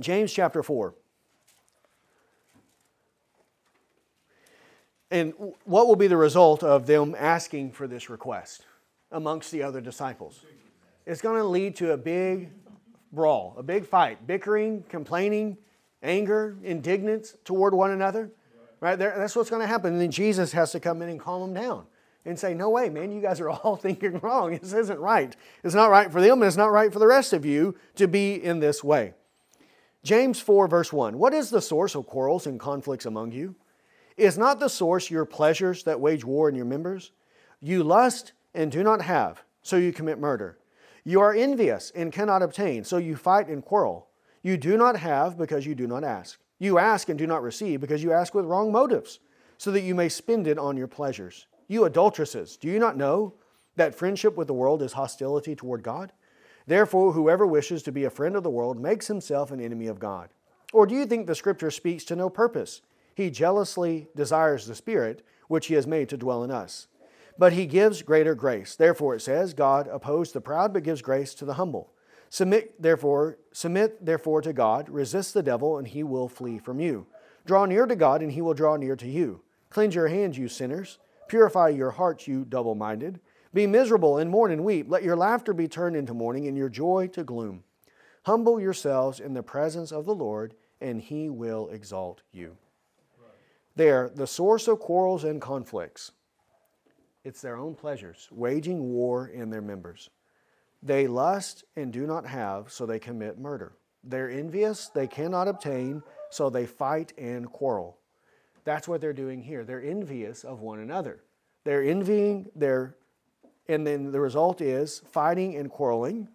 James 0.00 0.32
chapter 0.32 0.62
4. 0.62 0.94
And 5.10 5.32
what 5.64 5.86
will 5.86 5.96
be 5.96 6.08
the 6.08 6.16
result 6.16 6.62
of 6.62 6.86
them 6.86 7.14
asking 7.18 7.72
for 7.72 7.86
this 7.86 8.10
request 8.10 8.64
amongst 9.12 9.50
the 9.50 9.62
other 9.62 9.80
disciples? 9.80 10.44
It's 11.06 11.22
going 11.22 11.40
to 11.40 11.44
lead 11.44 11.76
to 11.76 11.92
a 11.92 11.96
big 11.96 12.50
brawl, 13.12 13.54
a 13.56 13.62
big 13.62 13.86
fight, 13.86 14.26
bickering, 14.26 14.84
complaining, 14.88 15.56
anger, 16.02 16.56
indignance 16.62 17.36
toward 17.44 17.72
one 17.72 17.92
another. 17.92 18.30
Right? 18.80 18.96
There, 18.96 19.14
That's 19.16 19.36
what's 19.36 19.50
going 19.50 19.62
to 19.62 19.68
happen. 19.68 19.92
And 19.92 20.02
then 20.02 20.10
Jesus 20.10 20.52
has 20.52 20.72
to 20.72 20.80
come 20.80 21.00
in 21.00 21.08
and 21.08 21.20
calm 21.20 21.40
them 21.40 21.62
down 21.62 21.86
and 22.24 22.38
say, 22.38 22.54
No 22.54 22.70
way, 22.70 22.88
man, 22.88 23.12
you 23.12 23.20
guys 23.20 23.40
are 23.40 23.50
all 23.50 23.76
thinking 23.82 24.18
wrong. 24.20 24.58
This 24.58 24.72
isn't 24.72 24.98
right. 24.98 25.34
It's 25.62 25.74
not 25.74 25.90
right 25.90 26.10
for 26.10 26.20
them, 26.20 26.42
and 26.42 26.48
it's 26.48 26.56
not 26.56 26.72
right 26.72 26.92
for 26.92 26.98
the 26.98 27.06
rest 27.06 27.32
of 27.32 27.44
you 27.44 27.76
to 27.96 28.06
be 28.08 28.34
in 28.34 28.60
this 28.60 28.82
way. 28.82 29.14
James 30.02 30.38
4, 30.40 30.68
verse 30.68 30.92
1 30.92 31.18
What 31.18 31.34
is 31.34 31.50
the 31.50 31.62
source 31.62 31.94
of 31.94 32.06
quarrels 32.06 32.46
and 32.46 32.60
conflicts 32.60 33.06
among 33.06 33.32
you? 33.32 33.54
Is 34.16 34.38
not 34.38 34.60
the 34.60 34.68
source 34.68 35.10
your 35.10 35.24
pleasures 35.24 35.82
that 35.84 36.00
wage 36.00 36.24
war 36.24 36.48
in 36.48 36.54
your 36.54 36.66
members? 36.66 37.10
You 37.60 37.82
lust 37.82 38.32
and 38.54 38.70
do 38.70 38.82
not 38.82 39.02
have, 39.02 39.42
so 39.62 39.76
you 39.76 39.92
commit 39.92 40.18
murder. 40.18 40.58
You 41.04 41.20
are 41.20 41.34
envious 41.34 41.90
and 41.94 42.12
cannot 42.12 42.42
obtain, 42.42 42.84
so 42.84 42.96
you 42.98 43.16
fight 43.16 43.48
and 43.48 43.64
quarrel. 43.64 44.08
You 44.42 44.56
do 44.56 44.76
not 44.76 44.96
have 44.96 45.36
because 45.36 45.66
you 45.66 45.74
do 45.74 45.86
not 45.86 46.04
ask. 46.04 46.38
You 46.58 46.78
ask 46.78 47.08
and 47.08 47.18
do 47.18 47.26
not 47.26 47.42
receive 47.42 47.80
because 47.80 48.02
you 48.02 48.12
ask 48.12 48.34
with 48.34 48.44
wrong 48.44 48.70
motives, 48.70 49.18
so 49.58 49.70
that 49.70 49.80
you 49.80 49.94
may 49.94 50.08
spend 50.08 50.46
it 50.46 50.58
on 50.58 50.76
your 50.76 50.86
pleasures. 50.86 51.46
You 51.74 51.86
adulteresses, 51.86 52.56
do 52.56 52.68
you 52.68 52.78
not 52.78 52.96
know 52.96 53.34
that 53.74 53.96
friendship 53.96 54.36
with 54.36 54.46
the 54.46 54.54
world 54.54 54.80
is 54.80 54.92
hostility 54.92 55.56
toward 55.56 55.82
God? 55.82 56.12
Therefore, 56.68 57.10
whoever 57.10 57.44
wishes 57.48 57.82
to 57.82 57.90
be 57.90 58.04
a 58.04 58.10
friend 58.10 58.36
of 58.36 58.44
the 58.44 58.48
world 58.48 58.80
makes 58.80 59.08
himself 59.08 59.50
an 59.50 59.60
enemy 59.60 59.88
of 59.88 59.98
God. 59.98 60.28
Or 60.72 60.86
do 60.86 60.94
you 60.94 61.04
think 61.04 61.26
the 61.26 61.34
Scripture 61.34 61.72
speaks 61.72 62.04
to 62.04 62.14
no 62.14 62.30
purpose? 62.30 62.80
He 63.16 63.28
jealously 63.28 64.06
desires 64.14 64.68
the 64.68 64.76
Spirit, 64.76 65.26
which 65.48 65.66
He 65.66 65.74
has 65.74 65.84
made 65.84 66.08
to 66.10 66.16
dwell 66.16 66.44
in 66.44 66.52
us. 66.52 66.86
But 67.36 67.54
He 67.54 67.66
gives 67.66 68.02
greater 68.02 68.36
grace. 68.36 68.76
Therefore, 68.76 69.16
it 69.16 69.22
says, 69.22 69.52
God 69.52 69.88
opposes 69.88 70.32
the 70.32 70.40
proud, 70.40 70.72
but 70.72 70.84
gives 70.84 71.02
grace 71.02 71.34
to 71.34 71.44
the 71.44 71.54
humble. 71.54 71.92
Submit 72.30 72.80
therefore, 72.80 73.38
submit 73.50 74.06
therefore 74.06 74.42
to 74.42 74.52
God, 74.52 74.88
resist 74.88 75.34
the 75.34 75.42
devil, 75.42 75.78
and 75.78 75.88
he 75.88 76.04
will 76.04 76.28
flee 76.28 76.58
from 76.58 76.78
you. 76.78 77.06
Draw 77.46 77.66
near 77.66 77.86
to 77.86 77.96
God, 77.96 78.22
and 78.22 78.30
he 78.30 78.42
will 78.42 78.54
draw 78.54 78.76
near 78.76 78.94
to 78.94 79.08
you. 79.08 79.40
Cleanse 79.70 79.96
your 79.96 80.06
hands, 80.06 80.38
you 80.38 80.46
sinners. 80.46 80.98
Purify 81.28 81.68
your 81.68 81.90
hearts, 81.90 82.28
you 82.28 82.44
double 82.44 82.74
minded. 82.74 83.20
Be 83.52 83.66
miserable 83.66 84.18
and 84.18 84.30
mourn 84.30 84.50
and 84.50 84.64
weep. 84.64 84.86
Let 84.88 85.04
your 85.04 85.16
laughter 85.16 85.52
be 85.52 85.68
turned 85.68 85.96
into 85.96 86.12
mourning 86.12 86.48
and 86.48 86.56
your 86.56 86.68
joy 86.68 87.08
to 87.12 87.24
gloom. 87.24 87.64
Humble 88.24 88.60
yourselves 88.60 89.20
in 89.20 89.34
the 89.34 89.42
presence 89.42 89.92
of 89.92 90.06
the 90.06 90.14
Lord, 90.14 90.54
and 90.80 91.00
he 91.00 91.28
will 91.28 91.68
exalt 91.68 92.22
you. 92.32 92.56
They're 93.76 94.10
the 94.14 94.26
source 94.26 94.68
of 94.68 94.80
quarrels 94.80 95.24
and 95.24 95.40
conflicts. 95.40 96.12
It's 97.24 97.40
their 97.40 97.56
own 97.56 97.74
pleasures, 97.74 98.28
waging 98.30 98.92
war 98.92 99.28
in 99.28 99.50
their 99.50 99.62
members. 99.62 100.10
They 100.82 101.06
lust 101.06 101.64
and 101.74 101.92
do 101.92 102.06
not 102.06 102.26
have, 102.26 102.70
so 102.70 102.86
they 102.86 102.98
commit 102.98 103.38
murder. 103.38 103.72
They're 104.02 104.30
envious, 104.30 104.88
they 104.88 105.06
cannot 105.06 105.48
obtain, 105.48 106.02
so 106.30 106.50
they 106.50 106.66
fight 106.66 107.14
and 107.16 107.50
quarrel. 107.50 107.98
That's 108.64 108.88
what 108.88 109.00
they're 109.00 109.12
doing 109.12 109.42
here. 109.42 109.64
They're 109.64 109.82
envious 109.82 110.44
of 110.44 110.60
one 110.60 110.80
another. 110.80 111.22
They're 111.64 111.82
envying, 111.82 112.46
they're, 112.54 112.96
and 113.68 113.86
then 113.86 114.10
the 114.10 114.20
result 114.20 114.60
is 114.60 115.02
fighting 115.10 115.56
and 115.56 115.70
quarreling. 115.70 116.28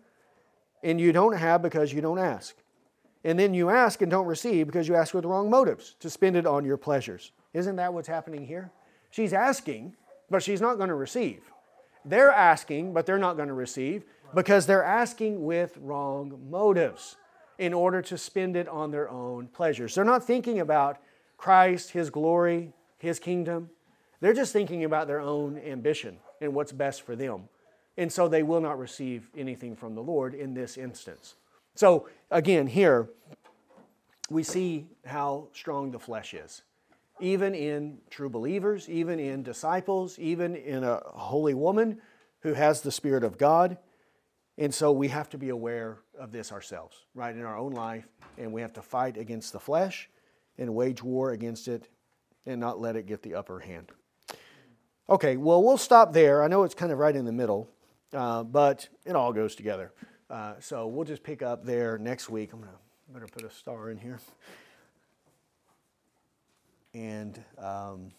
And 0.83 0.99
you 0.99 1.11
don't 1.11 1.35
have 1.35 1.61
because 1.61 1.91
you 1.91 2.01
don't 2.01 2.19
ask. 2.19 2.55
And 3.23 3.37
then 3.37 3.53
you 3.53 3.69
ask 3.69 4.01
and 4.01 4.09
don't 4.09 4.27
receive 4.27 4.67
because 4.67 4.87
you 4.87 4.95
ask 4.95 5.13
with 5.13 5.23
the 5.23 5.27
wrong 5.27 5.49
motives 5.49 5.95
to 5.99 6.09
spend 6.09 6.35
it 6.35 6.45
on 6.45 6.63
your 6.63 6.77
pleasures. 6.77 7.31
Isn't 7.53 7.75
that 7.75 7.93
what's 7.93 8.07
happening 8.07 8.45
here? 8.45 8.71
She's 9.09 9.33
asking, 9.33 9.95
but 10.29 10.41
she's 10.41 10.61
not 10.61 10.77
going 10.77 10.89
to 10.89 10.95
receive. 10.95 11.41
They're 12.05 12.31
asking, 12.31 12.93
but 12.93 13.05
they're 13.05 13.17
not 13.17 13.35
going 13.35 13.49
to 13.49 13.53
receive 13.53 14.05
because 14.33 14.65
they're 14.65 14.83
asking 14.83 15.43
with 15.43 15.77
wrong 15.81 16.39
motives 16.49 17.17
in 17.57 17.73
order 17.73 18.01
to 18.03 18.17
spend 18.17 18.55
it 18.55 18.69
on 18.69 18.91
their 18.91 19.09
own 19.09 19.47
pleasures. 19.47 19.95
They're 19.95 20.05
not 20.05 20.23
thinking 20.23 20.61
about 20.61 20.97
Christ, 21.39 21.91
His 21.91 22.09
glory, 22.09 22.73
His 22.97 23.17
kingdom. 23.17 23.69
They're 24.19 24.33
just 24.33 24.51
thinking 24.51 24.83
about 24.83 25.07
their 25.07 25.21
own 25.21 25.57
ambition 25.57 26.17
and 26.41 26.53
what's 26.53 26.73
best 26.73 27.03
for 27.03 27.15
them. 27.15 27.47
And 27.97 28.11
so 28.11 28.27
they 28.27 28.43
will 28.43 28.59
not 28.59 28.77
receive 28.77 29.29
anything 29.37 29.75
from 29.75 29.95
the 29.95 30.03
Lord 30.03 30.33
in 30.33 30.53
this 30.53 30.77
instance. 30.77 31.35
So, 31.75 32.09
again, 32.29 32.67
here 32.67 33.09
we 34.29 34.43
see 34.43 34.87
how 35.05 35.47
strong 35.53 35.91
the 35.91 35.99
flesh 35.99 36.33
is. 36.33 36.61
Even 37.21 37.55
in 37.55 37.99
true 38.09 38.29
believers, 38.29 38.89
even 38.89 39.17
in 39.17 39.41
disciples, 39.41 40.19
even 40.19 40.55
in 40.55 40.83
a 40.83 41.01
holy 41.05 41.53
woman 41.53 42.01
who 42.41 42.53
has 42.53 42.81
the 42.81 42.91
Spirit 42.91 43.23
of 43.23 43.37
God, 43.37 43.77
and 44.57 44.73
so 44.73 44.91
we 44.91 45.07
have 45.07 45.29
to 45.29 45.37
be 45.37 45.49
aware 45.49 45.99
of 46.19 46.33
this 46.33 46.51
ourselves, 46.51 47.05
right, 47.15 47.33
in 47.33 47.43
our 47.43 47.57
own 47.57 47.71
life. 47.71 48.05
And 48.37 48.51
we 48.51 48.59
have 48.61 48.73
to 48.73 48.81
fight 48.81 49.15
against 49.15 49.53
the 49.53 49.59
flesh 49.59 50.09
and 50.59 50.75
wage 50.75 51.01
war 51.01 51.31
against 51.31 51.67
it 51.67 51.89
and 52.45 52.59
not 52.59 52.79
let 52.79 52.95
it 52.95 53.07
get 53.07 53.23
the 53.23 53.33
upper 53.33 53.59
hand. 53.59 53.91
Okay, 55.09 55.37
well, 55.37 55.63
we'll 55.63 55.77
stop 55.77 56.13
there. 56.13 56.43
I 56.43 56.47
know 56.47 56.63
it's 56.63 56.75
kind 56.75 56.91
of 56.91 56.99
right 56.99 57.15
in 57.15 57.25
the 57.25 57.31
middle, 57.31 57.67
uh, 58.13 58.43
but 58.43 58.87
it 59.05 59.15
all 59.15 59.33
goes 59.33 59.55
together. 59.55 59.91
Uh, 60.29 60.53
so 60.59 60.85
we'll 60.85 61.05
just 61.05 61.23
pick 61.23 61.41
up 61.41 61.65
there 61.65 61.97
next 61.97 62.29
week. 62.29 62.53
I'm 62.53 62.59
going 62.59 62.71
to 62.71 62.77
better 63.13 63.27
put 63.27 63.43
a 63.43 63.49
star 63.49 63.89
in 63.89 63.97
here. 63.97 64.19
And, 66.93 67.43
um, 67.57 68.11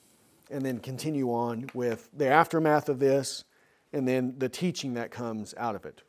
and 0.50 0.64
then 0.64 0.80
continue 0.80 1.28
on 1.28 1.70
with 1.74 2.08
the 2.16 2.26
aftermath 2.26 2.88
of 2.88 2.98
this 2.98 3.44
and 3.92 4.06
then 4.06 4.34
the 4.38 4.48
teaching 4.48 4.94
that 4.94 5.10
comes 5.10 5.54
out 5.56 5.76
of 5.76 5.84
it. 5.84 6.02